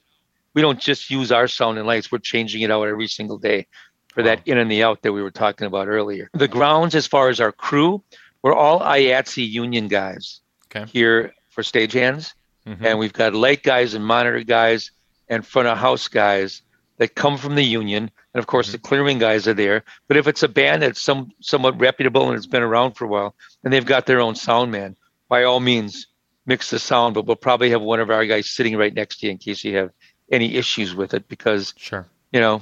We 0.53 0.61
don't 0.61 0.79
just 0.79 1.09
use 1.09 1.31
our 1.31 1.47
sound 1.47 1.77
and 1.77 1.87
lights. 1.87 2.11
We're 2.11 2.17
changing 2.19 2.61
it 2.61 2.71
out 2.71 2.87
every 2.87 3.07
single 3.07 3.37
day 3.37 3.67
for 4.13 4.21
Wow. 4.21 4.25
that 4.27 4.47
in 4.47 4.57
and 4.57 4.69
the 4.69 4.83
out 4.83 5.01
that 5.03 5.13
we 5.13 5.21
were 5.21 5.31
talking 5.31 5.65
about 5.65 5.87
earlier. 5.87 6.29
The 6.33 6.47
grounds 6.47 6.93
as 6.93 7.07
far 7.07 7.29
as 7.29 7.39
our 7.39 7.51
crew 7.51 8.03
we're 8.43 8.53
all 8.53 8.81
IATSE 8.81 9.49
union 9.49 9.87
guys 9.87 10.41
Okay. 10.67 10.85
here 10.91 11.33
for 11.49 11.61
stagehands 11.63 12.33
Mhm. 12.67 12.85
and 12.85 12.99
we've 12.99 13.13
got 13.13 13.33
light 13.33 13.63
guys 13.63 13.93
and 13.93 14.05
monitor 14.05 14.43
guys 14.43 14.91
and 15.29 15.45
front 15.45 15.67
of 15.67 15.77
house 15.77 16.07
guys 16.07 16.61
that 16.97 17.15
come 17.15 17.37
from 17.37 17.55
the 17.55 17.63
union 17.63 18.09
and 18.33 18.39
of 18.39 18.47
course 18.47 18.71
the 18.71 18.77
clearwing 18.77 19.19
guys 19.19 19.47
are 19.47 19.53
there 19.53 19.83
but 20.07 20.17
if 20.17 20.27
it's 20.27 20.43
a 20.43 20.47
band 20.47 20.81
that's 20.83 21.01
some 21.01 21.31
somewhat 21.41 21.79
reputable 21.79 22.27
and 22.27 22.35
it's 22.37 22.45
been 22.45 22.61
around 22.63 22.93
for 22.93 23.05
a 23.05 23.07
while 23.07 23.35
and 23.63 23.71
they've 23.73 23.85
got 23.85 24.05
their 24.05 24.19
own 24.21 24.35
sound 24.35 24.71
man 24.71 24.95
by 25.29 25.43
all 25.43 25.59
means 25.59 26.07
mix 26.45 26.69
the 26.69 26.79
sound 26.79 27.13
but 27.15 27.25
we'll 27.25 27.35
probably 27.35 27.69
have 27.69 27.81
one 27.81 27.99
of 27.99 28.09
our 28.09 28.25
guys 28.25 28.49
sitting 28.49 28.75
right 28.77 28.93
next 28.93 29.19
to 29.19 29.25
you 29.27 29.31
in 29.31 29.37
case 29.37 29.63
you 29.63 29.75
have 29.75 29.89
any 30.31 30.55
issues 30.55 30.93
with 30.95 31.13
it 31.13 31.27
because 31.27 31.73
Sure. 31.77 32.05
you 32.31 32.39
know 32.39 32.61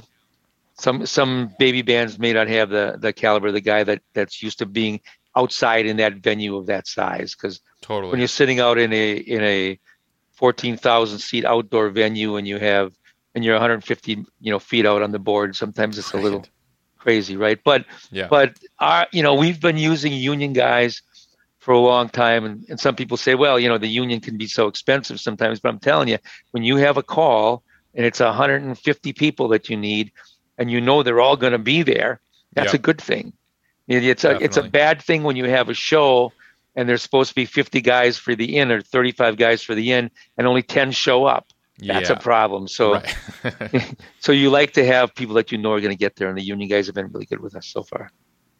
some 0.79 1.05
some 1.05 1.53
baby 1.59 1.81
bands 1.83 2.17
may 2.17 2.33
not 2.33 2.47
have 2.47 2.69
the 2.69 2.97
the 2.99 3.13
caliber 3.13 3.47
of 3.49 3.53
the 3.53 3.61
guy 3.61 3.83
that 3.83 4.01
that's 4.13 4.41
used 4.41 4.59
to 4.59 4.65
being 4.65 4.99
outside 5.35 5.85
in 5.85 5.97
that 5.97 6.15
venue 6.15 6.55
of 6.57 6.67
that 6.67 6.87
size 6.87 7.35
because 7.35 7.61
Totally. 7.81 8.11
when 8.11 8.19
you're 8.19 8.27
sitting 8.27 8.59
out 8.59 8.77
in 8.77 8.91
a 8.93 9.13
in 9.15 9.41
a 9.43 9.79
14,000 10.33 11.19
seat 11.19 11.45
outdoor 11.45 11.89
venue 11.89 12.35
and 12.35 12.47
you 12.47 12.57
have 12.57 12.93
and 13.35 13.43
you're 13.43 13.53
150 13.55 14.25
you 14.39 14.51
know 14.51 14.59
feet 14.59 14.85
out 14.85 15.01
on 15.01 15.11
the 15.11 15.19
board 15.19 15.55
sometimes 15.55 15.97
it's 15.97 16.13
a 16.13 16.17
little 16.17 16.39
Right. 16.39 16.49
crazy 16.97 17.37
right 17.37 17.59
but 17.63 17.85
Yeah. 18.11 18.27
but 18.27 18.57
our 18.79 19.07
you 19.11 19.23
know 19.23 19.35
we've 19.35 19.59
been 19.61 19.77
using 19.77 20.13
union 20.13 20.53
guys 20.53 21.01
for 21.59 21.73
a 21.73 21.79
long 21.79 22.09
time 22.09 22.43
and, 22.45 22.65
and 22.69 22.79
some 22.79 22.95
people 22.95 23.17
say 23.17 23.35
well 23.35 23.59
you 23.59 23.69
know 23.69 23.77
the 23.77 23.87
union 23.87 24.19
can 24.19 24.37
be 24.37 24.47
so 24.47 24.67
expensive 24.67 25.19
sometimes 25.19 25.59
but 25.59 25.69
i'm 25.69 25.79
telling 25.79 26.07
you 26.07 26.17
when 26.51 26.63
you 26.63 26.75
have 26.77 26.97
a 26.97 27.03
call 27.03 27.63
and 27.93 28.05
it's 28.05 28.19
150 28.19 29.13
people 29.13 29.47
that 29.49 29.69
you 29.69 29.77
need 29.77 30.11
and 30.57 30.71
you 30.71 30.81
know 30.81 31.03
they're 31.03 31.21
all 31.21 31.37
going 31.37 31.53
to 31.53 31.59
be 31.59 31.83
there 31.83 32.19
that's 32.53 32.73
a 32.73 32.77
good 32.79 32.99
thing 33.01 33.33
It- 33.91 34.03
it's 34.05 34.23
a 34.23 34.41
it's 34.43 34.57
a 34.57 34.63
bad 34.63 35.01
thing 35.01 35.23
when 35.23 35.35
you 35.35 35.45
have 35.45 35.69
a 35.69 35.73
show 35.73 36.31
and 36.75 36.87
there's 36.87 37.01
supposed 37.03 37.29
to 37.29 37.35
be 37.35 37.45
50 37.45 37.81
guys 37.81 38.17
for 38.17 38.33
the 38.35 38.57
in 38.57 38.71
or 38.71 38.81
35 38.81 39.35
guys 39.37 39.61
for 39.61 39.75
the 39.75 39.91
in 39.91 40.09
and 40.37 40.47
only 40.47 40.61
10 40.63 40.91
show 40.91 41.25
up 41.25 41.47
that's 41.79 42.09
yeah. 42.09 42.15
a 42.15 42.19
problem 42.19 42.67
so 42.67 42.93
right. 42.93 43.95
so 44.19 44.31
you 44.31 44.49
like 44.49 44.71
to 44.73 44.85
have 44.85 45.13
people 45.15 45.35
that 45.35 45.51
you 45.51 45.57
know 45.57 45.71
are 45.73 45.81
going 45.81 45.91
to 45.91 45.97
get 45.97 46.15
there 46.15 46.29
and 46.29 46.37
the 46.37 46.43
union 46.43 46.69
guys 46.69 46.85
have 46.85 46.95
been 46.95 47.07
really 47.11 47.25
good 47.25 47.39
with 47.41 47.55
us 47.55 47.65
so 47.67 47.83
far 47.83 48.09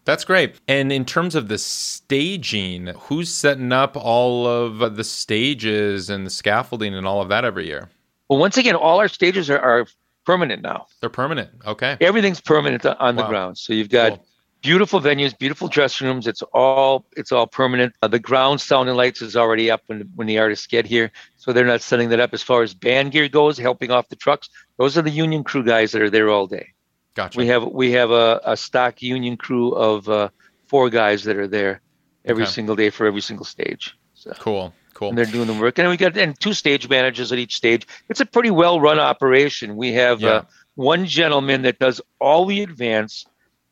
That's 0.04 0.26
great. 0.26 0.56
And 0.68 0.92
in 0.92 1.06
terms 1.06 1.36
of 1.36 1.48
the 1.48 1.60
staging, 1.60 2.88
who's 3.08 3.32
setting 3.32 3.72
up 3.72 3.96
all 3.96 4.48
of 4.48 4.96
the 4.96 5.04
stages 5.04 6.10
and 6.10 6.26
the 6.26 6.32
scaffolding 6.32 6.96
and 6.96 7.06
all 7.06 7.22
of 7.22 7.30
that 7.30 7.46
every 7.46 7.68
year? 7.68 7.90
well 8.28 8.40
once 8.40 8.58
again 8.58 8.76
all 8.76 9.00
our 9.00 9.08
stages 9.08 9.50
are, 9.50 9.60
are 9.60 9.86
permanent 10.26 10.62
now 10.64 10.88
They're 11.00 11.10
permanent. 11.10 11.50
Okay. 11.66 11.98
everything's 12.02 12.42
permanent 12.42 12.86
on 12.86 13.16
the 13.16 13.22
Wow. 13.24 13.30
ground 13.30 13.58
so 13.58 13.74
you've 13.74 13.90
got 13.90 14.14
Cool. 14.18 14.26
Beautiful 14.62 15.00
venues 15.00 15.38
beautiful 15.38 15.68
dressing 15.68 16.08
rooms 16.08 16.28
it's 16.28 16.42
all 16.54 17.06
it's 17.18 17.32
all 17.32 17.48
permanent 17.48 17.94
uh, 18.02 18.08
the 18.08 18.20
ground 18.20 18.62
sound 18.62 18.88
and 18.90 18.98
lights 18.98 19.22
is 19.22 19.36
already 19.36 19.72
up 19.72 19.82
when 19.88 20.02
when 20.16 20.28
the 20.28 20.38
artists 20.38 20.68
get 20.68 20.86
here 20.86 21.12
so 21.38 21.52
they're 21.52 21.66
not 21.66 21.82
setting 21.82 22.10
that 22.10 22.20
up 22.20 22.34
as 22.34 22.42
far 22.44 22.62
as 22.62 22.74
band 22.74 23.12
gear 23.12 23.28
goes 23.28 23.58
helping 23.58 23.92
off 23.92 24.08
the 24.10 24.16
trucks 24.16 24.50
those 24.78 24.98
are 24.98 25.02
the 25.02 25.10
union 25.10 25.44
crew 25.44 25.64
guys 25.64 25.92
that 25.92 26.02
are 26.02 26.10
there 26.10 26.30
all 26.30 26.48
day 26.48 26.68
Gotcha. 27.16 27.38
we 27.38 27.48
have 27.48 27.66
we 27.66 27.92
have 27.92 28.12
a, 28.12 28.40
a 28.46 28.56
stock 28.56 29.02
union 29.02 29.36
crew 29.38 29.72
of 29.74 30.08
uh, 30.08 30.30
four 30.68 30.90
guys 30.90 31.24
that 31.24 31.38
are 31.38 31.48
there 31.48 31.82
every 32.26 32.44
Okay. 32.44 32.52
single 32.52 32.76
day 32.76 32.90
for 32.90 33.06
every 33.08 33.22
single 33.22 33.46
stage 33.46 33.96
so 34.14 34.32
cool. 34.40 34.74
Cool. 34.94 35.10
and 35.10 35.18
they're 35.18 35.26
doing 35.26 35.48
the 35.48 35.54
work 35.54 35.80
and 35.80 35.90
we 35.90 35.98
got 35.98 36.16
and 36.18 36.40
two 36.40 36.54
stage 36.54 36.88
managers 36.88 37.32
at 37.32 37.40
each 37.40 37.56
stage 37.56 37.88
it's 38.10 38.20
a 38.22 38.26
pretty 38.26 38.52
well 38.52 38.80
run 38.80 39.00
operation 39.00 39.76
we 39.76 39.94
have 39.94 40.22
Yeah. 40.22 40.30
uh, 40.30 40.42
one 40.76 41.06
gentleman 41.06 41.64
that 41.64 41.80
does 41.80 42.00
all 42.20 42.46
the 42.46 42.62
advance 42.62 43.26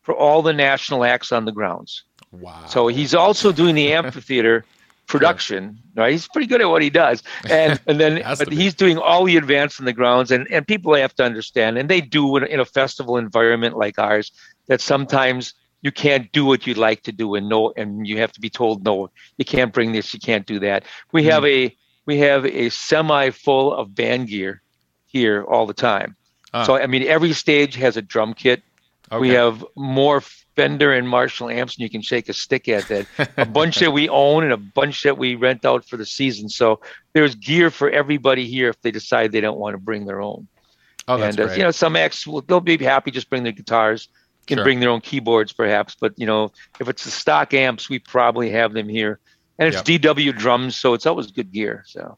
for 0.09 0.15
all 0.15 0.41
the 0.41 0.53
national 0.53 1.03
acts 1.03 1.31
on 1.31 1.45
the 1.45 1.51
grounds. 1.51 2.03
Wow. 2.31 2.65
so 2.65 2.87
he's 2.87 3.13
also 3.13 3.51
doing 3.51 3.75
the 3.75 3.93
amphitheater 3.93 4.65
production 5.07 5.77
right? 5.95 6.11
He's 6.11 6.27
pretty 6.27 6.47
good 6.47 6.61
at 6.61 6.69
what 6.69 6.81
he 6.81 6.89
does. 6.89 7.21
And 7.47 7.79
and 7.85 7.99
then 7.99 8.23
but 8.39 8.51
he's 8.51 8.73
doing 8.73 8.97
all 8.97 9.25
the 9.25 9.37
advance 9.37 9.79
on 9.79 9.85
the 9.85 9.93
grounds 9.93 10.31
and 10.31 10.47
and 10.49 10.65
people 10.65 10.95
have 10.95 11.13
to 11.15 11.23
understand 11.23 11.77
and 11.77 11.87
they 11.87 12.01
do 12.01 12.37
in, 12.37 12.43
in 12.45 12.59
a 12.59 12.65
festival 12.65 13.17
environment 13.17 13.77
like 13.77 13.99
ours 13.99 14.31
that 14.65 14.81
sometimes 14.81 15.53
you 15.83 15.91
can't 15.91 16.31
do 16.31 16.43
what 16.43 16.65
you'd 16.65 16.77
like 16.77 17.03
to 17.03 17.11
do 17.11 17.35
and 17.35 17.47
no 17.47 17.71
and 17.77 18.07
you 18.07 18.17
have 18.17 18.31
to 18.31 18.41
be 18.41 18.49
told 18.49 18.83
no 18.83 19.11
you 19.37 19.45
can't 19.45 19.73
bring 19.73 19.91
this 19.91 20.11
you 20.11 20.19
can't 20.19 20.47
do 20.47 20.57
that. 20.59 20.85
We 21.11 21.25
have 21.25 21.45
a 21.45 21.75
we 22.07 22.17
have 22.17 22.47
a 22.47 22.69
semi 22.69 23.29
full 23.29 23.75
of 23.75 23.93
band 23.93 24.29
gear 24.29 24.63
here 25.05 25.43
all 25.43 25.67
the 25.67 25.79
time. 25.91 26.15
Ah. 26.51 26.63
so 26.63 26.75
i 26.75 26.87
mean 26.87 27.03
every 27.03 27.33
stage 27.33 27.75
has 27.75 27.95
a 27.95 28.01
drum 28.01 28.33
kit 28.33 28.63
okay. 29.11 29.19
we 29.19 29.29
have 29.29 29.65
more 29.75 30.21
Fender 30.55 30.93
and 30.93 31.07
Marshall 31.07 31.49
amps 31.49 31.75
than 31.77 31.83
you 31.83 31.89
can 31.89 32.01
shake 32.01 32.27
a 32.29 32.33
stick 32.33 32.67
at. 32.67 32.87
That 32.87 33.07
a 33.37 33.45
bunch 33.45 33.79
that 33.79 33.91
we 33.91 34.09
own 34.09 34.43
and 34.43 34.51
a 34.51 34.57
bunch 34.57 35.03
that 35.03 35.17
we 35.17 35.35
rent 35.35 35.63
out 35.65 35.85
for 35.85 35.95
the 35.97 36.05
season. 36.05 36.49
So 36.49 36.81
there's 37.13 37.35
gear 37.35 37.69
for 37.71 37.89
everybody 37.89 38.45
here 38.45 38.69
if 38.69 38.81
they 38.81 38.91
decide 38.91 39.31
they 39.31 39.41
don't 39.41 39.57
want 39.57 39.73
to 39.73 39.77
bring 39.77 40.05
their 40.05 40.21
own. 40.21 40.47
oh, 41.07 41.17
that's 41.17 41.37
and 41.37 41.49
uh, 41.49 41.53
you 41.53 41.63
know, 41.63 41.71
some 41.71 41.95
acts 41.95 42.27
will 42.27 42.41
they'll 42.41 42.59
be 42.59 42.77
happy 42.77 43.11
just 43.11 43.29
bring 43.29 43.43
their 43.43 43.53
guitars, 43.53 44.09
can 44.47 44.57
Sure. 44.57 44.65
bring 44.65 44.79
their 44.79 44.89
own 44.89 45.01
keyboards 45.01 45.53
perhaps. 45.53 45.95
But 45.99 46.13
you 46.17 46.25
know, 46.25 46.51
if 46.79 46.89
it's 46.89 47.05
the 47.05 47.11
stock 47.11 47.53
amps, 47.53 47.89
we 47.89 47.99
probably 47.99 48.49
have 48.51 48.73
them 48.73 48.89
here. 48.89 49.19
And 49.57 49.67
it's 49.67 49.81
DW 49.81 50.37
drums, 50.37 50.77
so 50.77 50.93
it's 50.93 51.05
always 51.05 51.31
good 51.31 51.51
gear. 51.51 51.83
So 51.85 52.17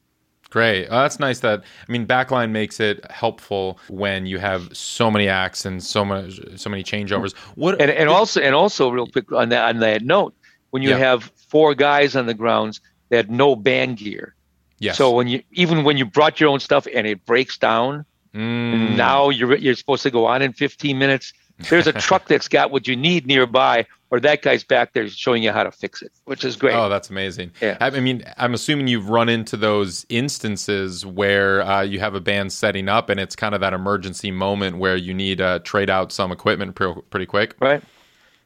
Great. 0.51 0.87
Oh, 0.89 1.01
that's 1.01 1.19
nice 1.19 1.39
that 1.39 1.63
I 1.87 1.91
mean 1.91 2.05
backline 2.05 2.51
makes 2.51 2.79
it 2.79 3.09
helpful 3.09 3.79
when 3.89 4.25
you 4.27 4.37
have 4.37 4.69
so 4.77 5.09
many 5.09 5.27
acts 5.27 5.65
and 5.65 5.81
so 5.83 6.05
much 6.05 6.39
so 6.57 6.69
many 6.69 6.83
changeovers. 6.83 7.33
What 7.55 7.81
and 7.81 7.89
and 7.89 8.09
also 8.09 8.39
and 8.41 8.53
also 8.53 8.89
real 8.91 9.07
quick 9.07 9.31
on 9.31 9.49
that 9.49 9.63
on 9.69 9.79
that 9.79 10.03
note, 10.03 10.35
when 10.71 10.83
you 10.83 10.89
Yeah. 10.89 10.97
have 10.97 11.31
four 11.47 11.73
guys 11.73 12.15
on 12.15 12.25
the 12.27 12.33
grounds 12.33 12.79
that 13.09 13.15
had 13.17 13.31
no 13.31 13.55
band 13.55 13.97
gear. 13.97 14.35
yes. 14.79 14.97
So 14.97 15.11
when 15.11 15.27
you 15.29 15.41
even 15.53 15.83
when 15.85 15.97
you 15.97 16.05
brought 16.05 16.39
your 16.39 16.49
own 16.49 16.59
stuff 16.59 16.85
and 16.93 17.07
it 17.07 17.25
breaks 17.25 17.57
down, 17.57 18.05
Mm, 18.33 18.95
now 18.95 19.29
you're 19.29 19.57
you're 19.57 19.75
supposed 19.75 20.03
to 20.03 20.11
go 20.11 20.25
on 20.25 20.41
in 20.41 20.53
15 20.53 20.97
minutes. 20.97 21.33
There's 21.69 21.85
a 21.87 21.91
truck 21.93 22.27
that's 22.27 22.47
got 22.47 22.71
what 22.71 22.87
you 22.87 22.95
need 22.95 23.27
nearby, 23.27 23.85
or 24.11 24.19
that 24.19 24.41
guy's 24.41 24.63
back 24.63 24.93
there 24.93 25.07
showing 25.07 25.41
you 25.41 25.51
how 25.51 25.63
to 25.63 25.71
fix 25.71 26.01
it, 26.01 26.11
which 26.25 26.43
is 26.43 26.55
great. 26.57 26.75
Oh, 26.75 26.89
that's 26.89 27.09
amazing. 27.09 27.51
Yeah. 27.61 27.77
I 27.79 27.89
mean, 28.01 28.23
I'm 28.37 28.53
assuming 28.53 28.87
you've 28.87 29.09
run 29.09 29.29
into 29.29 29.55
those 29.57 30.05
instances 30.09 31.05
where 31.05 31.61
uh, 31.63 31.81
you 31.81 31.99
have 32.01 32.13
a 32.13 32.19
band 32.21 32.51
setting 32.53 32.89
up 32.89 33.09
and 33.09 33.19
it's 33.19 33.35
kind 33.35 33.55
of 33.55 33.61
that 33.61 33.73
emergency 33.73 34.29
moment 34.29 34.77
where 34.77 34.97
you 34.97 35.13
need 35.13 35.37
to 35.39 35.59
trade 35.63 35.89
out 35.89 36.11
some 36.11 36.31
equipment 36.31 36.75
pre- 36.75 37.01
pretty 37.09 37.25
quick. 37.25 37.55
right, 37.59 37.81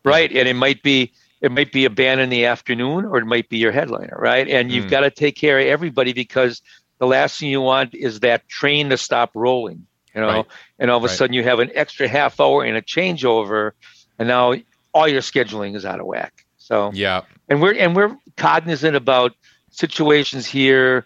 right, 0.04 0.32
and 0.32 0.48
it 0.48 0.56
might 0.56 0.82
be 0.84 1.12
it 1.42 1.52
might 1.52 1.72
be 1.72 1.86
a 1.86 1.90
band 1.90 2.22
in 2.22 2.30
the 2.30 2.46
afternoon, 2.46 3.06
or 3.06 3.18
it 3.18 3.26
might 3.26 3.50
be 3.50 3.58
your 3.58 3.72
headliner, 3.72 4.16
right? 4.18 4.48
And 4.48 4.72
you've 4.72 4.86
Mm. 4.86 4.90
got 4.92 5.00
to 5.02 5.12
take 5.12 5.36
care 5.36 5.60
of 5.60 5.66
everybody 5.68 6.14
because 6.14 6.62
the 7.00 7.06
last 7.06 7.40
thing 7.40 7.50
you 7.50 7.60
want 7.62 7.94
is 7.94 8.22
that 8.22 8.48
train 8.48 8.90
to 8.90 8.98
stop 8.98 9.32
rolling, 9.36 9.86
you 10.16 10.22
know. 10.22 10.28
Right. 10.28 10.46
And 10.80 10.90
all 10.90 10.98
of 10.98 11.04
a 11.04 11.08
Right. 11.08 11.18
sudden 11.18 11.34
you 11.34 11.44
have 11.44 11.60
an 11.60 11.72
extra 11.76 12.08
half 12.08 12.40
hour 12.40 12.64
and 12.64 12.78
a 12.78 12.82
changeover, 12.82 13.72
and 14.18 14.28
now 14.28 14.54
all 14.96 15.08
your 15.08 15.22
scheduling 15.22 15.76
is 15.76 15.86
out 15.86 16.00
of 16.00 16.08
whack. 16.08 16.46
So 16.58 16.90
Yeah. 16.94 17.22
and 17.50 17.62
we're 17.62 17.76
and 17.78 17.96
we're 17.96 18.16
cognizant 18.38 18.96
about 18.96 19.34
situations 19.70 20.48
here 20.48 21.06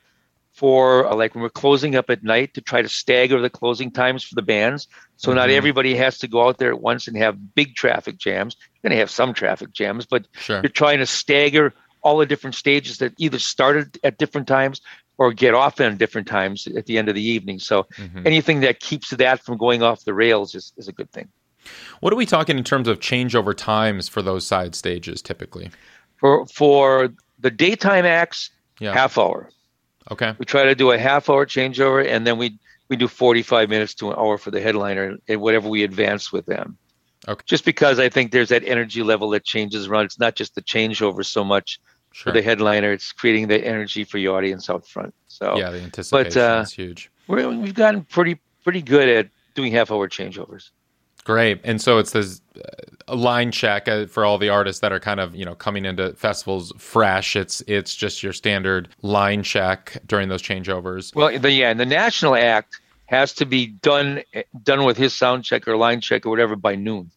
for 0.53 1.07
uh, 1.07 1.15
like 1.15 1.33
when 1.33 1.41
we're 1.41 1.49
closing 1.49 1.95
up 1.95 2.09
at 2.09 2.23
night 2.23 2.53
to 2.53 2.61
try 2.61 2.81
to 2.81 2.87
stagger 2.89 3.41
the 3.41 3.49
closing 3.49 3.91
times 3.91 4.23
for 4.23 4.35
the 4.35 4.41
bands 4.41 4.87
so 5.17 5.33
not 5.33 5.49
Mhm. 5.49 5.53
everybody 5.53 5.95
has 5.95 6.17
to 6.19 6.27
go 6.27 6.47
out 6.47 6.57
there 6.59 6.71
at 6.71 6.81
once 6.81 7.07
and 7.07 7.17
have 7.17 7.55
big 7.55 7.75
traffic 7.75 8.17
jams 8.17 8.55
you're 8.59 8.89
going 8.89 8.95
to 8.95 8.99
have 8.99 9.09
some 9.09 9.33
traffic 9.33 9.71
jams 9.73 10.05
but 10.05 10.27
Sure. 10.39 10.61
you're 10.61 10.69
trying 10.83 10.99
to 10.99 11.05
stagger 11.05 11.73
all 12.03 12.17
the 12.17 12.25
different 12.25 12.55
stages 12.55 12.97
that 12.99 13.13
either 13.17 13.39
started 13.39 13.97
at 14.03 14.17
different 14.17 14.47
times 14.47 14.81
or 15.17 15.33
get 15.33 15.53
off 15.53 15.79
at 15.81 15.97
different 15.97 16.27
times 16.27 16.67
at 16.67 16.85
the 16.85 16.97
end 16.97 17.09
of 17.09 17.15
the 17.15 17.27
evening 17.35 17.57
so 17.59 17.87
Mhm. 17.97 18.25
anything 18.25 18.59
that 18.61 18.79
keeps 18.79 19.09
that 19.11 19.43
from 19.43 19.57
going 19.57 19.81
off 19.81 20.03
the 20.05 20.13
rails 20.13 20.55
is, 20.55 20.73
is 20.77 20.87
a 20.87 20.93
good 20.93 21.11
thing 21.11 21.27
What 21.99 22.13
are 22.13 22.15
we 22.15 22.25
talking 22.25 22.57
in 22.57 22.63
terms 22.63 22.87
of 22.87 22.99
changeover 22.99 23.55
times 23.55 24.07
for 24.07 24.21
those 24.21 24.45
side 24.45 24.75
stages 24.75 25.21
typically? 25.21 25.69
for 26.17 26.45
for 26.47 27.09
the 27.39 27.49
daytime 27.51 28.05
acts 28.05 28.49
Yeah. 28.79 28.93
half 28.93 29.17
hour 29.17 29.49
Okay. 30.11 30.33
we 30.37 30.45
try 30.45 30.63
to 30.63 30.75
do 30.75 30.91
a 30.91 30.97
half 30.97 31.29
hour 31.29 31.45
changeover 31.45 32.05
and 32.05 32.25
then 32.27 32.37
we 32.37 32.57
we 32.89 32.95
do 32.97 33.07
45 33.07 33.69
minutes 33.69 33.93
to 33.95 34.09
an 34.11 34.15
hour 34.17 34.37
for 34.37 34.51
the 34.51 34.59
headliner 34.59 35.15
and 35.29 35.39
whatever 35.41 35.69
we 35.69 35.83
advance 35.83 36.31
with 36.33 36.45
them 36.45 36.77
Okay. 37.27 37.43
just 37.45 37.63
because 37.65 37.99
i 37.99 38.09
think 38.09 38.31
there's 38.31 38.49
that 38.49 38.63
energy 38.65 39.01
level 39.03 39.29
that 39.29 39.45
changes 39.45 39.87
around 39.87 40.05
it's 40.05 40.19
not 40.19 40.35
just 40.35 40.55
the 40.55 40.61
changeover 40.61 41.25
so 41.25 41.43
much 41.43 41.79
Sure. 42.11 42.33
for 42.33 42.37
the 42.37 42.41
headliner 42.41 42.91
it's 42.91 43.11
creating 43.13 43.47
the 43.47 43.63
energy 43.63 44.03
for 44.03 44.17
your 44.17 44.35
audience 44.37 44.69
out 44.69 44.85
front 44.87 45.13
so 45.27 45.57
yeah, 45.57 45.69
the 45.69 45.79
anticipation 45.81 46.41
uh, 46.41 46.61
is 46.63 46.73
huge. 46.73 47.11
we're, 47.27 47.47
we've 47.49 47.75
gotten 47.75 48.03
pretty 48.03 48.39
pretty 48.63 48.81
good 48.81 49.07
at 49.07 49.29
doing 49.53 49.71
half 49.71 49.89
hour 49.91 50.09
changeovers 50.09 50.71
Great. 51.25 51.61
And 51.63 51.81
so 51.81 51.97
it's 51.99 52.11
this 52.11 52.41
uh, 52.55 52.61
a 53.07 53.15
line 53.15 53.51
check 53.51 53.87
uh, 53.87 54.05
for 54.07 54.23
all 54.25 54.37
the 54.37 54.49
artists 54.49 54.81
that 54.81 54.91
are 54.91 54.99
kind 54.99 55.19
of, 55.19 55.35
you 55.35 55.45
know, 55.45 55.55
coming 55.55 55.85
into 55.85 56.13
festivals 56.13 56.71
fresh. 56.77 57.35
It's 57.35 57.61
it's 57.67 57.95
just 57.95 58.23
your 58.23 58.33
standard 58.33 58.89
line 59.01 59.43
check 59.43 59.97
during 60.05 60.29
those 60.29 60.41
changeovers. 60.41 61.15
well 61.15 61.37
the, 61.37 61.51
yeah 61.51 61.69
and 61.69 61.79
the 61.79 61.85
national 61.85 62.35
act 62.35 62.79
has 63.07 63.33
to 63.33 63.45
be 63.45 63.67
done 63.67 64.21
done 64.63 64.85
with 64.85 64.97
his 64.97 65.13
sound 65.15 65.43
check 65.43 65.67
or 65.67 65.75
line 65.75 65.99
check 66.01 66.25
or 66.25 66.29
whatever 66.29 66.55
by 66.55 66.75
noon 66.75 67.09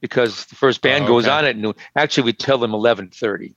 because 0.00 0.44
the 0.46 0.54
first 0.54 0.82
band 0.82 1.04
Oh, 1.04 1.08
goes 1.08 1.26
on 1.26 1.44
at 1.46 1.56
noon 1.56 1.74
actually 1.96 2.24
we 2.24 2.32
tell 2.34 2.58
them 2.58 2.72
11:30 2.72 3.54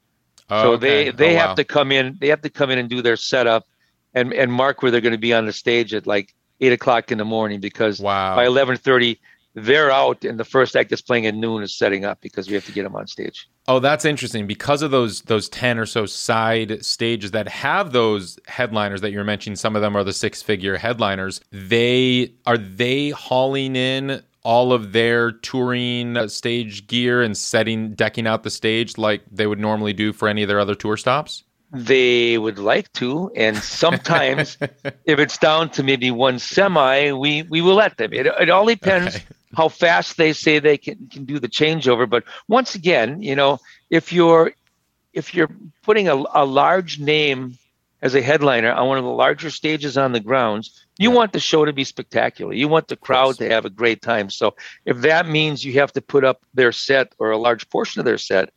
Oh, 0.50 0.62
So 0.62 0.72
okay. 0.74 0.80
they 1.06 1.12
they 1.12 1.36
Oh, 1.36 1.40
have 1.40 1.50
wow. 1.50 1.56
to 1.56 1.64
come 1.64 1.92
in. 1.92 2.18
They 2.22 2.28
have 2.28 2.42
to 2.44 2.50
come 2.50 2.70
in 2.72 2.78
and 2.80 2.88
do 2.90 3.02
their 3.02 3.18
setup, 3.18 3.66
and 4.14 4.32
and 4.34 4.52
mark 4.54 4.82
where 4.82 4.92
they're 4.92 5.02
going 5.02 5.12
to 5.12 5.18
be 5.18 5.34
on 5.34 5.46
the 5.48 5.54
stage 5.54 5.94
at 5.94 6.06
like 6.08 6.34
eight 6.62 6.72
o'clock 6.72 7.12
in 7.12 7.18
the 7.18 7.26
morning 7.26 7.60
because 7.60 8.00
Wow. 8.00 8.36
by 8.36 8.46
eleven 8.46 8.78
thirty 8.78 9.20
they're 9.56 9.90
out 9.90 10.24
and 10.24 10.40
the 10.40 10.46
first 10.46 10.76
act 10.76 10.90
that's 10.90 11.02
playing 11.02 11.26
at 11.26 11.34
noon 11.34 11.64
is 11.64 11.74
setting 11.76 12.06
up 12.06 12.22
because 12.22 12.48
we 12.48 12.54
have 12.54 12.66
to 12.66 12.72
get 12.72 12.84
them 12.84 12.96
on 12.96 13.08
stage. 13.08 13.50
Oh, 13.68 13.80
that's 13.80 14.06
interesting 14.06 14.46
because 14.46 14.82
of 14.82 14.92
those 14.92 15.22
those 15.24 15.50
ten 15.50 15.80
or 15.80 15.86
so 15.86 16.06
side 16.06 16.86
stages 16.86 17.32
that 17.32 17.48
have 17.48 17.92
those 17.94 18.38
headliners 18.48 19.02
that 19.02 19.12
you're 19.12 19.24
mentioning. 19.24 19.56
Some 19.56 19.76
of 19.76 19.82
them 19.82 19.96
are 19.96 20.04
the 20.04 20.14
six 20.14 20.42
figure 20.42 20.78
headliners. 20.78 21.42
They 21.52 22.34
are 22.46 22.58
they 22.58 23.10
hauling 23.10 23.76
in 23.76 24.22
all 24.44 24.74
of 24.74 24.92
their 24.92 25.32
touring 25.32 26.16
uh, 26.18 26.28
stage 26.28 26.86
gear 26.86 27.24
and 27.24 27.36
setting 27.36 27.96
decking 27.96 28.28
out 28.28 28.44
the 28.44 28.52
stage 28.52 28.96
like 28.98 29.24
they 29.32 29.48
would 29.48 29.60
normally 29.60 29.94
do 29.94 30.14
for 30.14 30.28
any 30.28 30.44
of 30.44 30.48
their 30.48 30.60
other 30.60 30.76
tour 30.76 30.96
stops. 30.98 31.44
they 31.72 32.38
would 32.38 32.60
like 32.60 32.92
to, 32.94 33.32
and 33.36 33.58
sometimes 33.58 34.58
if 35.06 35.18
it's 35.20 35.38
down 35.40 35.70
to 35.72 35.82
maybe 35.82 36.12
one 36.12 36.38
semi, 36.40 37.12
we 37.14 37.42
we 37.44 37.62
will 37.62 37.74
let 37.76 37.98
them. 37.98 38.14
It 38.14 38.28
it 38.28 38.50
all 38.52 38.66
depends 38.68 39.16
Okay. 39.16 39.26
How 39.56 39.70
fast 39.70 40.18
they 40.18 40.34
say 40.34 40.60
they 40.60 40.78
can 40.78 41.08
can 41.12 41.26
do 41.26 41.40
the 41.40 41.50
changeover. 41.50 42.10
But 42.10 42.24
once 42.48 42.76
again, 42.76 43.22
you 43.22 43.36
know, 43.36 43.60
if 43.90 44.12
you're 44.14 44.54
if 45.14 45.34
you're 45.34 45.50
putting 45.84 46.08
a, 46.10 46.16
a 46.34 46.46
large 46.46 47.00
name 47.00 47.58
as 48.02 48.16
a 48.16 48.22
headliner 48.22 48.72
on 48.72 48.88
one 48.88 48.98
of 48.98 49.04
the 49.04 49.10
larger 49.10 49.50
stages 49.50 49.98
on 49.98 50.12
the 50.12 50.20
grounds, 50.20 50.86
you 51.00 51.10
Yeah. 51.10 51.16
want 51.16 51.34
the 51.34 51.40
show 51.40 51.66
to 51.66 51.74
be 51.74 51.84
spectacular. 51.86 52.54
You 52.54 52.68
want 52.68 52.88
the 52.88 52.98
crowd 52.98 53.38
to 53.38 53.50
have 53.50 53.66
a 53.66 53.70
great 53.70 54.02
time. 54.02 54.30
So 54.30 54.56
if 54.86 54.98
that 55.02 55.28
means 55.28 55.64
you 55.66 55.74
have 55.80 55.94
to 55.94 56.02
put 56.02 56.24
up 56.24 56.42
their 56.54 56.72
set 56.72 57.14
or 57.18 57.32
a 57.32 57.38
large 57.38 57.70
portion 57.70 58.00
of 58.00 58.06
their 58.06 58.18
set, 58.20 58.50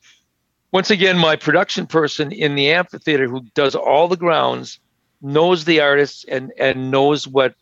once 0.72 0.90
again, 0.90 1.16
my 1.16 1.36
production 1.36 1.86
person 1.86 2.32
in 2.32 2.54
the 2.56 2.70
amphitheater 2.72 3.28
who 3.28 3.42
does 3.54 3.74
all 3.74 4.08
the 4.08 4.16
grounds 4.16 4.80
knows 5.22 5.64
the 5.64 5.80
artists 5.80 6.24
and 6.28 6.52
and 6.58 6.90
knows 6.90 7.26
what 7.26 7.54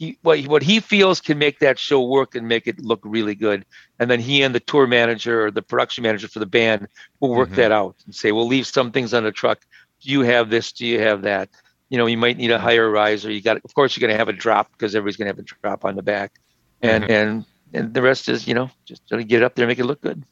he 0.00 0.18
what 0.22 0.38
he, 0.38 0.48
what 0.48 0.62
he 0.62 0.80
feels 0.80 1.20
can 1.20 1.38
make 1.38 1.58
that 1.58 1.78
show 1.78 2.02
work 2.02 2.34
and 2.34 2.48
make 2.48 2.66
it 2.66 2.80
look 2.80 3.00
really 3.04 3.34
good. 3.34 3.66
And 3.98 4.10
then 4.10 4.18
he 4.18 4.42
and 4.42 4.54
the 4.54 4.60
tour 4.60 4.86
manager 4.86 5.44
or 5.44 5.50
the 5.50 5.60
production 5.60 6.02
manager 6.02 6.26
for 6.26 6.38
the 6.38 6.46
band 6.46 6.88
will 7.20 7.34
work 7.34 7.50
Mhm. 7.50 7.56
that 7.56 7.70
out 7.70 7.96
and 8.06 8.14
say, 8.14 8.32
"We'll 8.32 8.46
leave 8.48 8.66
some 8.66 8.92
things 8.92 9.12
on 9.12 9.24
the 9.24 9.30
truck. 9.30 9.60
Do 10.02 10.10
you 10.10 10.22
have 10.22 10.48
this? 10.48 10.72
Do 10.72 10.86
you 10.86 11.00
have 11.00 11.20
that?" 11.22 11.50
You 11.90 11.98
know, 11.98 12.06
you 12.06 12.16
might 12.16 12.38
need 12.38 12.50
a 12.50 12.58
higher 12.58 12.88
riser. 12.90 13.30
You 13.30 13.42
got, 13.42 13.58
of 13.62 13.74
course, 13.74 13.94
you're 13.94 14.00
going 14.00 14.14
to 14.14 14.18
have 14.18 14.30
a 14.30 14.32
drop 14.32 14.72
because 14.72 14.94
everybody's 14.94 15.18
going 15.18 15.26
to 15.26 15.34
have 15.36 15.38
a 15.38 15.60
drop 15.62 15.84
on 15.84 15.96
the 15.96 16.02
back, 16.02 16.32
and 16.80 17.04
Mhm. 17.04 17.10
and 17.10 17.44
and 17.74 17.94
the 17.94 18.00
rest 18.02 18.28
is, 18.28 18.48
you 18.48 18.54
know, 18.54 18.70
just 18.86 19.02
get 19.28 19.42
up 19.42 19.54
there 19.54 19.64
and 19.64 19.70
make 19.70 19.78
it 19.78 19.84
look 19.84 20.00
good. 20.00 20.24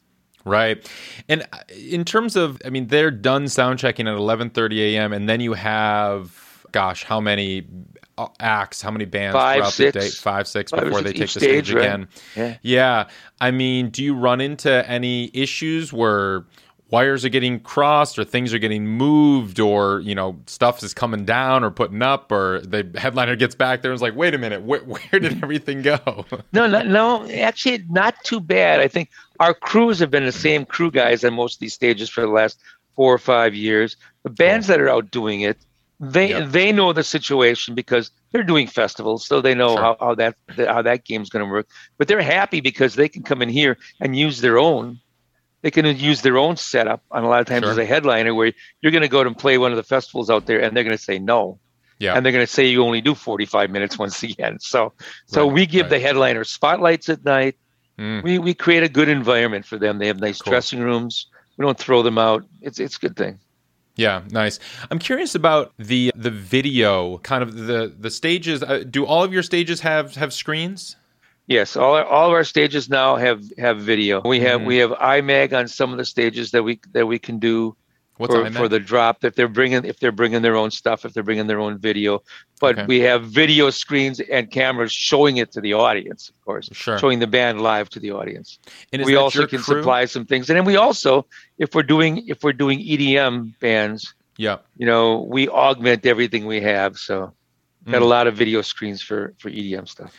Right. 0.45 0.89
And 1.29 1.43
uh, 1.53 1.59
in 1.77 2.03
terms 2.05 2.35
of, 2.35 2.59
I 2.65 2.69
mean, 2.69 2.87
they're 2.87 3.11
done 3.11 3.47
sound 3.47 3.77
checking 3.77 4.07
at 4.07 4.15
11:30 4.17 4.81
a.m. 4.95 5.13
and 5.13 5.29
then 5.29 5.41
you 5.41 5.53
have, 5.53 6.65
gosh, 6.71 7.03
how 7.03 7.19
many 7.21 7.67
acts, 8.39 8.81
how 8.81 8.91
many 8.91 9.05
bands 9.05 9.33
Five, 9.33 9.57
throughout 9.57 9.73
six. 9.73 9.93
the 9.93 9.99
day? 9.99 10.09
Five, 10.09 10.47
six 10.47 10.71
Five 10.71 10.81
or 10.81 10.85
before 10.85 11.01
they 11.01 11.13
take 11.13 11.21
the 11.21 11.27
stage, 11.27 11.65
stage, 11.67 11.73
right. 11.73 11.85
again. 11.85 12.07
Yeah. 12.35 12.57
Yeah. 12.61 13.07
I 13.41 13.51
mean, 13.51 13.89
do 13.89 14.03
you 14.03 14.15
run 14.15 14.41
into 14.41 14.87
any 14.89 15.31
issues 15.33 15.93
where 15.93 16.45
wires 16.91 17.23
are 17.23 17.29
getting 17.29 17.59
crossed 17.59 18.17
or 18.17 18.23
things 18.23 18.53
are 18.53 18.57
getting 18.59 18.85
moved 18.87 19.59
or, 19.59 19.99
you 19.99 20.15
know, 20.15 20.39
stuff 20.47 20.81
is 20.83 20.93
coming 20.93 21.23
down 21.23 21.63
or 21.63 21.69
putting 21.69 22.01
up 22.01 22.31
or 22.31 22.61
the 22.61 22.89
headliner 22.97 23.35
gets 23.35 23.55
back 23.55 23.81
there 23.81 23.91
and 23.91 23.95
is 23.95 24.01
like, 24.01 24.15
wait 24.15 24.33
a 24.33 24.37
minute, 24.37 24.63
where, 24.63 24.79
where 24.81 25.19
did 25.19 25.41
everything 25.43 25.81
go? 25.81 26.25
No, 26.51 26.65
no, 26.65 26.81
no. 26.81 27.29
Actually, 27.29 27.83
not 27.89 28.15
too 28.23 28.39
bad. 28.39 28.79
I 28.79 28.87
think 28.87 29.09
our 29.39 29.53
crews 29.53 29.99
have 29.99 30.09
been 30.09 30.25
the 30.25 30.31
same 30.31 30.65
crew 30.65 30.89
guys 30.89 31.23
on 31.23 31.33
most 31.35 31.55
of 31.55 31.59
these 31.59 31.73
stages 31.73 32.09
for 32.09 32.21
the 32.21 32.27
last 32.27 32.59
four 32.95 33.13
or 33.13 33.19
five 33.19 33.53
years. 33.53 33.95
The 34.23 34.29
bands 34.29 34.67
that 34.67 34.81
are 34.81 34.89
out 34.89 35.11
doing 35.11 35.41
it, 35.41 35.57
they 35.99 36.29
Yep. 36.29 36.49
they 36.49 36.71
know 36.71 36.93
the 36.93 37.03
situation 37.03 37.75
because 37.75 38.11
they're 38.31 38.43
doing 38.43 38.67
festivals, 38.67 39.25
so 39.27 39.41
they 39.41 39.53
know 39.55 39.75
Sure. 39.75 39.81
how, 39.81 39.97
how 39.99 40.15
that 40.15 40.35
how 40.57 40.81
that 40.81 41.03
game's 41.05 41.29
going 41.29 41.45
to 41.45 41.51
work. 41.51 41.67
But 41.97 42.07
they're 42.07 42.21
happy 42.21 42.61
because 42.61 42.95
they 42.95 43.09
can 43.09 43.23
come 43.23 43.41
in 43.41 43.49
here 43.49 43.77
and 43.99 44.15
use 44.15 44.41
their 44.41 44.57
own. 44.57 44.99
They 45.61 45.71
can 45.71 45.85
use 45.97 46.21
their 46.21 46.37
own 46.37 46.55
setup 46.55 47.03
And 47.11 47.25
a 47.25 47.27
lot 47.27 47.41
of 47.41 47.47
times 47.47 47.63
Sure. 47.63 47.71
as 47.71 47.77
a 47.77 47.85
headliner, 47.85 48.33
where 48.33 48.53
you're 48.81 48.93
going 48.93 49.01
to 49.01 49.09
go 49.09 49.21
and 49.21 49.37
play 49.37 49.57
one 49.57 49.71
of 49.71 49.77
the 49.77 49.83
festivals 49.83 50.29
out 50.29 50.45
there, 50.45 50.61
and 50.61 50.75
they're 50.75 50.85
going 50.85 50.95
to 50.97 51.03
say 51.03 51.19
no 51.19 51.59
yeah. 51.99 52.13
and 52.15 52.25
they're 52.25 52.31
going 52.31 52.45
to 52.45 52.51
say 52.51 52.65
you 52.67 52.81
only 52.83 53.01
do 53.01 53.13
45 53.13 53.69
minutes 53.69 53.99
once 54.05 54.23
again. 54.23 54.57
So, 54.61 54.93
so 55.25 55.45
Right, 55.45 55.53
we 55.53 55.65
give 55.65 55.83
right. 55.83 55.89
the 55.89 55.99
headliner 55.99 56.45
spotlights 56.45 57.09
at 57.09 57.25
night. 57.25 57.55
Mm. 57.99 58.23
We 58.23 58.39
we 58.39 58.53
create 58.53 58.83
a 58.83 58.87
good 58.89 59.09
environment 59.09 59.65
for 59.65 59.77
them. 59.77 59.99
They 59.99 60.07
have 60.07 60.21
nice 60.21 60.41
Cool. 60.41 60.51
dressing 60.51 60.79
rooms. 60.79 61.27
We 61.57 61.65
don't 61.65 61.77
throw 61.77 62.01
them 62.03 62.17
out. 62.17 62.45
It's 62.61 62.79
it's 62.79 62.95
a 62.95 62.99
good 62.99 63.17
thing. 63.17 63.39
Yeah, 63.99 64.21
nice. 64.31 64.59
I'm 64.89 64.97
curious 64.99 65.35
about 65.35 65.73
the 65.77 66.11
the 66.15 66.31
video, 66.31 67.17
kind 67.17 67.43
of 67.43 67.55
the 67.67 67.93
the 67.99 68.09
stages. 68.09 68.63
Uh, 68.63 68.83
do 68.89 69.05
all 69.05 69.23
of 69.25 69.33
your 69.33 69.43
stages 69.43 69.81
have 69.81 70.15
have 70.15 70.33
screens? 70.33 70.95
Yes, 71.47 71.75
all 71.75 71.95
our, 71.95 72.05
all 72.05 72.27
of 72.27 72.33
our 72.33 72.45
stages 72.45 72.89
now 72.89 73.17
have 73.17 73.43
have 73.57 73.81
video. 73.81 74.21
We 74.23 74.39
have 74.39 74.61
Mhm. 74.61 74.65
we 74.67 74.77
have 74.77 74.91
IMAG 74.91 75.51
on 75.51 75.67
some 75.67 75.91
of 75.91 75.97
the 75.97 76.05
stages 76.05 76.51
that 76.51 76.63
we 76.63 76.79
that 76.93 77.07
we 77.07 77.19
can 77.19 77.39
do 77.39 77.75
What's 78.19 78.35
for, 78.35 78.51
for 78.51 78.67
the 78.67 78.79
drop 78.81 79.23
if 79.23 79.35
they're 79.35 79.47
bringing 79.47 79.85
if 79.85 79.99
they're 79.99 80.11
bringing 80.11 80.41
their 80.41 80.57
own 80.57 80.71
stuff 80.71 81.05
if 81.05 81.13
they're 81.13 81.23
bringing 81.23 81.47
their 81.47 81.59
own 81.59 81.77
video. 81.79 82.21
But 82.59 82.77
Okay. 82.77 82.85
we 82.85 82.99
have 82.99 83.23
video 83.23 83.69
screens 83.69 84.19
and 84.19 84.51
cameras 84.51 84.91
showing 84.91 85.37
it 85.37 85.53
to 85.53 85.61
the 85.61 85.73
audience, 85.73 86.27
of 86.29 86.35
course, 86.43 86.67
Sure. 86.73 86.99
showing 86.99 87.19
the 87.19 87.27
band 87.27 87.61
live 87.61 87.87
to 87.91 87.99
the 88.01 88.11
audience. 88.11 88.59
And 88.91 89.03
we 89.05 89.15
also 89.15 89.47
can 89.47 89.61
crew? 89.61 89.77
supply 89.81 90.03
some 90.05 90.25
things 90.25 90.49
and 90.49 90.57
then 90.57 90.65
we 90.65 90.75
also 90.75 91.25
if 91.57 91.73
we're 91.73 91.81
doing 91.95 92.27
if 92.27 92.43
we're 92.43 92.51
doing 92.65 92.79
edm 92.79 93.57
bands 93.61 94.13
Yeah. 94.37 94.57
you 94.77 94.85
know 94.85 95.21
we 95.35 95.47
augment 95.47 96.05
everything 96.05 96.45
we 96.45 96.59
have 96.61 96.97
so 96.97 97.31
got 97.85 98.01
a 98.01 98.05
Mm. 98.05 98.09
lot 98.09 98.27
of 98.27 98.35
video 98.35 98.61
screens 98.61 99.01
for 99.01 99.33
for 99.39 99.49
edm 99.49 99.87
stuff 99.87 100.11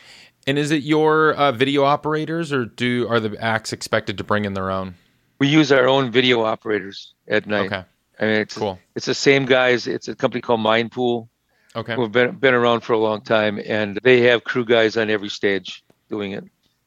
And 0.46 0.58
is 0.58 0.70
it 0.70 0.82
your 0.82 1.34
uh, 1.34 1.52
video 1.52 1.84
operators, 1.84 2.50
or 2.50 2.64
do 2.64 3.06
are 3.10 3.20
the 3.20 3.36
acts 3.38 3.74
expected 3.74 4.16
to 4.16 4.24
bring 4.24 4.46
in 4.46 4.54
their 4.54 4.70
own? 4.70 4.94
we 5.38 5.48
use 5.48 5.70
our 5.70 5.86
own 5.86 6.10
video 6.10 6.40
operators 6.42 7.14
at 7.28 7.46
night 7.46 7.70
Okay. 7.72 7.84
I 8.20 8.24
mean 8.24 8.34
it's 8.34 8.56
Cool. 8.56 8.78
it's 8.94 9.06
the 9.06 9.14
same 9.14 9.46
guys 9.46 9.86
it's 9.86 10.08
a 10.08 10.14
company 10.14 10.40
called 10.40 10.60
mindpool 10.60 11.28
Okay. 11.76 11.94
who've 11.94 12.10
been 12.10 12.36
been 12.36 12.54
around 12.54 12.80
for 12.80 12.92
a 12.94 12.98
long 12.98 13.20
time 13.22 13.60
and 13.64 13.98
they 14.02 14.22
have 14.22 14.42
crew 14.44 14.64
guys 14.64 14.96
on 14.96 15.08
every 15.10 15.28
stage 15.28 15.82
doing 16.08 16.32
it 16.32 16.44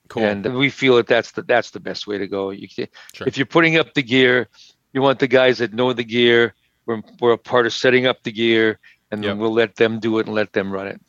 Cool. 0.09 0.23
and 0.23 0.55
we 0.55 0.69
feel 0.69 0.95
that 0.97 1.07
that's 1.07 1.31
the 1.31 1.41
that's 1.41 1.71
the 1.71 1.79
best 1.79 2.05
way 2.07 2.17
to 2.17 2.27
go 2.27 2.49
you 2.51 2.67
can, 2.67 2.87
Sure. 3.13 3.27
if 3.27 3.37
you're 3.37 3.45
putting 3.45 3.77
up 3.77 3.93
the 3.93 4.03
gear 4.03 4.47
you 4.93 5.01
want 5.01 5.19
the 5.19 5.27
guys 5.27 5.57
that 5.59 5.73
know 5.73 5.91
the 5.93 6.03
gear 6.03 6.53
we're, 6.85 7.01
we're 7.21 7.31
a 7.33 7.37
part 7.37 7.65
of 7.65 7.73
setting 7.73 8.05
up 8.05 8.23
the 8.23 8.31
gear 8.31 8.79
and 9.09 9.23
then 9.23 9.37
we'll 9.37 9.53
let 9.53 9.75
them 9.75 9.99
do 9.99 10.19
it 10.19 10.25
and 10.27 10.35
let 10.35 10.51
them 10.53 10.71
run 10.71 10.87
it 10.87 10.99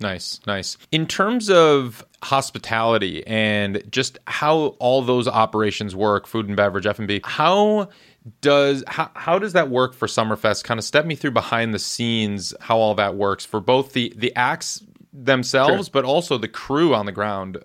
Nice, 0.00 0.40
nice. 0.48 0.76
In 0.90 1.06
terms 1.06 1.48
of 1.48 2.04
hospitality 2.24 3.24
and 3.24 3.84
just 3.88 4.18
how 4.26 4.74
all 4.80 5.00
those 5.02 5.28
operations 5.28 5.94
work, 5.94 6.26
food 6.26 6.48
and 6.48 6.56
beverage, 6.56 6.86
F 6.86 6.98
and 6.98 7.06
B, 7.06 7.20
how 7.22 7.88
does 8.40 8.84
how, 8.86 9.10
how 9.14 9.38
does 9.38 9.52
that 9.54 9.68
work 9.68 9.94
for 9.94 10.06
Summerfest? 10.06 10.64
Kind 10.64 10.78
of 10.78 10.84
step 10.84 11.06
me 11.06 11.14
through 11.14 11.32
behind 11.32 11.74
the 11.74 11.78
scenes 11.78 12.54
how 12.60 12.78
all 12.78 12.94
that 12.94 13.14
works 13.16 13.44
for 13.44 13.60
both 13.60 13.92
the 13.92 14.12
the 14.16 14.34
acts 14.36 14.82
themselves, 15.12 15.88
but 15.88 16.04
also 16.04 16.38
the 16.38 16.48
crew 16.48 16.94
on 16.94 17.06
the 17.06 17.12
ground. 17.12 17.58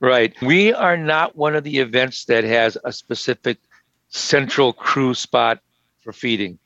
right 0.00 0.34
we 0.42 0.72
are 0.72 0.96
not 0.96 1.34
one 1.36 1.56
of 1.56 1.64
the 1.64 1.78
events 1.78 2.26
that 2.26 2.44
has 2.44 2.76
a 2.84 2.92
specific 2.92 3.58
central 4.08 4.72
crew 4.72 5.14
spot 5.14 5.60
for 6.02 6.12
feeding 6.12 6.58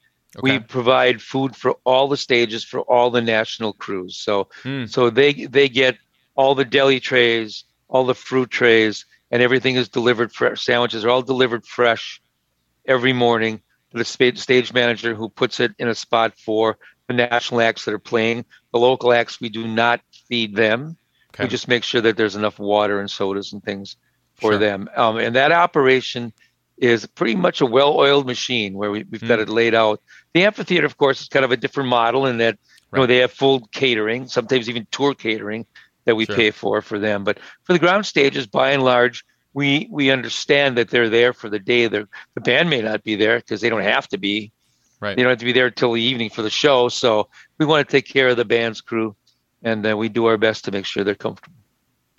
we 0.42 0.58
provide 0.58 1.22
food 1.22 1.54
for 1.54 1.76
all 1.84 2.08
the 2.08 2.16
stages 2.16 2.64
for 2.64 2.80
all 2.80 3.10
the 3.10 3.22
national 3.22 3.72
crews 3.72 4.16
so 4.16 4.48
Hmm. 4.62 4.86
So 4.86 5.10
they 5.10 5.32
they 5.46 5.68
get 5.68 5.96
all 6.34 6.54
the 6.54 6.64
deli 6.64 7.00
trays, 7.00 7.64
all 7.88 8.04
the 8.06 8.14
fruit 8.14 8.50
trays, 8.50 9.04
and 9.30 9.42
everything 9.42 9.76
is 9.76 9.88
delivered 9.88 10.32
fresh. 10.32 10.64
Sandwiches 10.64 11.04
are 11.04 11.10
all 11.10 11.22
delivered 11.22 11.66
fresh 11.66 12.20
every 12.90 13.12
morning 13.12 13.62
to 13.92 13.98
the 13.98 14.04
stage 14.04 14.72
manager 14.74 15.14
who 15.14 15.28
puts 15.28 15.60
it 15.60 15.72
in 15.78 15.88
a 15.88 15.94
spot 15.94 16.34
for 16.36 16.76
the 17.06 17.14
national 17.14 17.60
acts 17.60 17.84
that 17.84 17.94
are 17.94 17.98
playing. 18.00 18.44
The 18.72 18.78
local 18.80 19.12
acts, 19.12 19.40
we 19.40 19.48
do 19.48 19.66
not 19.66 20.00
feed 20.28 20.56
them. 20.56 20.96
Okay. 21.34 21.44
We 21.44 21.48
just 21.48 21.68
make 21.68 21.84
sure 21.84 22.00
that 22.00 22.16
there's 22.16 22.34
enough 22.36 22.58
water 22.58 22.98
and 23.00 23.08
sodas 23.10 23.52
and 23.52 23.62
things 23.62 23.96
for 24.34 24.52
Sure. 24.52 24.58
them. 24.58 24.88
Um, 24.96 25.16
and 25.18 25.36
that 25.36 25.52
operation 25.52 26.32
is 26.78 27.06
pretty 27.06 27.36
much 27.36 27.60
a 27.60 27.66
well-oiled 27.66 28.26
machine 28.26 28.74
where 28.74 28.90
we, 28.90 29.04
we've 29.10 29.26
got 29.28 29.38
Mm. 29.38 29.42
it 29.42 29.48
laid 29.48 29.74
out. 29.74 30.00
The 30.34 30.44
amphitheater, 30.44 30.86
of 30.86 30.96
course, 30.96 31.20
is 31.20 31.28
kind 31.28 31.44
of 31.44 31.52
a 31.52 31.56
different 31.56 31.88
model 31.90 32.26
in 32.26 32.38
that 32.38 32.58
you 32.92 32.98
know 32.98 33.06
they 33.06 33.18
have 33.18 33.30
full 33.32 33.68
catering, 33.72 34.26
sometimes 34.26 34.68
even 34.68 34.86
tour 34.90 35.14
catering 35.14 35.64
that 36.06 36.16
we 36.16 36.24
Sure. 36.26 36.34
pay 36.34 36.50
for 36.50 36.80
for 36.82 36.98
them. 36.98 37.22
But 37.22 37.38
for 37.64 37.72
the 37.72 37.78
ground 37.78 38.06
stages, 38.06 38.46
by 38.48 38.70
and 38.72 38.82
large, 38.82 39.24
we 39.54 39.88
we 39.90 40.10
understand 40.10 40.78
that 40.78 40.90
they're 40.90 41.08
there 41.08 41.32
for 41.32 41.48
the 41.48 41.58
day. 41.58 41.88
They're, 41.88 42.08
the 42.34 42.40
band 42.40 42.70
may 42.70 42.82
not 42.82 43.02
be 43.02 43.16
there 43.16 43.38
because 43.38 43.60
they 43.60 43.68
don't 43.68 43.82
have 43.82 44.08
to 44.08 44.18
be. 44.18 44.52
Right. 45.00 45.16
They 45.16 45.22
don't 45.22 45.30
have 45.30 45.38
to 45.38 45.44
be 45.44 45.52
there 45.52 45.70
till 45.70 45.92
the 45.92 46.02
evening 46.02 46.30
for 46.30 46.42
the 46.42 46.50
show. 46.50 46.88
So 46.88 47.28
we 47.58 47.66
want 47.66 47.88
to 47.88 47.90
take 47.90 48.06
care 48.06 48.28
of 48.28 48.36
the 48.36 48.44
band's 48.44 48.80
crew, 48.80 49.16
and 49.62 49.84
uh, 49.86 49.96
we 49.96 50.08
do 50.08 50.26
our 50.26 50.36
best 50.36 50.64
to 50.66 50.70
make 50.72 50.84
sure 50.84 51.04
they're 51.04 51.14
comfortable. 51.14 51.56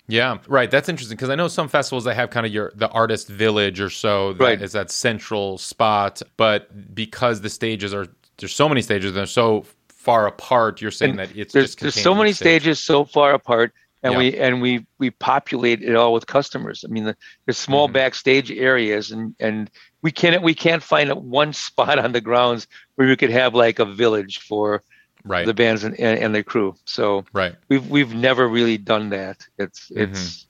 Yeah, 0.08 0.38
right. 0.48 0.70
That's 0.70 0.88
interesting 0.88 1.16
because 1.16 1.30
I 1.30 1.36
know 1.36 1.48
some 1.48 1.68
festivals 1.68 2.04
they 2.04 2.14
have 2.14 2.30
kind 2.30 2.44
of 2.44 2.52
your 2.52 2.72
the 2.74 2.88
artist 2.88 3.28
village 3.28 3.80
or 3.80 3.88
so 3.88 4.32
that 4.34 4.44
Right. 4.44 4.60
is 4.62 4.72
that 4.72 4.90
central 4.90 5.58
spot, 5.58 6.20
but 6.36 6.94
because 6.94 7.40
the 7.40 7.48
stages 7.48 7.94
are 7.94 8.08
there's 8.38 8.54
so 8.54 8.68
many 8.68 8.82
stages 8.82 9.10
and 9.10 9.16
they're 9.16 9.26
so 9.26 9.64
far 9.88 10.26
apart, 10.26 10.80
you're 10.82 10.90
saying 10.90 11.10
And 11.10 11.18
that 11.20 11.36
it's 11.36 11.52
there's 11.54 11.76
just 11.76 11.80
there's 11.80 11.94
so 11.94 12.14
many 12.14 12.32
stage. 12.32 12.62
stages 12.62 12.84
so 12.84 13.04
far 13.04 13.32
apart 13.34 13.72
and 14.02 14.12
Yeah. 14.12 14.18
we 14.18 14.36
and 14.38 14.60
we 14.62 14.86
we 14.98 15.10
populate 15.10 15.82
it 15.82 15.94
all 15.94 16.12
with 16.12 16.26
customers 16.26 16.84
i 16.84 16.88
mean 16.90 17.04
the, 17.04 17.16
there's 17.46 17.58
small 17.58 17.88
Mhm. 17.88 17.92
backstage 17.94 18.50
areas 18.50 19.10
and 19.10 19.34
and 19.40 19.70
we 20.02 20.10
can't 20.10 20.42
we 20.42 20.54
can't 20.54 20.82
find 20.82 21.10
one 21.12 21.52
spot 21.68 21.98
on 21.98 22.12
the 22.12 22.20
grounds 22.20 22.66
where 22.96 23.08
we 23.08 23.16
could 23.16 23.30
have 23.30 23.54
like 23.54 23.78
a 23.78 23.84
village 23.84 24.38
for 24.40 24.82
Right. 25.24 25.46
the 25.46 25.54
bands 25.54 25.84
and, 25.84 25.94
and, 26.00 26.18
and 26.18 26.34
their 26.34 26.42
crew 26.42 26.74
so 26.84 27.24
right. 27.32 27.54
we've 27.68 27.86
we've 27.88 28.12
never 28.12 28.48
really 28.48 28.76
done 28.76 29.10
that 29.10 29.46
it's 29.56 29.88
Mm-hmm. 29.90 30.12
it's 30.14 30.46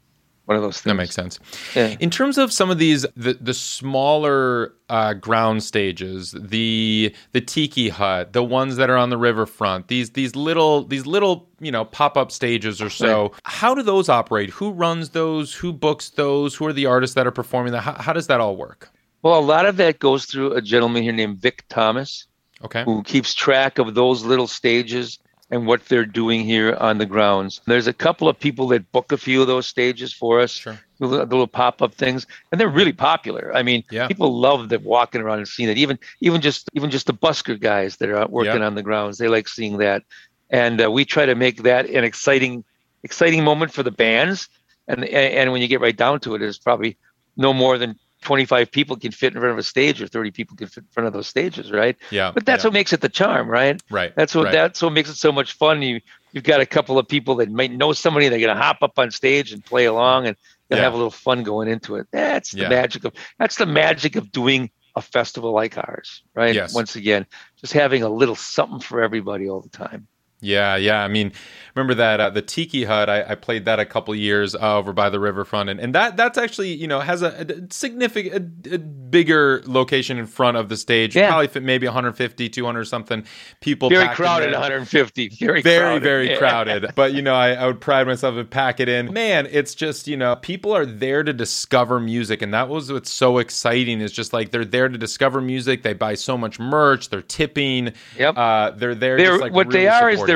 one 0.53 0.57
of 0.57 0.63
those 0.63 0.81
things. 0.81 0.91
That 0.91 0.95
makes 0.95 1.15
sense. 1.15 1.39
Yeah. 1.75 1.97
In 1.99 2.11
terms 2.11 2.39
of 2.39 2.53
some 2.53 2.71
of 2.71 2.79
these, 2.79 3.07
the 3.17 3.35
the 3.35 3.55
smaller 3.55 4.75
uh, 4.89 5.15
ground 5.15 5.63
stages, 5.63 6.35
the 6.39 7.15
the 7.33 7.41
tiki 7.41 7.89
hut, 7.89 8.33
the 8.33 8.45
ones 8.45 8.77
that 8.77 8.91
are 8.91 8.97
on 8.97 9.11
the 9.11 9.17
riverfront, 9.17 9.89
these 9.89 10.11
these 10.11 10.37
little 10.37 10.85
these 10.85 11.07
little 11.07 11.49
you 11.61 11.73
know 11.73 11.85
pop 11.85 12.17
up 12.17 12.31
stages 12.31 12.83
or 12.83 12.91
so. 12.91 13.23
Right. 13.23 13.41
How 13.45 13.75
do 13.75 13.83
those 13.83 14.09
operate? 14.09 14.51
Who 14.51 14.71
runs 14.73 15.11
those? 15.11 15.55
Who 15.55 15.73
books 15.73 16.11
those? 16.11 16.55
Who 16.55 16.67
are 16.67 16.73
the 16.73 16.87
artists 16.87 17.15
that 17.15 17.27
are 17.27 17.33
performing 17.33 17.73
that? 17.73 17.83
How, 17.83 17.95
how 17.95 18.13
does 18.13 18.27
that 18.27 18.41
all 18.41 18.57
work? 18.57 18.91
Well, 19.23 19.39
a 19.39 19.41
lot 19.41 19.67
of 19.67 19.77
that 19.77 19.99
goes 19.99 20.27
through 20.27 20.53
a 20.53 20.61
gentleman 20.61 21.03
here 21.03 21.13
named 21.13 21.39
Vic 21.39 21.65
Thomas. 21.69 22.27
Okay. 22.65 22.85
Who 22.85 23.03
keeps 23.03 23.35
track 23.35 23.79
of 23.79 23.95
those 23.95 24.25
little 24.25 24.47
stages 24.47 25.19
and 25.53 25.67
what 25.67 25.85
they're 25.85 26.07
doing 26.07 26.45
here 26.45 26.75
on 26.81 26.97
the 26.97 27.05
grounds. 27.05 27.61
There's 27.67 27.87
a 27.87 27.93
couple 27.93 28.27
of 28.27 28.41
people 28.41 28.67
that 28.69 28.91
book 28.91 29.13
a 29.13 29.19
few 29.19 29.43
of 29.43 29.47
those 29.47 29.67
stages 29.67 30.11
for 30.11 30.41
us, 30.41 30.53
sure. 30.53 30.81
the 30.99 31.07
little 31.07 31.47
pop-up 31.47 31.95
things, 31.95 32.27
and 32.51 32.61
they're 32.61 32.69
really 32.69 32.95
popular. 32.95 33.55
I 33.55 33.63
mean, 33.63 33.85
yeah. 33.91 34.09
people 34.09 34.41
love 34.41 34.71
that 34.71 34.83
walking 34.83 35.21
around 35.21 35.39
and 35.39 35.47
seeing 35.47 35.69
it. 35.69 35.77
Even 35.77 35.99
even 36.21 36.41
just 36.41 36.71
even 36.73 36.91
just 36.91 37.07
the 37.07 37.15
busker 37.15 37.61
guys 37.61 37.99
that 37.99 38.09
are 38.09 38.27
working 38.27 38.63
on 38.63 38.75
the 38.75 38.83
grounds, 38.83 39.19
they 39.19 39.29
like 39.29 39.47
seeing 39.47 39.77
that. 39.77 40.03
And 40.49 40.83
uh, 40.83 40.91
we 40.91 41.05
try 41.05 41.27
to 41.27 41.35
make 41.35 41.63
that 41.65 41.85
an 41.87 42.03
exciting 42.03 42.65
exciting 43.03 43.45
moment 43.45 43.73
for 43.73 43.83
the 43.83 43.91
bands. 43.91 44.49
And 44.89 45.05
and 45.05 45.53
when 45.53 45.61
you 45.61 45.69
get 45.69 45.83
right 45.83 45.97
down 45.97 46.21
to 46.21 46.35
it, 46.35 46.43
it's 46.43 46.59
probably 46.59 46.97
no 47.37 47.53
more 47.53 47.77
than 47.77 47.99
25 48.23 48.71
people 48.71 48.97
can 48.97 49.13
fit 49.13 49.35
in 49.35 49.41
front 49.41 49.53
of 49.53 49.59
a 49.59 49.63
stage 49.63 50.01
or 50.01 50.07
30 50.07 50.31
people 50.31 50.57
can 50.57 50.67
fit 50.67 50.85
in 50.85 50.89
front 50.91 51.07
of 51.07 51.13
those 51.13 51.27
stages 51.27 51.71
right 51.71 51.97
yeah 52.11 52.31
but 52.33 52.47
that's 52.47 52.65
yeah. 52.65 52.69
what 52.69 52.75
makes 52.75 52.93
it 52.93 53.01
the 53.01 53.09
charm 53.09 53.49
right 53.49 53.83
right 53.91 54.15
that's 54.17 54.35
what 54.35 54.45
right. 54.45 54.53
that's 54.53 54.81
what 54.83 54.93
makes 54.93 55.11
it 55.11 55.17
so 55.17 55.31
much 55.31 55.53
fun 55.53 55.83
you 55.83 56.01
you've 56.33 56.45
got 56.45 56.61
a 56.61 56.67
couple 56.67 56.99
of 56.99 57.07
people 57.07 57.35
that 57.37 57.51
might 57.51 57.73
know 57.73 57.93
somebody 57.93 58.29
they're 58.29 58.39
going 58.39 58.55
to 58.55 58.63
hop 58.63 58.83
up 58.83 58.99
on 58.99 59.11
stage 59.11 59.53
and 59.53 59.65
play 59.65 59.85
along 59.85 60.27
and 60.27 60.37
yeah. 60.71 60.79
have 60.79 60.95
a 60.95 60.97
little 60.97 61.11
fun 61.11 61.43
going 61.43 61.69
into 61.69 61.97
it 61.97 62.07
that's 62.11 62.53
the 62.53 62.63
yeah. 62.63 62.69
magic 62.69 63.05
of 63.05 63.13
that's 63.39 63.57
the 63.57 63.67
magic 63.67 64.17
of 64.17 64.33
doing 64.33 64.71
a 64.97 65.03
festival 65.03 65.53
like 65.53 65.77
ours 65.79 66.23
right 66.35 66.55
yes. 66.55 66.75
once 66.75 66.97
again 66.97 67.27
just 67.61 67.73
having 67.73 68.03
a 68.03 68.09
little 68.09 68.35
something 68.35 68.81
for 68.81 69.03
everybody 69.03 69.49
all 69.49 69.61
the 69.61 69.69
time 69.69 70.07
yeah, 70.43 70.77
yeah. 70.77 71.03
I 71.03 71.09
mean, 71.09 71.33
remember 71.75 71.95
that 71.95 72.21
uh, 72.21 72.31
the 72.31 72.43
Tiki 72.43 72.85
Hut? 72.85 73.09
I, 73.09 73.23
I, 73.23 73.35
played 73.37 73.65
that 73.65 73.79
a 73.79 73.87
couple 73.87 74.15
years 74.15 74.55
uh, 74.55 74.79
over 74.79 74.93
by 74.93 75.09
the 75.09 75.21
riverfront, 75.21 75.71
and, 75.71 75.81
and 75.81 75.95
that 75.95 76.17
that's 76.17 76.37
actually 76.37 76.75
you 76.75 76.89
know 76.89 77.01
has 77.01 77.23
a, 77.23 77.47
a 77.49 77.73
significant, 77.73 78.67
a, 78.67 78.75
a, 78.75 78.79
bigger 78.79 79.63
location 79.67 80.19
in 80.19 80.27
front 80.27 80.57
of 80.57 80.69
the 80.69 80.77
stage. 80.77 81.15
Yeah. 81.15 81.29
Probably 81.29 81.47
fit 81.47 81.63
maybe 81.63 81.87
150, 81.87 82.49
200 82.49 82.85
something 82.85 83.25
people. 83.61 83.89
Very 83.89 84.09
crowded, 84.15 84.53
150. 84.53 85.29
Very, 85.29 85.63
very, 85.63 85.79
crowded. 85.81 86.03
very 86.03 86.37
crowded. 86.37 86.93
But 86.95 87.15
you 87.15 87.23
know, 87.23 87.35
I, 87.35 87.51
I 87.51 87.67
would 87.67 87.81
pride 87.81 88.07
myself 88.07 88.37
and 88.37 88.51
pack 88.51 88.81
it 88.81 88.89
in. 88.89 89.13
Man, 89.13 89.49
it's 89.51 89.75
just 89.75 90.09
you 90.09 90.17
know, 90.17 90.37
people 90.37 90.75
are 90.75 90.87
there 90.87 91.23
to 91.23 91.33
discover 91.33 92.01
music, 92.01 92.43
and 92.43 92.53
that 92.53 92.69
was 92.69 92.91
what's 92.93 93.11
so 93.11 93.39
exciting. 93.39 94.01
Is 94.01 94.13
just 94.13 94.33
like 94.33 94.51
they're 94.51 94.65
there 94.65 94.89
to 94.89 94.99
discover 94.99 95.41
music. 95.41 95.83
They 95.83 95.95
buy 95.95 96.15
so 96.15 96.37
much 96.37 96.59
merch. 96.59 97.09
They're 97.09 97.23
tipping. 97.23 97.93
Yep. 98.19 98.37
Uh, 98.37 98.71
they're 98.73 98.95
there. 98.95 99.17
They're, 99.17 99.39
like 99.39 99.53
what 99.53 99.69
really 99.69 99.81
they 99.81 99.89
are 99.89 100.11
supporting. 100.11 100.25
is 100.25 100.27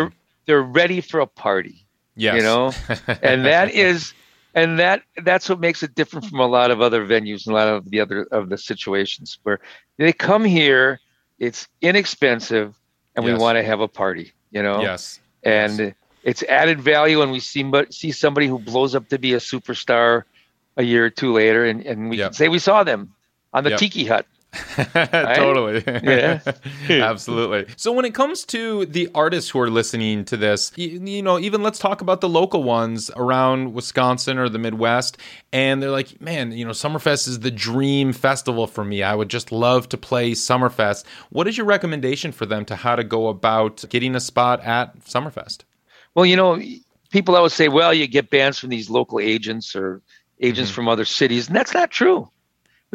they're 0.46 0.62
ready 0.62 1.00
for 1.00 1.20
a 1.20 1.26
party. 1.26 1.86
Yes. 2.14 2.36
You 2.36 2.42
know? 2.42 2.72
and 3.22 3.44
that 3.44 3.70
is 3.72 4.14
and 4.54 4.78
that 4.78 5.02
that's 5.22 5.48
what 5.48 5.60
makes 5.60 5.82
it 5.82 5.94
different 5.94 6.26
from 6.26 6.40
a 6.40 6.46
lot 6.46 6.70
of 6.70 6.80
other 6.80 7.04
venues 7.04 7.46
and 7.46 7.54
a 7.54 7.58
lot 7.58 7.68
of 7.68 7.90
the 7.90 8.00
other 8.00 8.22
of 8.30 8.48
the 8.48 8.56
situations 8.56 9.38
where 9.42 9.60
they 9.98 10.12
come 10.12 10.44
here, 10.44 11.00
it's 11.38 11.68
inexpensive 11.82 12.74
and 13.14 13.24
yes. 13.24 13.36
we 13.36 13.38
want 13.38 13.56
to 13.56 13.62
have 13.62 13.80
a 13.80 13.88
party, 13.88 14.32
you 14.50 14.62
know? 14.62 14.80
Yes. 14.80 15.20
And 15.42 15.78
yes. 15.78 15.94
it's 16.22 16.42
added 16.44 16.80
value 16.80 17.18
when 17.18 17.30
we 17.30 17.40
see 17.40 17.62
but 17.62 17.92
see 17.92 18.12
somebody 18.12 18.46
who 18.46 18.58
blows 18.58 18.94
up 18.94 19.08
to 19.10 19.18
be 19.18 19.34
a 19.34 19.38
superstar 19.38 20.24
a 20.78 20.82
year 20.82 21.04
or 21.06 21.10
two 21.10 21.32
later 21.32 21.64
and, 21.64 21.84
and 21.84 22.10
we 22.10 22.18
yep. 22.18 22.28
can 22.28 22.34
say 22.34 22.48
we 22.48 22.58
saw 22.58 22.82
them 22.82 23.14
on 23.52 23.64
the 23.64 23.70
yep. 23.70 23.78
tiki 23.78 24.04
hut 24.04 24.26
totally. 24.76 25.82
yeah. 25.86 26.40
Absolutely. 26.90 27.66
So 27.76 27.92
when 27.92 28.04
it 28.04 28.14
comes 28.14 28.44
to 28.46 28.86
the 28.86 29.08
artists 29.14 29.50
who 29.50 29.60
are 29.60 29.70
listening 29.70 30.24
to 30.26 30.36
this, 30.36 30.72
you, 30.76 31.00
you, 31.04 31.22
know, 31.22 31.38
even 31.38 31.62
let's 31.62 31.78
talk 31.78 32.00
about 32.00 32.20
the 32.20 32.28
local 32.28 32.62
ones 32.62 33.10
around 33.16 33.74
Wisconsin 33.74 34.38
or 34.38 34.48
the 34.48 34.58
Midwest. 34.58 35.18
And 35.52 35.82
they're 35.82 35.90
like, 35.90 36.20
man, 36.20 36.52
you 36.52 36.64
know, 36.64 36.72
Summerfest 36.72 37.28
is 37.28 37.40
the 37.40 37.50
dream 37.50 38.12
festival 38.12 38.66
for 38.66 38.84
me. 38.84 39.02
I 39.02 39.14
would 39.14 39.28
just 39.28 39.52
love 39.52 39.88
to 39.90 39.96
play 39.96 40.32
Summerfest. 40.32 41.04
What 41.30 41.48
is 41.48 41.56
your 41.56 41.66
recommendation 41.66 42.32
for 42.32 42.46
them 42.46 42.64
to 42.66 42.76
how 42.76 42.96
to 42.96 43.04
go 43.04 43.28
about 43.28 43.84
getting 43.88 44.14
a 44.14 44.20
spot 44.20 44.62
at 44.64 44.98
Summerfest? 45.00 45.60
Well, 46.14 46.26
you 46.26 46.36
know, 46.36 46.60
people 47.10 47.36
always 47.36 47.54
say, 47.54 47.68
well, 47.68 47.92
you 47.92 48.06
get 48.06 48.30
bands 48.30 48.58
from 48.58 48.70
these 48.70 48.90
local 48.90 49.20
agents 49.20 49.76
or 49.76 50.02
agents 50.40 50.70
mm-hmm. 50.70 50.76
from 50.76 50.88
other 50.88 51.04
cities. 51.04 51.46
And 51.46 51.56
that's 51.56 51.74
not 51.74 51.90
true 51.90 52.28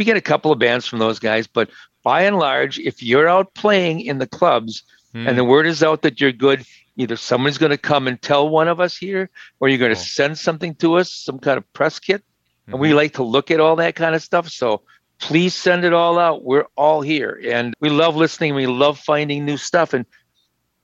we 0.01 0.05
get 0.05 0.17
a 0.17 0.21
couple 0.21 0.51
of 0.51 0.57
bands 0.57 0.87
from 0.87 0.97
those 0.97 1.19
guys, 1.19 1.45
but 1.45 1.69
by 2.01 2.23
and 2.23 2.39
large, 2.39 2.79
if 2.79 3.03
you're 3.03 3.29
out 3.29 3.53
playing 3.53 3.99
in 4.01 4.17
the 4.17 4.25
clubs 4.25 4.81
mm. 5.13 5.29
and 5.29 5.37
the 5.37 5.43
word 5.43 5.67
is 5.67 5.83
out 5.83 6.01
that 6.01 6.19
you're 6.19 6.31
good, 6.31 6.65
either 6.97 7.15
someone's 7.15 7.59
going 7.59 7.69
to 7.69 7.77
come 7.77 8.07
and 8.07 8.19
tell 8.19 8.49
one 8.49 8.67
of 8.67 8.79
us 8.79 8.97
here, 8.97 9.29
or 9.59 9.69
you're 9.69 9.77
going 9.77 9.93
to 9.93 9.99
oh. 9.99 10.03
send 10.03 10.39
something 10.39 10.73
to 10.73 10.95
us, 10.95 11.11
some 11.11 11.37
kind 11.37 11.59
of 11.59 11.73
press 11.73 11.99
kit. 11.99 12.23
Mm-hmm. 12.23 12.71
And 12.71 12.81
we 12.81 12.87
mm-hmm. 12.87 12.97
like 12.97 13.13
to 13.13 13.23
look 13.23 13.51
at 13.51 13.59
all 13.59 13.75
that 13.75 13.93
kind 13.93 14.15
of 14.15 14.23
stuff. 14.23 14.49
So 14.49 14.81
please 15.19 15.53
send 15.53 15.85
it 15.85 15.93
all 15.93 16.17
out. 16.17 16.43
We're 16.43 16.65
all 16.75 17.01
here, 17.01 17.39
and 17.47 17.75
we 17.79 17.89
love 17.89 18.15
listening. 18.15 18.55
We 18.55 18.65
love 18.65 18.97
finding 18.97 19.45
new 19.45 19.57
stuff, 19.57 19.93
and 19.93 20.07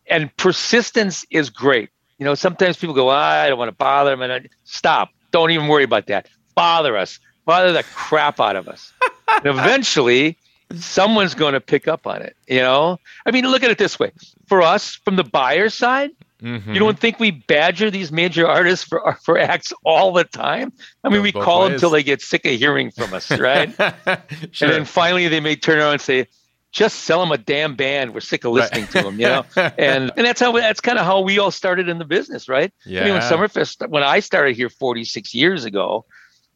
and 0.05 0.29
persistence 0.37 1.25
is 1.31 1.49
great. 1.49 1.89
You 2.19 2.25
know, 2.25 2.35
sometimes 2.35 2.77
people 2.77 2.93
go, 2.93 3.09
ah, 3.09 3.41
I 3.41 3.49
don't 3.49 3.57
want 3.57 3.69
to 3.69 3.75
bother 3.75 4.11
them, 4.11 4.21
and 4.21 4.31
I, 4.31 4.45
stop. 4.63 5.09
Don't 5.31 5.49
even 5.49 5.67
worry 5.67 5.85
about 5.85 6.05
that. 6.05 6.29
Bother 6.53 6.95
us 6.95 7.19
bother 7.47 7.71
the 7.71 7.83
crap 7.95 8.39
out 8.39 8.55
of 8.55 8.67
us. 8.67 8.93
And 9.27 9.45
eventually, 9.45 10.37
someone's 10.75 11.33
going 11.33 11.53
to 11.53 11.61
pick 11.61 11.87
up 11.87 12.07
on 12.07 12.21
it. 12.21 12.35
You 12.47 12.59
know, 12.59 12.99
I 13.25 13.31
mean, 13.31 13.45
look 13.45 13.63
at 13.63 13.71
it 13.71 13.77
this 13.77 13.99
way: 13.99 14.11
for 14.47 14.61
us, 14.61 14.95
from 14.95 15.15
the 15.15 15.23
buyer 15.23 15.69
side, 15.69 16.11
mm-hmm. 16.41 16.73
you 16.73 16.79
don't 16.79 16.99
think 16.99 17.19
we 17.19 17.31
badger 17.31 17.89
these 17.89 18.11
major 18.11 18.47
artists 18.47 18.85
for 18.85 19.17
for 19.23 19.37
acts 19.37 19.73
all 19.83 20.13
the 20.13 20.23
time? 20.23 20.73
I 21.03 21.09
mean, 21.09 21.21
we 21.21 21.31
call 21.31 21.61
ways. 21.61 21.67
them 21.67 21.73
until 21.75 21.89
they 21.91 22.03
get 22.03 22.21
sick 22.21 22.45
of 22.45 22.51
hearing 22.53 22.91
from 22.91 23.13
us, 23.13 23.31
right? 23.31 23.73
sure. 23.75 24.67
And 24.67 24.71
then 24.71 24.85
finally, 24.85 25.27
they 25.27 25.39
may 25.39 25.55
turn 25.55 25.79
around 25.79 25.93
and 25.93 26.01
say. 26.01 26.27
Just 26.73 27.05
sell 27.05 27.21
them 27.21 27.31
a 27.31 27.37
damn 27.37 27.75
band. 27.75 28.13
We're 28.13 28.19
sick 28.19 28.43
of 28.43 28.51
listening 28.51 28.83
right. 28.83 28.91
to 28.91 29.01
them, 29.03 29.19
you 29.19 29.25
know. 29.25 29.45
and 29.55 30.11
and 30.15 30.27
that's 30.27 30.39
how 30.39 30.51
that's 30.51 30.81
kind 30.81 30.99
of 30.99 31.05
how 31.05 31.21
we 31.21 31.39
all 31.39 31.49
started 31.49 31.87
in 31.87 31.97
the 31.97 32.05
business, 32.05 32.49
right? 32.49 32.71
Yeah. 32.85 33.01
I 33.01 33.03
mean, 33.05 33.13
when 33.13 33.21
Summerfest, 33.21 33.87
when 33.89 34.03
I 34.03 34.19
started 34.19 34.55
here 34.55 34.69
46 34.69 35.33
years 35.33 35.63
ago, 35.63 36.05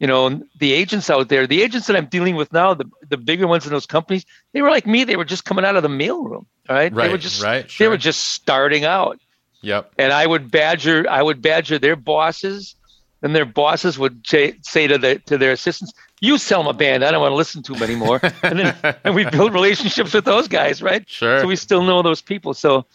you 0.02 0.08
know, 0.08 0.42
the 0.58 0.72
agents 0.72 1.08
out 1.10 1.28
there, 1.28 1.46
the 1.46 1.62
agents 1.62 1.86
that 1.86 1.94
I'm 1.94 2.06
dealing 2.06 2.34
with 2.34 2.52
now, 2.52 2.74
the 2.74 2.90
the 3.08 3.16
bigger 3.16 3.46
ones 3.46 3.66
in 3.66 3.72
those 3.72 3.86
companies, 3.86 4.26
they 4.52 4.60
were 4.60 4.68
like 4.68 4.84
me. 4.84 5.04
They 5.04 5.14
were 5.14 5.24
just 5.24 5.44
coming 5.44 5.64
out 5.64 5.76
of 5.76 5.84
the 5.84 5.88
mailroom, 5.88 6.44
right? 6.68 6.92
Right. 6.92 7.06
They 7.06 7.12
were 7.12 7.18
just 7.18 7.40
right, 7.40 7.70
sure. 7.70 7.84
they 7.84 7.88
were 7.88 7.96
just 7.96 8.30
starting 8.30 8.84
out. 8.84 9.20
Yep. 9.60 9.92
And 9.98 10.12
I 10.12 10.26
would 10.26 10.50
badger 10.50 11.08
I 11.08 11.22
would 11.22 11.40
badger 11.40 11.78
their 11.78 11.94
bosses, 11.94 12.74
and 13.22 13.32
their 13.32 13.44
bosses 13.44 13.96
would 13.96 14.26
say, 14.26 14.56
say 14.62 14.88
to 14.88 14.98
the 14.98 15.20
to 15.26 15.38
their 15.38 15.52
assistants, 15.52 15.92
"You 16.20 16.36
sell 16.36 16.64
them 16.64 16.74
a 16.74 16.76
band. 16.76 17.04
I 17.04 17.12
don't 17.12 17.20
want 17.20 17.30
to 17.30 17.36
listen 17.36 17.62
to 17.62 17.74
them 17.74 17.84
anymore." 17.84 18.18
and 18.42 18.58
then 18.58 18.96
and 19.04 19.14
we 19.14 19.24
build 19.24 19.54
relationships 19.54 20.12
with 20.14 20.24
those 20.24 20.48
guys, 20.48 20.82
right? 20.82 21.08
Sure. 21.08 21.42
So 21.42 21.46
we 21.46 21.54
still 21.54 21.84
know 21.84 22.02
those 22.02 22.20
people. 22.20 22.54
So 22.54 22.86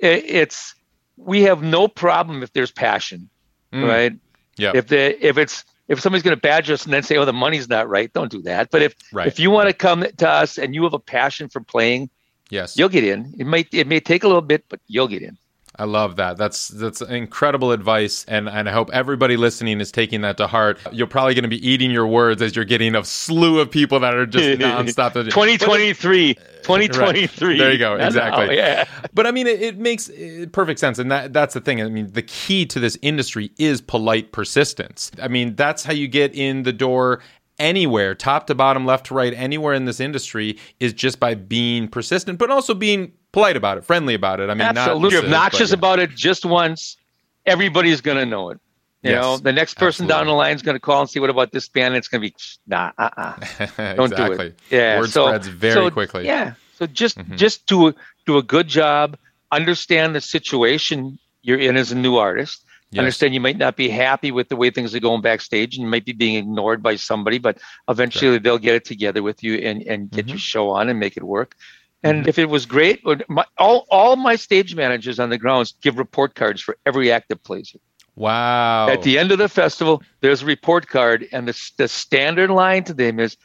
it, 0.00 0.22
it's 0.26 0.74
we 1.16 1.44
have 1.44 1.62
no 1.62 1.88
problem 1.88 2.42
if 2.42 2.52
there's 2.52 2.70
passion, 2.70 3.30
mm. 3.72 3.88
right? 3.88 4.12
Yeah. 4.58 4.72
If 4.74 4.88
the 4.88 5.26
if 5.26 5.38
it's 5.38 5.64
if 5.88 6.00
somebody's 6.00 6.22
going 6.22 6.36
to 6.36 6.40
badge 6.40 6.70
us 6.70 6.84
and 6.84 6.92
then 6.92 7.02
say, 7.02 7.16
"Oh, 7.16 7.24
the 7.24 7.32
money's 7.32 7.68
not 7.68 7.88
right," 7.88 8.12
don't 8.12 8.30
do 8.30 8.42
that. 8.42 8.70
But 8.70 8.82
if 8.82 8.94
right. 9.12 9.26
if 9.26 9.38
you 9.38 9.50
want 9.50 9.68
to 9.68 9.74
come 9.74 10.04
to 10.18 10.28
us 10.28 10.58
and 10.58 10.74
you 10.74 10.84
have 10.84 10.94
a 10.94 10.98
passion 10.98 11.48
for 11.48 11.60
playing, 11.60 12.10
yes, 12.50 12.76
you'll 12.76 12.88
get 12.88 13.04
in. 13.04 13.34
It 13.38 13.46
might 13.46 13.72
it 13.72 13.86
may 13.86 14.00
take 14.00 14.24
a 14.24 14.26
little 14.26 14.42
bit, 14.42 14.64
but 14.68 14.80
you'll 14.86 15.08
get 15.08 15.22
in. 15.22 15.36
I 15.76 15.84
love 15.84 16.16
that. 16.16 16.36
That's 16.36 16.68
that's 16.68 17.00
incredible 17.00 17.72
advice, 17.72 18.26
and 18.28 18.46
and 18.48 18.68
I 18.68 18.72
hope 18.72 18.90
everybody 18.92 19.38
listening 19.38 19.80
is 19.80 19.90
taking 19.90 20.20
that 20.20 20.36
to 20.36 20.46
heart. 20.46 20.78
You're 20.92 21.06
probably 21.06 21.34
going 21.34 21.44
to 21.44 21.48
be 21.48 21.66
eating 21.66 21.90
your 21.90 22.06
words 22.06 22.42
as 22.42 22.54
you're 22.54 22.66
getting 22.66 22.94
a 22.94 23.02
slew 23.04 23.58
of 23.58 23.70
people 23.70 23.98
that 24.00 24.14
are 24.14 24.26
just 24.26 24.44
nonstop. 24.60 25.12
2023, 25.24 26.34
2023. 26.34 27.48
Right. 27.48 27.58
There 27.58 27.72
you 27.72 27.78
go. 27.78 27.96
Exactly. 27.96 28.46
Know, 28.48 28.52
yeah. 28.52 28.84
But 29.14 29.26
I 29.26 29.30
mean, 29.30 29.46
it, 29.46 29.60
it 29.60 29.78
makes 29.78 30.10
perfect 30.52 30.78
sense, 30.78 30.98
and 30.98 31.10
that 31.10 31.32
that's 31.32 31.54
the 31.54 31.60
thing. 31.60 31.82
I 31.82 31.88
mean, 31.88 32.12
the 32.12 32.22
key 32.22 32.66
to 32.66 32.78
this 32.78 32.98
industry 33.02 33.50
is 33.58 33.80
polite 33.80 34.32
persistence. 34.32 35.10
I 35.22 35.28
mean, 35.28 35.54
that's 35.54 35.84
how 35.84 35.92
you 35.92 36.08
get 36.08 36.34
in 36.34 36.62
the 36.62 36.72
door 36.72 37.20
anywhere, 37.58 38.14
top 38.14 38.46
to 38.48 38.54
bottom, 38.54 38.84
left 38.84 39.06
to 39.06 39.14
right, 39.14 39.32
anywhere 39.34 39.74
in 39.74 39.84
this 39.84 40.00
industry 40.00 40.58
is 40.80 40.92
just 40.92 41.20
by 41.20 41.34
being 41.34 41.88
persistent, 41.88 42.38
but 42.38 42.50
also 42.50 42.74
being 42.74 43.12
polite 43.32 43.56
about 43.56 43.78
it, 43.78 43.84
friendly 43.84 44.14
about 44.14 44.40
it. 44.40 44.50
I 44.50 44.54
mean, 44.54 44.62
absolutely 44.62 45.16
not 45.16 45.24
obnoxious 45.24 45.70
but, 45.70 45.70
yeah. 45.70 45.74
about 45.78 45.98
it 45.98 46.10
just 46.10 46.44
once. 46.44 46.96
Everybody's 47.44 48.00
going 48.00 48.18
to 48.18 48.26
know 48.26 48.50
it. 48.50 48.60
You 49.02 49.10
yes, 49.10 49.22
know, 49.22 49.36
the 49.36 49.52
next 49.52 49.74
person 49.78 50.04
absolutely. 50.04 50.14
down 50.14 50.26
the 50.28 50.32
line 50.34 50.54
is 50.54 50.62
going 50.62 50.76
to 50.76 50.80
call 50.80 51.00
and 51.00 51.10
see 51.10 51.18
what 51.18 51.28
about 51.28 51.50
this 51.50 51.68
band. 51.68 51.96
It's 51.96 52.06
going 52.06 52.22
to 52.22 52.28
be 52.28 52.36
nah, 52.68 52.92
uh, 52.96 53.10
uh 53.16 53.36
don't 53.94 54.12
exactly. 54.12 54.36
do 54.36 54.42
it. 54.42 54.58
Yeah, 54.70 55.00
word 55.00 55.10
so, 55.10 55.26
spreads 55.26 55.48
very 55.48 55.74
so, 55.74 55.90
quickly. 55.90 56.24
Yeah, 56.24 56.54
so 56.78 56.86
just 56.86 57.18
Mhm. 57.18 57.36
just 57.36 57.66
do 57.66 57.94
do 58.26 58.38
a 58.38 58.44
good 58.44 58.68
job. 58.68 59.16
Understand 59.50 60.14
the 60.14 60.20
situation 60.20 61.18
you're 61.42 61.58
in 61.58 61.76
as 61.76 61.90
a 61.90 61.96
new 61.96 62.16
artist. 62.16 62.64
Yes. 62.92 62.98
Understand 63.00 63.34
you 63.34 63.40
might 63.40 63.58
not 63.58 63.74
be 63.74 63.88
happy 63.88 64.30
with 64.30 64.50
the 64.50 64.56
way 64.56 64.70
things 64.70 64.94
are 64.94 65.00
going 65.00 65.22
backstage 65.22 65.74
and 65.74 65.82
you 65.82 65.90
might 65.90 66.04
be 66.04 66.12
being 66.12 66.36
ignored 66.36 66.82
by 66.82 66.96
somebody, 66.96 67.38
but 67.38 67.58
eventually 67.88 68.32
sure. 68.32 68.38
they'll 68.38 68.58
get 68.58 68.74
it 68.74 68.84
together 68.84 69.22
with 69.22 69.42
you 69.42 69.54
and, 69.54 69.82
and 69.82 70.10
get 70.10 70.26
mm-hmm. 70.26 70.28
your 70.30 70.38
show 70.38 70.70
on 70.70 70.90
and 70.90 71.00
make 71.00 71.16
it 71.16 71.22
work. 71.22 71.56
And 72.02 72.20
mm-hmm. 72.20 72.28
if 72.28 72.38
it 72.38 72.48
was 72.48 72.66
great, 72.66 73.00
my, 73.28 73.44
all, 73.58 73.86
all 73.90 74.16
my 74.16 74.36
stage 74.36 74.74
managers 74.74 75.20
on 75.20 75.30
the 75.30 75.38
grounds 75.38 75.74
give 75.80 75.98
report 75.98 76.34
cards 76.34 76.60
for 76.60 76.76
every 76.84 77.12
act 77.12 77.28
that 77.28 77.44
plays. 77.44 77.74
Wow. 78.16 78.88
At 78.88 79.02
the 79.02 79.18
end 79.18 79.32
of 79.32 79.38
the 79.38 79.48
festival, 79.48 80.02
there's 80.20 80.42
a 80.42 80.46
report 80.46 80.88
card, 80.88 81.26
and 81.32 81.48
the, 81.48 81.70
the 81.76 81.88
standard 81.88 82.50
line 82.50 82.84
to 82.84 82.94
them 82.94 83.18
is 83.18 83.36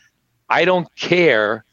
I 0.49 0.65
don't 0.65 0.93
care 0.95 1.63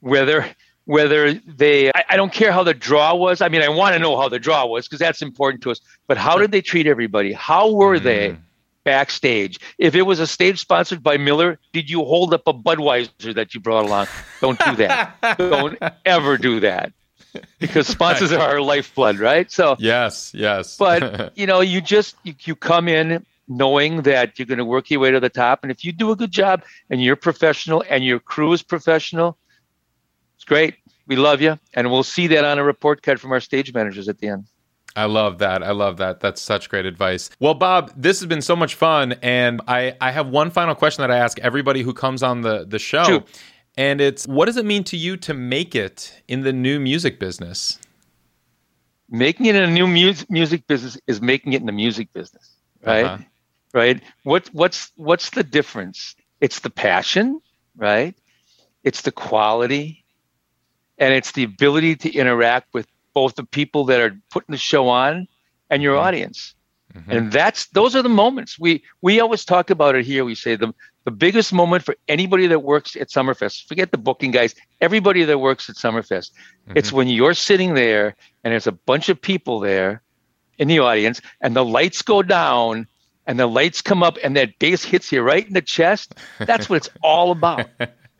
whether 0.00 0.46
whether 0.86 1.32
they 1.32 1.88
I, 1.88 2.04
I, 2.10 2.16
don't 2.16 2.32
care 2.32 2.52
how 2.52 2.62
the 2.62 2.74
draw 2.74 3.14
was 3.14 3.40
i 3.40 3.48
mean 3.48 3.62
i 3.62 3.70
want 3.70 3.94
to 3.94 3.98
know 3.98 4.18
how 4.18 4.28
the 4.28 4.38
draw 4.38 4.66
was 4.66 4.86
because 4.86 4.98
that's 4.98 5.22
important 5.22 5.62
to 5.62 5.70
us 5.70 5.80
but 6.06 6.18
how 6.18 6.36
did 6.36 6.52
they 6.52 6.60
treat 6.60 6.86
everybody 6.86 7.32
how 7.32 7.72
were 7.72 7.98
mm. 7.98 8.02
they 8.02 8.36
backstage 8.84 9.58
if 9.78 9.94
it 9.94 10.02
was 10.02 10.20
a 10.20 10.26
stage 10.26 10.60
sponsored 10.60 11.02
by 11.02 11.16
miller 11.16 11.58
did 11.72 11.88
you 11.88 12.04
hold 12.04 12.34
up 12.34 12.42
a 12.46 12.52
budweiser 12.52 13.34
that 13.34 13.54
you 13.54 13.60
brought 13.60 13.84
along 13.86 14.06
don't 14.40 14.58
do 14.64 14.76
that 14.76 15.16
don't 15.38 15.78
ever 16.04 16.36
do 16.36 16.60
that 16.60 16.92
because 17.58 17.86
sponsors 17.86 18.30
are 18.30 18.40
our 18.40 18.60
lifeblood 18.60 19.18
right 19.18 19.50
so 19.50 19.76
yes 19.78 20.32
yes 20.34 20.76
but 20.76 21.32
you 21.36 21.46
know 21.46 21.60
you 21.60 21.80
just 21.80 22.16
you, 22.22 22.34
you 22.40 22.54
come 22.54 22.88
in 22.88 23.24
knowing 23.48 24.02
that 24.02 24.38
you're 24.38 24.46
going 24.46 24.58
to 24.58 24.64
work 24.64 24.90
your 24.90 25.00
way 25.00 25.10
to 25.10 25.20
the 25.20 25.28
top 25.28 25.60
and 25.62 25.72
if 25.72 25.84
you 25.84 25.92
do 25.92 26.10
a 26.10 26.16
good 26.16 26.30
job 26.30 26.62
and 26.90 27.02
you're 27.02 27.16
professional 27.16 27.82
and 27.90 28.04
your 28.04 28.18
crew 28.18 28.52
is 28.52 28.62
professional 28.62 29.36
it's 30.44 30.50
great. 30.50 30.74
We 31.06 31.16
love 31.16 31.40
you. 31.40 31.58
And 31.72 31.90
we'll 31.90 32.02
see 32.02 32.26
that 32.26 32.44
on 32.44 32.58
a 32.58 32.64
report 32.64 33.02
card 33.02 33.18
from 33.18 33.32
our 33.32 33.40
stage 33.40 33.72
managers 33.72 34.10
at 34.10 34.18
the 34.18 34.28
end. 34.28 34.44
I 34.96 35.06
love 35.06 35.38
that. 35.38 35.62
I 35.62 35.72
love 35.72 35.96
that. 35.96 36.20
That's 36.20 36.40
such 36.40 36.68
great 36.68 36.86
advice. 36.86 37.30
Well, 37.40 37.54
Bob, 37.54 37.92
this 37.96 38.20
has 38.20 38.26
been 38.26 38.42
so 38.42 38.54
much 38.54 38.76
fun. 38.76 39.14
And 39.22 39.60
I, 39.66 39.96
I 40.00 40.12
have 40.12 40.28
one 40.28 40.50
final 40.50 40.74
question 40.74 41.02
that 41.02 41.10
I 41.10 41.18
ask 41.18 41.38
everybody 41.40 41.82
who 41.82 41.92
comes 41.92 42.22
on 42.22 42.42
the, 42.42 42.64
the 42.64 42.78
show. 42.78 43.04
Shoot. 43.04 43.26
And 43.76 44.00
it's 44.00 44.26
what 44.26 44.46
does 44.46 44.56
it 44.56 44.64
mean 44.64 44.84
to 44.84 44.96
you 44.96 45.16
to 45.16 45.34
make 45.34 45.74
it 45.74 46.22
in 46.28 46.42
the 46.42 46.52
new 46.52 46.78
music 46.78 47.18
business? 47.18 47.80
Making 49.10 49.46
it 49.46 49.56
in 49.56 49.64
a 49.64 49.70
new 49.70 49.86
mu- 49.86 50.14
music 50.28 50.66
business 50.68 50.96
is 51.08 51.20
making 51.20 51.54
it 51.54 51.60
in 51.60 51.66
the 51.66 51.72
music 51.72 52.12
business, 52.12 52.52
right? 52.84 53.04
Uh-huh. 53.04 53.24
Right? 53.72 54.00
What 54.22 54.48
what's 54.52 54.92
what's 54.94 55.30
the 55.30 55.42
difference? 55.42 56.14
It's 56.40 56.60
the 56.60 56.70
passion, 56.70 57.40
right? 57.76 58.14
It's 58.84 59.02
the 59.02 59.10
quality, 59.10 60.04
and 60.98 61.12
it's 61.12 61.32
the 61.32 61.42
ability 61.42 61.96
to 61.96 62.12
interact 62.12 62.72
with 62.72 62.86
both 63.14 63.36
the 63.36 63.44
people 63.44 63.84
that 63.86 64.00
are 64.00 64.16
putting 64.30 64.52
the 64.52 64.58
show 64.58 64.88
on 64.88 65.28
and 65.70 65.82
your 65.82 65.94
mm-hmm. 65.94 66.06
audience. 66.06 66.54
Mm-hmm. 66.94 67.10
And 67.10 67.32
that's 67.32 67.66
those 67.68 67.96
are 67.96 68.02
the 68.02 68.08
moments 68.08 68.58
we 68.58 68.84
we 69.02 69.18
always 69.20 69.44
talk 69.44 69.70
about 69.70 69.96
it 69.96 70.04
here. 70.04 70.24
We 70.24 70.34
say 70.34 70.54
the 70.56 70.72
the 71.04 71.10
biggest 71.10 71.52
moment 71.52 71.84
for 71.84 71.96
anybody 72.08 72.46
that 72.46 72.60
works 72.60 72.96
at 72.96 73.08
Summerfest. 73.08 73.66
Forget 73.66 73.90
the 73.90 73.98
booking 73.98 74.30
guys. 74.30 74.54
Everybody 74.80 75.24
that 75.24 75.38
works 75.38 75.68
at 75.68 75.76
Summerfest. 75.76 76.30
Mm-hmm. 76.30 76.76
It's 76.76 76.92
when 76.92 77.08
you're 77.08 77.34
sitting 77.34 77.74
there 77.74 78.14
and 78.42 78.52
there's 78.52 78.66
a 78.66 78.72
bunch 78.72 79.08
of 79.08 79.20
people 79.20 79.60
there 79.60 80.02
in 80.56 80.68
the 80.68 80.78
audience, 80.78 81.20
and 81.40 81.56
the 81.56 81.64
lights 81.64 82.02
go 82.02 82.22
down, 82.22 82.86
and 83.26 83.40
the 83.40 83.46
lights 83.46 83.82
come 83.82 84.04
up, 84.04 84.16
and 84.22 84.36
that 84.36 84.58
bass 84.60 84.84
hits 84.84 85.10
you 85.10 85.20
right 85.20 85.44
in 85.44 85.52
the 85.52 85.62
chest. 85.62 86.14
That's 86.38 86.70
what 86.70 86.76
it's 86.76 86.90
all 87.02 87.32
about. 87.32 87.66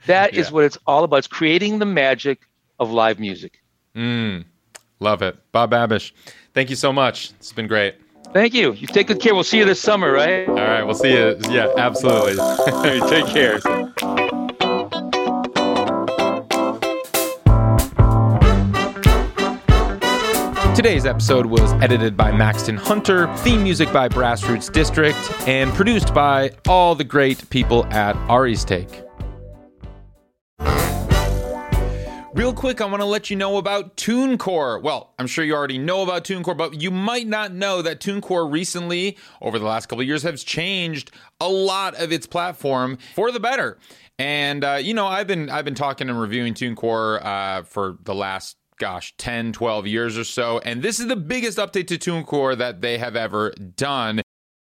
That 0.06 0.34
yeah. 0.34 0.40
is 0.40 0.50
what 0.50 0.64
it's 0.64 0.78
all 0.86 1.04
about. 1.04 1.18
It's 1.18 1.26
creating 1.26 1.78
the 1.78 1.86
magic 1.86 2.40
of 2.78 2.90
live 2.90 3.18
music. 3.18 3.62
Mm, 3.94 4.44
love 5.04 5.22
it. 5.22 5.36
Bob 5.52 5.70
Babisch, 5.70 6.10
thank 6.52 6.70
you 6.70 6.76
so 6.76 6.92
much. 6.92 7.30
It's 7.38 7.52
been 7.52 7.68
great. 7.68 7.94
Thank 8.32 8.52
you. 8.52 8.72
You 8.72 8.88
take 8.88 9.06
good 9.06 9.20
care. 9.20 9.32
We'll 9.32 9.44
see 9.44 9.58
you 9.58 9.64
this 9.64 9.80
summer, 9.80 10.10
right? 10.10 10.48
All 10.48 10.56
right. 10.56 10.82
We'll 10.82 10.96
see 10.96 11.12
you. 11.12 11.38
Yeah, 11.48 11.72
absolutely. 11.76 12.34
take 13.08 13.26
care. 13.26 13.60
Today's 20.74 21.06
episode 21.06 21.46
was 21.46 21.72
edited 21.74 22.16
by 22.16 22.32
Maxton 22.32 22.76
Hunter, 22.76 23.32
theme 23.36 23.62
music 23.62 23.92
by 23.92 24.08
Brassroots 24.08 24.72
District, 24.72 25.16
and 25.46 25.72
produced 25.72 26.12
by 26.12 26.50
all 26.66 26.96
the 26.96 27.04
great 27.04 27.48
people 27.50 27.86
at 27.86 28.16
Ari's 28.28 28.64
Take. 28.64 29.04
Real 32.34 32.52
quick, 32.52 32.80
I 32.80 32.86
want 32.86 33.00
to 33.00 33.06
let 33.06 33.30
you 33.30 33.36
know 33.36 33.58
about 33.58 33.96
TuneCore. 33.96 34.82
Well, 34.82 35.14
I'm 35.20 35.28
sure 35.28 35.44
you 35.44 35.54
already 35.54 35.78
know 35.78 36.02
about 36.02 36.24
TuneCore, 36.24 36.56
but 36.56 36.82
you 36.82 36.90
might 36.90 37.28
not 37.28 37.54
know 37.54 37.80
that 37.80 38.00
TuneCore 38.00 38.50
recently, 38.50 39.16
over 39.40 39.56
the 39.56 39.64
last 39.64 39.86
couple 39.86 40.00
of 40.00 40.08
years, 40.08 40.24
has 40.24 40.42
changed 40.42 41.12
a 41.40 41.48
lot 41.48 41.94
of 41.94 42.10
its 42.10 42.26
platform 42.26 42.98
for 43.14 43.30
the 43.30 43.38
better. 43.38 43.78
And 44.18 44.64
uh, 44.64 44.80
you 44.82 44.94
know, 44.94 45.06
I've 45.06 45.28
been 45.28 45.48
I've 45.48 45.64
been 45.64 45.76
talking 45.76 46.08
and 46.08 46.20
reviewing 46.20 46.54
TuneCore 46.54 47.24
uh, 47.24 47.62
for 47.62 47.98
the 48.02 48.16
last 48.16 48.56
gosh 48.80 49.14
10 49.18 49.52
12 49.52 49.86
years 49.86 50.18
or 50.18 50.24
so 50.24 50.58
and 50.58 50.82
this 50.82 50.98
is 50.98 51.06
the 51.06 51.14
biggest 51.14 51.58
update 51.58 51.86
to 51.86 51.96
TuneCore 51.96 52.58
that 52.58 52.80
they 52.80 52.98
have 52.98 53.14
ever 53.14 53.52
done 53.52 54.20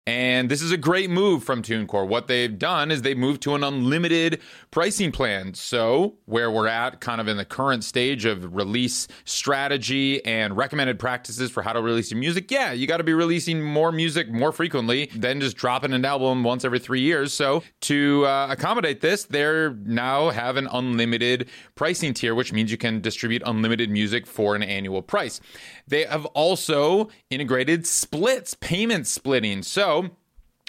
and 0.06 0.50
this 0.50 0.60
is 0.60 0.70
a 0.70 0.76
great 0.76 1.08
move 1.08 1.44
from 1.44 1.62
TuneCore. 1.62 2.06
What 2.06 2.26
they've 2.26 2.58
done 2.58 2.90
is 2.90 3.00
they've 3.00 3.16
moved 3.16 3.40
to 3.42 3.54
an 3.54 3.64
unlimited 3.64 4.40
pricing 4.70 5.12
plan. 5.12 5.54
So, 5.54 6.16
where 6.26 6.50
we're 6.50 6.66
at, 6.66 7.00
kind 7.00 7.22
of 7.22 7.28
in 7.28 7.38
the 7.38 7.44
current 7.46 7.84
stage 7.84 8.26
of 8.26 8.54
release 8.54 9.08
strategy 9.24 10.22
and 10.26 10.58
recommended 10.58 10.98
practices 10.98 11.50
for 11.50 11.62
how 11.62 11.72
to 11.72 11.80
release 11.80 12.10
your 12.10 12.20
music, 12.20 12.50
yeah, 12.50 12.72
you 12.72 12.86
got 12.86 12.98
to 12.98 13.04
be 13.04 13.14
releasing 13.14 13.62
more 13.62 13.92
music 13.92 14.30
more 14.30 14.52
frequently 14.52 15.06
than 15.14 15.40
just 15.40 15.56
dropping 15.56 15.94
an 15.94 16.04
album 16.04 16.44
once 16.44 16.66
every 16.66 16.80
three 16.80 17.00
years. 17.00 17.32
So, 17.32 17.62
to 17.82 18.26
uh, 18.26 18.48
accommodate 18.50 19.00
this, 19.00 19.24
they 19.24 19.70
now 19.84 20.28
have 20.28 20.58
an 20.58 20.68
unlimited 20.70 21.48
pricing 21.76 22.12
tier, 22.12 22.34
which 22.34 22.52
means 22.52 22.70
you 22.70 22.76
can 22.76 23.00
distribute 23.00 23.42
unlimited 23.46 23.88
music 23.88 24.26
for 24.26 24.54
an 24.54 24.62
annual 24.62 25.00
price. 25.00 25.40
They 25.86 26.04
have 26.04 26.26
also 26.26 27.08
integrated 27.30 27.86
splits, 27.86 28.52
payment 28.52 29.06
splitting. 29.06 29.62
So, 29.62 29.93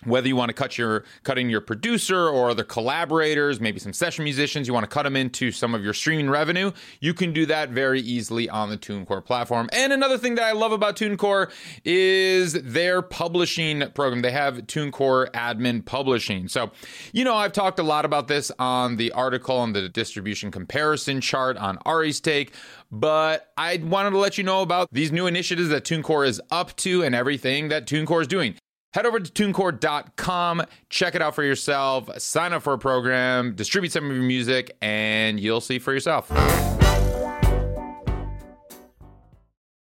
whether 0.04 0.28
you 0.28 0.36
want 0.36 0.50
to 0.50 0.54
cut 0.54 0.78
your 0.78 1.06
cutting 1.24 1.50
your 1.50 1.62
producer 1.62 2.28
or 2.28 2.50
other 2.50 2.66
collaborators 2.66 3.62
maybe 3.62 3.80
some 3.80 3.94
session 3.94 4.24
musicians 4.24 4.68
you 4.68 4.74
want 4.74 4.84
to 4.84 4.94
cut 4.94 5.04
them 5.04 5.16
into 5.16 5.52
some 5.52 5.74
of 5.74 5.84
your 5.84 5.94
streaming 5.94 6.30
revenue 6.30 6.70
you 7.00 7.14
can 7.14 7.32
do 7.32 7.46
that 7.46 7.70
very 7.70 8.02
easily 8.02 8.50
on 8.50 8.70
the 8.70 8.78
tunecore 8.78 9.24
platform. 9.24 9.70
And 9.72 9.94
another 9.94 10.18
thing 10.18 10.36
that 10.36 10.44
i 10.44 10.52
love 10.52 10.74
about 10.74 10.98
tunecore 10.98 11.52
is 11.84 12.54
their 12.54 13.02
publishing 13.02 13.90
program. 13.92 14.22
They 14.22 14.32
have 14.32 14.58
tunecore 14.68 15.32
admin 15.32 15.86
publishing. 15.86 16.50
So 16.50 16.72
you 17.14 17.24
know 17.24 17.36
i've 17.36 17.54
talked 17.54 17.80
a 17.80 17.84
lot 17.84 18.04
about 18.04 18.28
this 18.28 18.52
on 18.60 18.98
the 18.98 19.12
article 19.14 19.58
on 19.58 19.74
the 19.74 19.88
distribution 19.88 20.52
comparison 20.52 21.22
chart 21.22 21.58
on 21.58 21.78
ari's 21.86 22.20
take 22.20 22.54
but 22.92 23.52
I 23.58 23.78
wanted 23.78 24.12
to 24.12 24.18
let 24.18 24.38
you 24.38 24.44
know 24.44 24.62
about 24.62 24.90
these 24.92 25.12
new 25.12 25.28
initiatives 25.28 25.70
that 25.70 25.84
TuneCore 25.84 26.28
is 26.28 26.42
up 26.52 26.76
to 26.78 27.04
and 27.04 27.16
everything 27.16 27.70
that 27.70 27.88
TuneCore 27.88 28.22
is 28.22 28.28
doing. 28.28 28.56
Head 28.96 29.06
over 29.06 29.20
to 29.20 29.30
tunecore.com, 29.30 30.64
check 30.90 31.16
it 31.16 31.22
out 31.22 31.36
for 31.36 31.44
yourself, 31.44 32.10
sign 32.18 32.54
up 32.54 32.64
for 32.64 32.72
a 32.72 32.78
program, 32.78 33.54
distribute 33.54 33.92
some 33.92 34.10
of 34.10 34.16
your 34.16 34.24
music, 34.24 34.78
and 34.82 35.38
you'll 35.38 35.60
see 35.60 35.80
for 35.80 35.92
yourself. 35.92 36.32